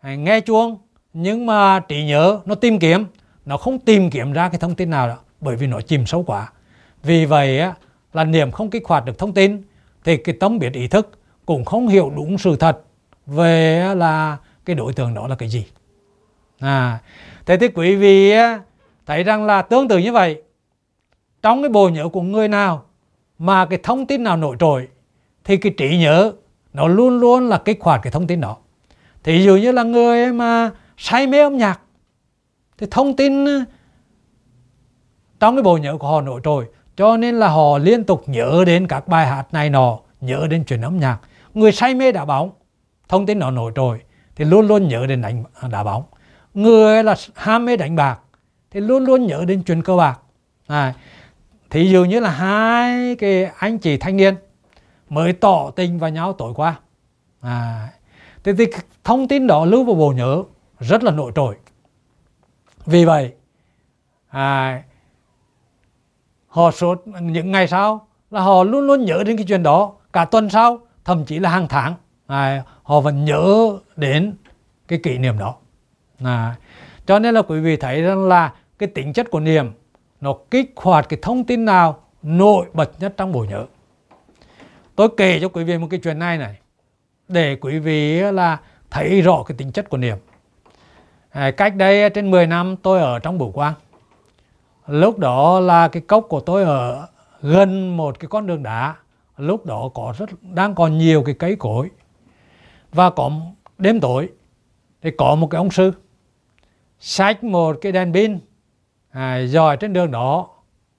nghe 0.02 0.40
chuông 0.40 0.78
nhưng 1.12 1.46
mà 1.46 1.80
trí 1.80 2.05
nhớ 2.05 2.40
nó 2.44 2.55
tìm 2.55 2.78
kiếm. 2.78 3.05
Nó 3.44 3.57
không 3.57 3.78
tìm 3.78 4.11
kiếm 4.11 4.32
ra 4.32 4.48
cái 4.48 4.59
thông 4.59 4.74
tin 4.74 4.90
nào 4.90 5.09
đó 5.09 5.16
bởi 5.40 5.57
vì 5.57 5.66
nó 5.66 5.80
chìm 5.80 6.07
sâu 6.07 6.22
quá. 6.22 6.52
Vì 7.02 7.24
vậy 7.24 7.61
á, 7.61 7.74
là 8.12 8.24
niệm 8.24 8.50
không 8.50 8.70
kích 8.70 8.82
hoạt 8.86 9.05
được 9.05 9.18
thông 9.18 9.34
tin 9.34 9.62
thì 10.05 10.16
cái 10.16 10.36
tâm 10.40 10.59
biết 10.59 10.72
ý 10.72 10.88
thức 10.88 11.18
cũng 11.46 11.64
không 11.64 11.88
hiểu 11.88 12.12
đúng 12.16 12.38
sự 12.38 12.57
thật 12.57 12.82
về 13.26 13.94
là 13.94 14.36
cái 14.64 14.76
đối 14.76 14.92
tượng 14.92 15.14
đó 15.14 15.28
là 15.28 15.36
cái 15.36 15.48
gì. 15.48 15.66
À 16.61 16.98
thế 17.46 17.57
thì 17.57 17.68
quý 17.68 17.96
vị 17.96 18.34
thấy 19.07 19.22
rằng 19.22 19.44
là 19.44 19.62
tương 19.62 19.88
tự 19.88 19.98
như 19.98 20.12
vậy. 20.12 20.42
Trong 21.42 21.62
cái 21.62 21.68
bộ 21.68 21.88
nhớ 21.88 22.09
của 22.09 22.22
người 22.22 22.48
nào 22.48 22.84
mà 23.39 23.66
cái 23.66 23.78
thông 23.82 24.07
tin 24.07 24.22
nào 24.22 24.37
nổi 24.37 24.57
trội 24.59 24.89
thì 25.45 25.57
cái 25.57 25.74
trí 25.76 25.99
nhớ 25.99 26.32
nó 26.72 26.89
luôn 26.89 27.18
luôn 27.18 27.49
là 27.49 27.59
kích 27.59 27.78
hoạt 27.80 28.01
cái 28.03 28.11
thông 28.11 28.26
tin 28.26 28.41
đó. 28.41 28.57
Thì 29.24 29.45
dụ 29.45 29.57
như 29.57 29.72
là 29.72 29.82
người 29.82 30.32
mà 30.32 30.70
say 30.97 31.26
mê 31.26 31.41
âm 31.41 31.57
nhạc 31.57 31.80
thì 32.78 32.87
thông 32.91 33.16
tin 33.16 33.45
ờ, 33.45 33.64
trong 35.41 35.57
cái 35.57 35.62
bộ 35.62 35.76
nhớ 35.76 35.97
của 36.01 36.09
họ 36.09 36.20
nổi 36.20 36.41
trội. 36.45 36.66
Cho 36.97 37.16
nên 37.16 37.35
là 37.35 37.49
họ 37.49 37.78
liên 37.78 38.05
tục 38.05 38.22
nhớ 38.26 38.64
đến 38.66 38.87
các 38.87 39.09
bài 39.09 39.26
hát 39.26 39.47
này 39.53 39.70
nọ 39.70 39.99
nhớ 40.20 40.47
đến 40.51 40.64
chuyện 40.64 40.80
âm 40.80 40.99
nhạc. 40.99 41.18
Người 41.55 41.72
say 41.72 41.95
mê 41.95 42.12
đá 42.12 42.24
bóng 42.24 42.51
thông 43.09 43.26
tin 43.26 43.39
nó 43.39 43.51
nổi 43.51 43.72
trội 43.76 44.01
thì 44.37 44.45
luôn 44.45 44.66
luôn 44.66 44.89
nhớ 44.89 45.07
đến 45.07 45.22
đánh 45.22 45.45
à, 45.61 45.68
đá 45.68 45.85
bóng. 45.85 46.03
Người 46.55 47.05
là 47.05 47.14
ham 47.35 47.64
mê 47.64 47.76
đánh 47.76 47.97
bạc 47.97 48.18
thì 48.70 48.80
luôn 48.80 49.05
luôn 49.05 49.26
nhớ 49.26 49.45
đến 49.47 49.62
chuyện 49.62 49.82
cơ 49.82 49.97
bạc. 49.97 50.18
À, 50.66 50.95
thí 51.75 51.89
dụ 51.89 52.05
như 52.05 52.20
là 52.20 52.31
hai 52.31 53.16
cái 53.16 53.45
anh 53.45 53.79
chị 53.79 53.97
thanh 53.97 54.16
niên 54.16 54.35
mới 55.09 55.33
tỏ 55.33 55.70
tình 55.77 55.99
vào 55.99 56.11
nhau 56.11 56.33
tối 56.33 56.53
qua. 56.57 56.81
À, 57.41 57.89
thì, 58.45 58.53
thì 58.59 58.66
thông 59.05 59.29
tin 59.29 59.47
đó 59.47 59.64
lưu 59.64 59.85
vào 59.85 59.95
bộ 59.95 60.12
nhớ 60.12 60.43
rất 60.81 61.03
là 61.03 61.11
nổi 61.11 61.33
trội. 61.35 61.57
Vì 62.87 63.05
vậy 63.05 63.33
à, 64.29 64.83
họ 66.47 66.70
số 66.70 66.95
những 67.20 67.51
ngày 67.51 67.68
sau 67.68 68.07
là 68.31 68.41
họ 68.41 68.64
luôn 68.64 68.87
luôn 68.87 69.05
nhớ 69.05 69.22
đến 69.27 69.37
cái 69.37 69.47
chuyện 69.49 69.62
đó. 69.62 69.93
Cả 70.12 70.25
tuần 70.25 70.51
sau 70.51 70.79
thậm 71.05 71.25
chí 71.25 71.39
là 71.39 71.51
hàng 71.51 71.68
tháng 71.68 71.95
à, 72.27 72.62
họ 72.83 73.01
vẫn 73.01 73.25
nhớ 73.25 73.79
đến 73.97 74.37
cái 74.89 75.01
kỷ 75.03 75.18
niệm 75.18 75.39
đó. 75.39 75.55
À, 76.25 76.55
cho 77.07 77.18
nên 77.18 77.35
là 77.35 77.43
quý 77.43 77.61
vị 77.61 77.77
thấy 77.77 78.03
rằng 78.03 78.29
là 78.29 78.53
cái 78.79 78.89
tính 78.89 79.12
chất 79.12 79.31
của 79.31 79.41
niệm 79.41 79.72
nó 80.25 80.35
kích 80.51 80.72
hoạt 80.77 81.09
cái 81.09 81.18
thông 81.22 81.45
tin 81.45 81.64
nào 81.64 82.01
nổi 82.22 82.66
bật 82.72 82.91
nhất 83.01 83.14
trong 83.16 83.33
bộ 83.33 83.45
nhớ. 83.45 83.66
Tôi 84.97 85.09
kể 85.16 85.41
cho 85.41 85.49
quý 85.49 85.64
vị 85.64 85.79
một 85.79 85.87
cái 85.91 86.01
chuyện 86.03 86.18
này 86.18 86.39
này 86.39 86.59
để 87.29 87.57
quý 87.61 87.79
vị 87.79 88.20
là 88.20 88.61
thấy 88.91 89.20
rõ 89.20 89.43
cái 89.47 89.57
tính 89.59 89.72
chất 89.72 89.91
của 89.91 89.97
niệm. 89.97 90.16
À, 91.31 91.51
cách 91.51 91.77
đây 91.77 92.11
trên 92.11 92.31
10 92.31 92.47
năm 92.47 92.77
tôi 92.77 93.01
ở 93.01 93.18
trong 93.18 93.39
bửu 93.39 93.53
quang. 93.53 93.75
Lúc 94.87 95.18
đó 95.18 95.61
là 95.61 95.89
cái 95.89 96.03
cốc 96.03 96.27
của 96.29 96.41
tôi 96.41 96.64
ở 96.64 97.07
gần 97.43 97.97
một 97.97 98.20
cái 98.20 98.29
con 98.29 98.47
đường 98.47 98.62
đá. 98.62 98.95
Lúc 99.37 99.66
đó 99.66 99.91
có 99.95 100.14
rất 100.18 100.31
đang 100.43 100.75
còn 100.75 100.99
nhiều 100.99 101.22
cái 101.22 101.35
cây 101.35 101.57
cối. 101.57 101.91
Và 102.93 103.11
có 103.11 103.31
đêm 103.79 104.01
tối 104.01 104.29
thì 105.03 105.11
có 105.18 105.35
một 105.35 105.47
cái 105.51 105.59
ông 105.59 105.70
sư 105.70 105.93
sách 106.99 107.45
một 107.45 107.77
cái 107.81 107.93
đèn 107.93 108.12
pin 108.12 108.39
à, 109.14 109.46
dòi 109.46 109.76
trên 109.76 109.92
đường 109.92 110.10
đó 110.10 110.48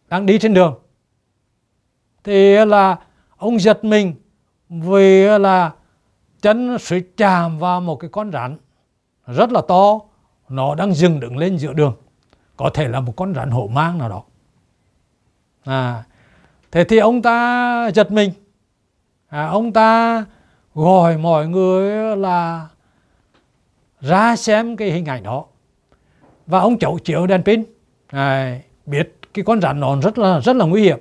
đang 0.08 0.26
đi 0.26 0.40
trên 0.40 0.54
đường. 0.54 0.80
Thì 2.24 2.56
à, 2.56 2.66
là 2.66 3.00
ông 3.38 3.60
giật 3.60 3.84
mình 3.84 4.16
vì 4.70 5.28
à, 5.28 5.38
là 5.38 5.72
chân 6.42 6.80
suýt 6.80 7.06
chạm 7.18 7.60
vào 7.60 7.82
một 7.82 7.96
cái 7.96 8.10
con 8.10 8.32
rắn 8.32 8.58
rất 9.28 9.52
là 9.52 9.62
to. 9.68 10.00
Nó 10.50 10.76
đang 10.76 10.94
dừng 10.94 11.20
đứng 11.20 11.38
lên 11.38 11.58
giữa 11.58 11.74
đường. 11.74 11.96
Có 12.58 12.70
thể 12.74 12.88
là 12.88 13.00
một 13.00 13.14
con 13.16 13.34
rắn 13.36 13.52
hổ 13.52 13.68
mang 13.68 13.98
nào 13.98 14.10
đó. 14.10 14.24
À 15.64 16.04
thế 16.72 16.84
thì 16.84 16.98
ông 16.98 17.22
ta 17.22 17.92
giật 17.94 18.12
mình. 18.12 18.32
À, 19.28 19.48
ông 19.48 19.74
ta 19.74 20.26
gọi 20.74 21.18
mọi 21.18 21.48
người 21.48 22.12
à, 22.12 22.16
là 22.16 22.68
ra 24.00 24.36
xem 24.36 24.76
cái 24.76 24.92
hình 24.92 25.06
ảnh 25.06 25.24
đó. 25.24 25.46
Và 26.46 26.60
ông 26.60 26.80
chậu 26.80 27.00
chiếu 27.00 27.28
đèn 27.28 27.44
pin 27.44 27.75
à, 28.16 28.60
biết 28.86 29.14
cái 29.34 29.46
con 29.46 29.62
rắn 29.62 29.80
nó 29.80 30.02
rất 30.02 30.18
là 30.18 30.40
rất 30.40 30.56
là 30.56 30.66
nguy 30.66 30.82
hiểm. 30.82 31.00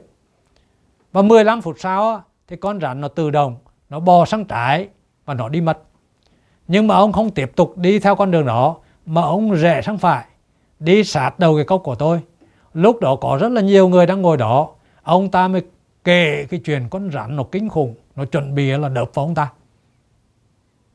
Và 1.12 1.22
15 1.22 1.62
phút 1.62 1.76
sau 1.78 2.22
thì 2.48 2.56
con 2.56 2.80
rắn 2.80 3.00
nó 3.00 3.08
tự 3.08 3.30
động 3.30 3.56
nó 3.88 4.00
bò 4.00 4.24
sang 4.24 4.44
trái 4.44 4.88
và 5.24 5.34
nó 5.34 5.48
đi 5.48 5.60
mất. 5.60 5.78
Nhưng 6.68 6.86
mà 6.86 6.94
ông 6.94 7.12
không 7.12 7.30
tiếp 7.30 7.52
tục 7.56 7.78
đi 7.78 7.98
theo 7.98 8.16
con 8.16 8.30
đường 8.30 8.46
đó 8.46 8.76
mà 9.06 9.22
ông 9.22 9.54
rẽ 9.54 9.82
sang 9.82 9.98
phải 9.98 10.24
đi 10.78 11.04
sát 11.04 11.38
đầu 11.38 11.56
cái 11.56 11.64
cốc 11.64 11.80
của 11.84 11.94
tôi. 11.94 12.20
Lúc 12.74 13.00
đó 13.00 13.16
có 13.20 13.38
rất 13.40 13.52
là 13.52 13.60
nhiều 13.60 13.88
người 13.88 14.06
đang 14.06 14.22
ngồi 14.22 14.36
đó. 14.36 14.68
Ông 15.02 15.30
ta 15.30 15.48
mới 15.48 15.62
kể 16.04 16.46
cái 16.50 16.60
chuyện 16.64 16.88
con 16.90 17.10
rắn 17.10 17.36
nó 17.36 17.44
kinh 17.52 17.68
khủng 17.68 17.94
nó 18.16 18.24
chuẩn 18.24 18.54
bị 18.54 18.70
là 18.70 18.88
đập 18.88 19.10
vào 19.14 19.24
ông 19.24 19.34
ta. 19.34 19.52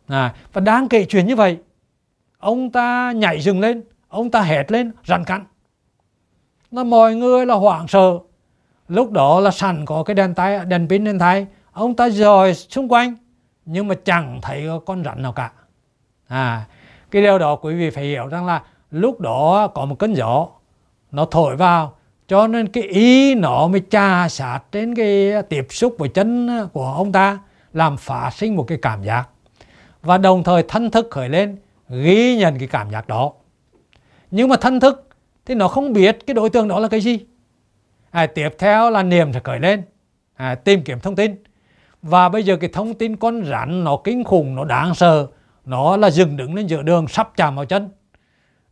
À, 0.07 0.33
và 0.53 0.61
đang 0.61 0.87
kể 0.87 1.05
chuyện 1.05 1.25
như 1.25 1.35
vậy 1.35 1.57
ông 2.39 2.71
ta 2.71 3.11
nhảy 3.11 3.39
dừng 3.39 3.59
lên 3.59 3.83
ông 4.07 4.31
ta 4.31 4.41
hét 4.41 4.71
lên 4.71 4.91
rắn 5.07 5.23
cắn 5.23 5.45
là 6.71 6.83
mọi 6.83 7.15
người 7.15 7.45
là 7.45 7.55
hoảng 7.55 7.87
sợ. 7.87 8.19
Lúc 8.87 9.11
đó 9.11 9.39
là 9.39 9.51
sẵn 9.51 9.85
có 9.85 10.03
cái 10.03 10.15
đèn 10.15 10.33
tay, 10.33 10.65
đèn 10.65 10.87
pin 10.89 11.05
lên 11.05 11.19
tay 11.19 11.47
ông 11.71 11.95
ta 11.95 12.09
dòi 12.09 12.53
xung 12.53 12.91
quanh, 12.91 13.15
nhưng 13.65 13.87
mà 13.87 13.95
chẳng 14.05 14.39
thấy 14.41 14.67
con 14.85 15.03
rắn 15.03 15.21
nào 15.23 15.33
cả. 15.33 15.51
À 16.27 16.65
cái 17.11 17.21
điều 17.21 17.39
đó 17.39 17.55
quý 17.55 17.75
vị 17.75 17.89
phải 17.89 18.03
hiểu 18.03 18.27
rằng 18.27 18.45
là 18.45 18.61
lúc 18.91 19.19
đó 19.19 19.67
có 19.67 19.85
một 19.85 19.99
cơn 19.99 20.13
gió, 20.13 20.47
nó 21.11 21.25
thổi 21.25 21.55
vào, 21.55 21.93
cho 22.27 22.47
nên 22.47 22.67
cái 22.67 22.83
ý 22.83 23.35
nó 23.35 23.67
mới 23.67 23.81
trà 23.89 24.29
sát 24.29 24.59
trên 24.71 24.95
cái 24.95 25.41
tiếp 25.49 25.67
xúc 25.69 25.95
với 25.97 26.09
chân 26.09 26.49
của 26.73 26.93
ông 26.97 27.11
ta, 27.11 27.39
làm 27.73 27.97
phát 27.97 28.29
sinh 28.33 28.55
một 28.55 28.63
cái 28.67 28.77
cảm 28.81 29.03
giác. 29.03 29.27
Và 30.01 30.17
đồng 30.17 30.43
thời 30.43 30.63
thân 30.63 30.91
thức 30.91 31.07
khởi 31.11 31.29
lên, 31.29 31.57
ghi 31.89 32.37
nhận 32.37 32.59
cái 32.59 32.67
cảm 32.67 32.91
giác 32.91 33.07
đó. 33.07 33.31
Nhưng 34.31 34.49
mà 34.49 34.55
thân 34.55 34.79
thức 34.79 35.08
thì 35.45 35.55
nó 35.55 35.67
không 35.67 35.93
biết 35.93 36.17
cái 36.27 36.33
đối 36.33 36.49
tượng 36.49 36.67
đó 36.67 36.79
là 36.79 36.87
cái 36.87 37.01
gì. 37.01 37.19
À, 38.11 38.25
tiếp 38.25 38.49
theo 38.59 38.89
là 38.89 39.03
niềm 39.03 39.33
sẽ 39.33 39.39
khởi 39.43 39.59
lên. 39.59 39.83
À, 40.35 40.55
tìm 40.55 40.83
kiếm 40.83 40.99
thông 40.99 41.15
tin. 41.15 41.35
Và 42.01 42.29
bây 42.29 42.43
giờ 42.43 42.57
cái 42.57 42.69
thông 42.73 42.93
tin 42.93 43.15
con 43.15 43.45
rắn 43.45 43.83
nó 43.83 43.97
kinh 44.03 44.23
khủng 44.23 44.55
nó 44.55 44.63
đáng 44.65 44.95
sợ. 44.95 45.27
Nó 45.65 45.97
là 45.97 46.09
dừng 46.09 46.37
đứng 46.37 46.55
lên 46.55 46.67
giữa 46.67 46.81
đường 46.81 47.07
sắp 47.07 47.31
chạm 47.37 47.55
vào 47.55 47.65
chân. 47.65 47.89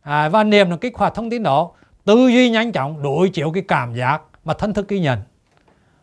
À, 0.00 0.28
và 0.28 0.44
niềm 0.44 0.68
nó 0.68 0.76
kích 0.76 0.96
hoạt 0.96 1.14
thông 1.14 1.30
tin 1.30 1.42
đó 1.42 1.70
tư 2.04 2.28
duy 2.28 2.50
nhanh 2.50 2.72
chóng 2.72 3.02
đối 3.02 3.28
chiếu 3.28 3.50
cái 3.50 3.62
cảm 3.68 3.94
giác 3.94 4.22
mà 4.44 4.54
thân 4.54 4.74
thức 4.74 4.88
ghi 4.88 5.00
nhận. 5.00 5.18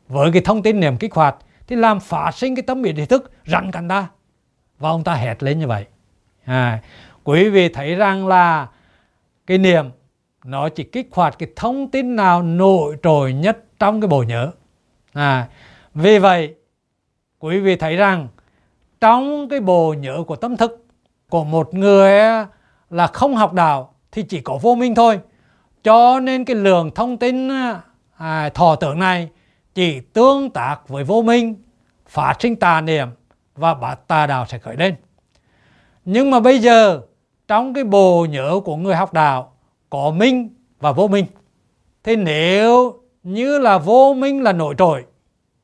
Với 0.08 0.32
cái 0.32 0.42
thông 0.46 0.64
tin 0.64 0.80
niềm 0.80 0.98
kích 0.98 1.14
hoạt 1.14 1.36
thì 1.68 1.76
làm 1.76 2.00
phát 2.00 2.32
sinh 2.32 2.56
cái 2.56 2.64
tâm 2.64 2.82
biệt 2.82 2.96
ý 2.98 3.06
thức 3.06 3.32
rắn 3.46 3.72
cắn 3.72 3.88
ta 3.88 4.08
và 4.80 4.90
ông 4.90 5.04
ta 5.04 5.14
hét 5.14 5.44
lên 5.44 5.60
như 5.60 5.68
vậy. 5.68 5.86
À, 6.46 6.82
quý 7.24 7.50
vị 7.50 7.70
thấy 7.70 7.96
rằng 7.96 8.28
là 8.28 8.68
cái 9.48 9.58
niềm 9.58 9.86
nó 10.46 10.70
chỉ 10.70 10.84
kích 10.84 11.10
hoạt 11.12 11.40
cái 11.40 11.50
thông 11.56 11.92
tin 11.92 12.16
nào 12.16 12.42
nổi 12.44 12.96
trội 13.04 13.34
nhất 13.34 13.58
trong 13.80 14.02
cái 14.02 14.08
bộ 14.08 14.24
nhớ. 14.24 14.52
À, 15.14 15.48
vì 15.94 16.20
vậy 16.20 16.56
quý 17.40 17.60
vị 17.60 17.76
thấy 17.76 17.96
rằng 17.96 18.28
trong 19.02 19.50
cái 19.50 19.60
bộ 19.60 19.94
nhớ 19.94 20.24
của 20.28 20.36
tâm 20.36 20.58
thức 20.58 20.86
của 21.30 21.44
một 21.44 21.74
người 21.74 22.12
là 22.90 23.08
không 23.08 23.36
học 23.36 23.54
đạo 23.54 23.94
thì 24.12 24.24
chỉ 24.24 24.42
có 24.42 24.60
vô 24.62 24.76
minh 24.76 24.96
thôi. 24.96 25.20
Cho 25.84 26.20
nên 26.20 26.46
cái 26.46 26.56
lượng 26.56 26.92
thông 26.96 27.18
tin 27.18 27.50
à, 28.18 28.50
thọ 28.50 28.76
tưởng 28.76 29.00
này 29.00 29.30
chỉ 29.74 30.00
tương 30.00 30.50
tác 30.50 30.90
với 30.90 31.04
vô 31.04 31.22
minh 31.22 31.56
phát 32.08 32.36
sinh 32.40 32.56
tà 32.56 32.82
niệm 32.82 33.08
và 33.56 33.74
bát 33.74 34.08
tà 34.08 34.28
đạo 34.28 34.46
sẽ 34.46 34.58
khởi 34.58 34.76
lên. 34.76 34.96
Nhưng 36.06 36.32
mà 36.32 36.40
bây 36.40 36.60
giờ 36.60 37.02
trong 37.48 37.74
cái 37.74 37.84
bộ 37.84 38.26
nhớ 38.30 38.60
của 38.66 38.76
người 38.76 38.96
học 38.96 39.14
đạo 39.14 39.55
có 39.90 40.12
minh 40.12 40.50
và 40.80 40.92
vô 40.92 41.08
minh. 41.08 41.26
Thế 42.04 42.16
nếu 42.16 43.00
như 43.24 43.60
là 43.60 43.78
vô 43.78 44.14
minh 44.18 44.44
là 44.44 44.54
nổi 44.54 44.76
trội 44.78 45.06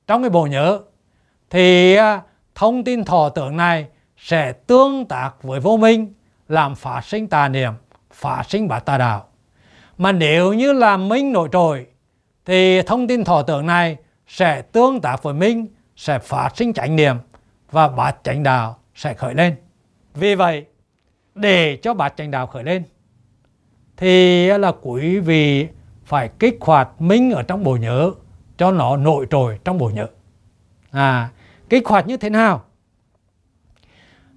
trong 0.08 0.24
cái 0.24 0.30
bộ 0.30 0.46
nhớ, 0.46 0.80
thì 1.50 1.96
à, 1.96 2.22
thông 2.56 2.84
tin 2.84 3.04
thọ 3.04 3.30
tưởng 3.30 3.58
này 3.58 3.88
sẽ 4.18 4.54
tương 4.54 5.06
tác 5.06 5.44
với 5.44 5.60
vô 5.60 5.78
minh, 5.78 6.14
làm 6.48 6.76
phát 6.76 7.06
sinh 7.06 7.28
tà 7.28 7.48
niệm 7.48 7.74
phát 8.12 8.44
sinh 8.50 8.68
bát 8.68 8.80
tà 8.80 8.98
đạo. 8.98 9.28
Mà 9.98 10.12
nếu 10.12 10.54
như 10.54 10.74
là 10.74 10.98
minh 10.98 11.32
nổi 11.32 11.50
trội, 11.52 11.86
thì 12.46 12.82
thông 12.82 13.08
tin 13.08 13.24
thọ 13.24 13.42
tưởng 13.42 13.66
này 13.66 13.98
sẽ 14.28 14.62
tương 14.62 15.02
tác 15.02 15.24
với 15.24 15.34
minh, 15.34 15.68
sẽ 15.96 16.20
phát 16.20 16.58
sinh 16.58 16.74
chánh 16.74 16.96
niệm 16.96 17.16
và 17.72 17.88
bát 17.88 18.18
chánh 18.24 18.44
đạo 18.44 18.78
sẽ 18.96 19.14
khởi 19.14 19.34
lên. 19.34 19.56
Vì 20.14 20.36
vậy, 20.36 20.66
để 21.36 21.78
cho 21.82 21.94
bát 21.94 22.14
chánh 22.18 22.32
đạo 22.32 22.48
khởi 22.48 22.64
lên 22.64 22.84
thì 24.02 24.48
là 24.48 24.72
quý 24.82 25.20
vị 25.20 25.68
phải 26.06 26.30
kích 26.40 26.58
hoạt 26.62 27.02
minh 27.02 27.32
ở 27.32 27.44
trong 27.44 27.64
bộ 27.64 27.76
nhớ, 27.76 28.12
cho 28.58 28.72
nó 28.72 28.98
nội 28.98 29.28
trồi 29.30 29.60
trong 29.64 29.78
bộ 29.78 29.90
nhớ. 29.90 30.08
À 30.92 31.30
kích 31.70 31.88
hoạt 31.88 32.08
như 32.08 32.18
thế 32.18 32.30
nào? 32.30 32.64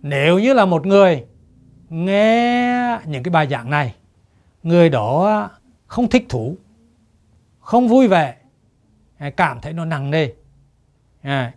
Nếu 0.02 0.38
như 0.38 0.52
là 0.52 0.64
một 0.64 0.86
người 0.86 1.24
nghe 1.88 2.98
những 3.06 3.22
cái 3.22 3.30
bài 3.30 3.46
giảng 3.50 3.70
này, 3.70 3.94
người 4.62 4.88
đó 4.88 5.50
không 5.86 6.08
thích 6.08 6.26
thú, 6.28 6.56
không 7.60 7.88
vui 7.88 8.08
vẻ 8.08 8.36
à, 9.18 9.30
cảm 9.30 9.60
thấy 9.60 9.72
nó 9.72 9.84
nặng 9.84 10.10
nề 10.10 10.28
à, 11.22 11.52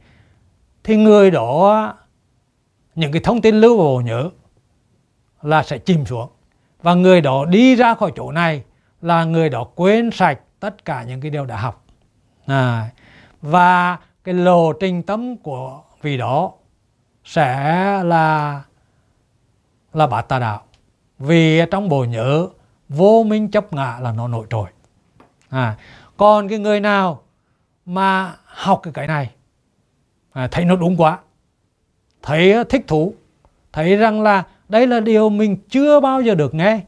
thì 0.84 0.96
người 0.96 1.32
đó, 1.32 1.94
những 2.96 3.12
cái 3.12 3.22
thông 3.24 3.42
tin 3.42 3.56
lưu 3.56 3.78
vào 3.78 3.86
bộ 3.86 4.02
nhớ 4.02 4.30
là 5.42 5.64
sẽ 5.64 5.78
chìm 5.78 6.06
xuống 6.06 6.30
và 6.82 6.94
người 6.94 7.22
đó 7.22 7.46
đi 7.46 7.76
ra 7.76 7.94
khỏi 7.96 8.12
chỗ 8.16 8.32
này 8.32 8.64
là 9.02 9.24
người 9.24 9.50
đó 9.50 9.68
quên 9.76 10.12
sạch 10.12 10.40
tất 10.60 10.86
cả 10.86 11.04
những 11.04 11.22
cái 11.22 11.32
điều 11.32 11.46
đã 11.46 11.58
học. 11.58 11.86
À, 12.46 12.90
và 13.42 13.98
cái 14.24 14.34
lộ 14.34 14.74
trình 14.74 15.04
tâm 15.04 15.38
của 15.38 15.82
vị 16.02 16.18
đó 16.18 16.52
sẽ 17.24 17.64
là 18.04 18.62
là 19.94 20.08
bát 20.08 20.22
tà 20.22 20.40
đạo. 20.40 20.64
Vì 21.20 21.62
trong 21.72 21.90
bộ 21.90 22.04
nhớ 22.04 22.48
vô 22.90 23.24
minh 23.28 23.52
chấp 23.52 23.74
ngã 23.74 24.00
là 24.02 24.12
nó 24.12 24.28
nổi 24.28 24.48
trội. 24.50 24.70
À, 25.50 25.76
còn 26.18 26.48
cái 26.48 26.60
người 26.60 26.80
nào 26.80 27.22
mà 27.86 28.36
học 28.46 28.80
cái 28.84 28.94
cái 28.94 29.08
này 29.08 29.32
à, 30.32 30.48
thấy 30.52 30.66
nó 30.66 30.76
đúng 30.76 30.98
quá 30.98 31.20
thấy 32.22 32.64
thích 32.70 32.84
thú 32.88 33.14
thấy 33.74 33.96
rằng 33.96 34.22
là 34.22 34.44
đây 34.70 34.88
là 34.88 35.00
điều 35.00 35.30
mình 35.30 35.58
chưa 35.70 36.00
bao 36.00 36.22
giờ 36.22 36.36
được 36.36 36.54
nghe. 36.54 36.80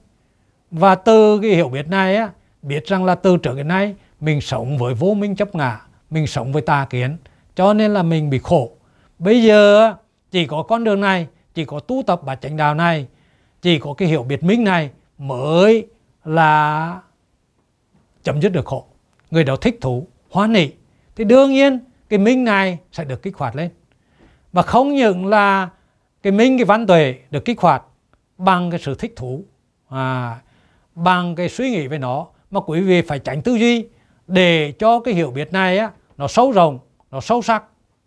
Và 0.71 0.95
từ 0.95 1.39
cái 1.39 1.51
hiểu 1.51 1.69
biết 1.69 1.87
này 1.87 2.15
á, 2.15 2.29
biết 2.61 2.87
rằng 2.87 3.05
là 3.05 3.15
từ 3.15 3.37
trước 3.37 3.57
đến 3.57 3.67
nay, 3.67 3.95
mình 4.19 4.41
sống 4.41 4.77
với 4.77 4.93
vô 4.93 5.13
minh 5.13 5.35
chấp 5.35 5.55
ngã, 5.55 5.81
mình 6.09 6.27
sống 6.27 6.53
với 6.53 6.61
tà 6.61 6.87
kiến, 6.89 7.17
cho 7.55 7.73
nên 7.73 7.93
là 7.93 8.03
mình 8.03 8.29
bị 8.29 8.39
khổ. 8.43 8.71
Bây 9.19 9.43
giờ 9.43 9.93
chỉ 10.31 10.45
có 10.45 10.63
con 10.63 10.83
đường 10.83 11.01
này, 11.01 11.27
chỉ 11.53 11.65
có 11.65 11.79
tu 11.79 12.03
tập 12.07 12.21
và 12.23 12.35
chánh 12.35 12.57
đạo 12.57 12.75
này, 12.75 13.07
chỉ 13.61 13.79
có 13.79 13.93
cái 13.93 14.07
hiểu 14.07 14.23
biết 14.23 14.43
minh 14.43 14.63
này 14.63 14.89
mới 15.17 15.87
là 16.25 16.99
chấm 18.23 18.41
dứt 18.41 18.49
được 18.49 18.65
khổ. 18.65 18.85
Người 19.31 19.43
đó 19.43 19.55
thích 19.55 19.77
thú, 19.81 20.07
hoan 20.31 20.53
hỷ. 20.53 20.71
Thì 21.15 21.23
đương 21.23 21.51
nhiên, 21.51 21.79
cái 22.09 22.19
minh 22.19 22.43
này 22.43 22.77
sẽ 22.91 23.03
được 23.03 23.21
kích 23.21 23.37
hoạt 23.37 23.55
lên. 23.55 23.69
Và 24.53 24.61
không 24.61 24.95
những 24.95 25.27
là 25.27 25.69
cái 26.23 26.33
minh 26.33 26.57
cái 26.57 26.65
văn 26.65 26.87
tuệ 26.87 27.15
được 27.31 27.45
kích 27.45 27.61
hoạt 27.61 27.83
bằng 28.37 28.71
cái 28.71 28.79
sự 28.79 28.95
thích 28.95 29.13
thú 29.15 29.43
à, 29.89 30.39
bằng 30.95 31.35
cái 31.35 31.49
suy 31.49 31.69
nghĩ 31.69 31.87
về 31.87 31.97
nó. 31.97 32.27
Mà 32.51 32.59
quý 32.59 32.81
vị 32.81 33.01
phải 33.01 33.19
tránh 33.19 33.41
tư 33.41 33.55
duy 33.55 33.87
để 34.27 34.73
cho 34.79 34.99
cái 34.99 35.13
hiểu 35.13 35.31
biết 35.31 35.53
này 35.53 35.77
á, 35.77 35.91
nó 36.17 36.27
sâu 36.27 36.51
rộng 36.51 36.79
nó 37.11 37.21
sâu 37.21 37.41
sắc 37.41 37.63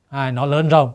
à, 0.08 0.30
nó 0.30 0.46
lớn 0.46 0.68
rộng. 0.68 0.92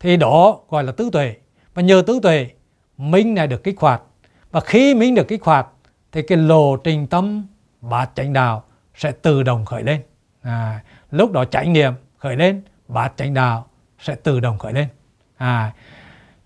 Thì 0.00 0.16
đó 0.16 0.60
gọi 0.68 0.84
là 0.84 0.92
tứ 0.92 1.10
tuệ. 1.12 1.36
Và 1.74 1.82
nhờ 1.82 2.02
tứ 2.06 2.20
tuệ 2.22 2.50
minh 2.96 3.34
này 3.34 3.46
được 3.46 3.64
kích 3.64 3.80
hoạt. 3.80 4.02
Và 4.50 4.60
khi 4.60 4.94
minh 4.94 5.14
được 5.14 5.28
kích 5.28 5.44
hoạt 5.44 5.68
thì 6.12 6.22
cái 6.22 6.38
lộ 6.38 6.76
trình 6.76 7.06
tâm 7.06 7.46
bát 7.80 8.10
chánh 8.14 8.32
đạo 8.32 8.64
sẽ 8.94 9.12
tự 9.12 9.42
động 9.42 9.64
khởi 9.64 9.82
lên. 9.82 10.02
À, 10.42 10.80
lúc 11.10 11.32
đó 11.32 11.44
chánh 11.44 11.72
niệm 11.72 11.92
khởi 12.18 12.36
lên 12.36 12.62
bát 12.88 13.12
chánh 13.16 13.34
đạo 13.34 13.66
sẽ 13.98 14.14
tự 14.14 14.40
động 14.40 14.58
khởi 14.58 14.72
lên. 14.72 14.88
À, 15.36 15.72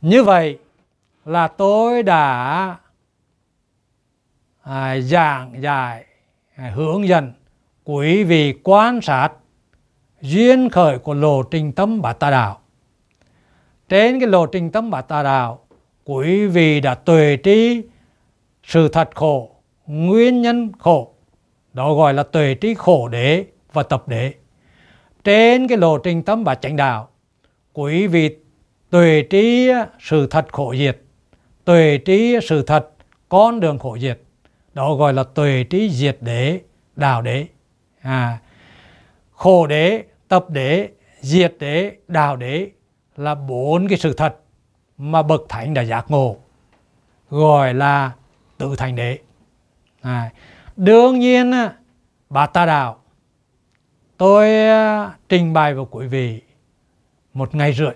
như 0.03 0.25
vậy 0.25 0.59
là 1.25 1.49
tôi 1.49 2.03
đã 2.03 2.77
à, 4.63 4.99
giảng 4.99 5.63
giải 5.63 6.05
à, 6.57 6.73
hướng 6.75 7.09
dẫn 7.09 7.33
quý 7.85 8.25
vị 8.25 8.55
quan 8.65 9.01
sát 9.01 9.29
duyên 10.21 10.69
khởi 10.69 10.99
của 10.99 11.15
lộ 11.15 11.43
trình 11.43 11.73
tâm 11.73 12.03
bát 12.03 12.13
tà 12.13 12.31
đạo. 12.31 12.61
Trên 13.89 14.21
cái 14.21 14.29
lộ 14.29 14.47
trình 14.47 14.71
tâm 14.71 14.91
bát 14.91 15.03
tà 15.03 15.23
đạo 15.23 15.67
quý 16.05 16.47
vị 16.47 16.81
đã 16.81 16.95
tuệ 16.95 17.37
trí 17.37 17.83
sự 18.65 18.89
thật 18.89 19.11
khổ 19.15 19.51
nguyên 19.87 20.43
nhân 20.43 20.73
khổ 20.79 21.15
đó 21.73 21.95
gọi 21.95 22.15
là 22.15 22.23
tuệ 22.23 22.55
trí 22.55 22.75
khổ 22.75 23.09
đế 23.09 23.45
và 23.73 23.83
tập 23.83 24.09
đế. 24.09 24.35
Trên 25.25 25.69
cái 25.69 25.79
lộ 25.79 25.99
trình 25.99 26.23
tâm 26.23 26.45
bát 26.45 26.61
chánh 26.61 26.77
đạo 26.77 27.09
quý 27.73 28.07
vị 28.07 28.37
tuệ 28.91 29.23
trí 29.31 29.71
sự 30.01 30.27
thật 30.27 30.47
khổ 30.53 30.75
diệt 30.79 30.99
tuệ 31.65 31.99
trí 31.99 32.39
sự 32.43 32.63
thật 32.63 32.91
con 33.29 33.61
đường 33.61 33.79
khổ 33.79 33.99
diệt. 33.99 34.21
Đó 34.75 34.95
gọi 34.95 35.15
là 35.15 35.25
tuệ 35.25 35.65
trí 35.71 35.91
diệt 35.91 36.19
đế 36.21 36.61
đạo 36.97 37.23
đế. 37.23 37.47
À, 38.01 38.39
khổ 39.33 39.67
đế 39.67 40.05
tập 40.29 40.51
đế 40.51 40.89
diệt 41.21 41.57
đế 41.59 41.93
đạo 42.09 42.37
đế 42.37 42.71
là 43.17 43.35
bốn 43.35 43.89
cái 43.89 43.99
sự 43.99 44.13
thật 44.13 44.37
mà 44.99 45.23
bậc 45.23 45.41
thánh 45.49 45.75
đã 45.75 45.83
giác 45.83 46.11
ngộ 46.11 46.37
gọi 47.31 47.75
là 47.75 48.13
tự 48.59 48.75
thành 48.79 48.97
đế. 48.97 49.19
À, 50.01 50.31
đương 50.77 51.19
nhiên 51.19 51.53
bà 52.31 52.47
ta 52.47 52.67
đạo 52.67 53.03
tôi 54.17 54.67
à, 54.67 55.11
trình 55.29 55.53
bày 55.53 55.75
với 55.75 55.85
quý 55.91 56.07
vị 56.07 56.41
một 57.35 57.55
ngày 57.55 57.73
rưỡi 57.73 57.95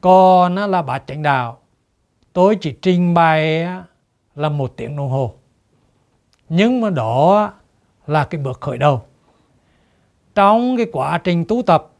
còn 0.00 0.54
là 0.54 0.82
bà 0.82 0.98
chánh 0.98 1.22
đạo. 1.22 1.58
Tôi 2.32 2.56
chỉ 2.60 2.72
trình 2.82 3.14
bày 3.14 3.66
là 4.34 4.48
một 4.48 4.72
tiếng 4.76 4.96
đồng 4.96 5.08
hồ. 5.08 5.34
Nhưng 6.48 6.80
mà 6.80 6.90
đó 6.90 7.52
là 8.06 8.24
cái 8.24 8.40
bước 8.40 8.60
khởi 8.60 8.78
đầu. 8.78 9.02
Trong 10.34 10.76
cái 10.76 10.86
quá 10.92 11.18
trình 11.18 11.44
tu 11.48 11.62
tập, 11.62 11.90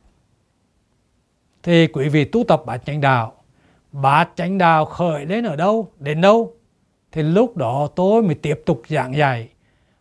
thì 1.63 1.87
quý 1.87 2.09
vị 2.09 2.25
tu 2.25 2.45
tập 2.45 2.63
bát 2.67 2.85
chánh 2.87 3.01
đạo. 3.01 3.33
Bát 3.93 4.29
chánh 4.35 4.59
đạo 4.59 4.85
khởi 4.85 5.25
đến 5.25 5.45
ở 5.45 5.57
đâu, 5.57 5.89
đến 5.99 6.21
đâu? 6.21 6.55
Thì 7.13 7.23
lúc 7.23 7.57
đó 7.57 7.89
tôi 7.97 8.23
mới 8.23 8.35
tiếp 8.35 8.63
tục 8.67 8.83
giảng 8.89 9.17
dạy, 9.17 9.49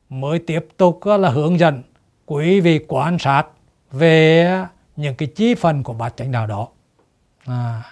mới 0.09 0.39
tiếp 0.39 0.67
tục 0.77 0.99
là 1.05 1.29
hướng 1.29 1.59
dẫn 1.59 1.83
quý 2.25 2.59
vị 2.59 2.85
quan 2.87 3.19
sát 3.19 3.43
về 3.91 4.65
những 4.95 5.15
cái 5.15 5.27
chi 5.35 5.55
phần 5.55 5.83
của 5.83 5.93
bát 5.93 6.17
chánh 6.17 6.31
đạo 6.31 6.47
đó 6.47 6.67
à, 7.47 7.83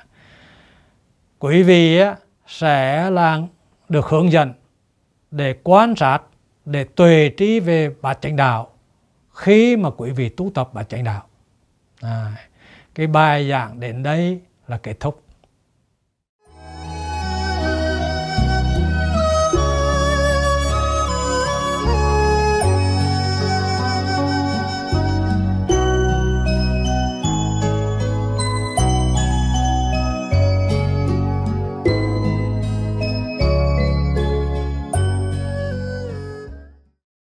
quý 1.40 1.64
vị 1.64 2.00
sẽ 2.48 3.10
là 3.10 3.40
được 3.90 4.06
hướng 4.06 4.32
dẫn 4.32 4.54
để 5.32 5.56
quan 5.64 5.96
sát 5.96 6.20
để 6.66 6.84
tuệ 6.84 7.30
trí 7.38 7.60
về 7.60 7.90
bát 8.02 8.18
chánh 8.22 8.36
đạo 8.36 8.72
khi 9.34 9.78
mà 9.78 9.90
quý 9.98 10.12
vị 10.12 10.30
tu 10.30 10.52
tập 10.54 10.70
bát 10.74 10.90
chánh 10.90 11.04
đạo. 11.04 11.24
À, 12.02 12.36
cái 12.96 13.08
bài 13.08 13.50
giảng 13.50 13.80
đến 13.80 14.04
đây 14.04 14.42
là 14.68 14.78
kết 14.78 15.00
thúc. 15.00 15.25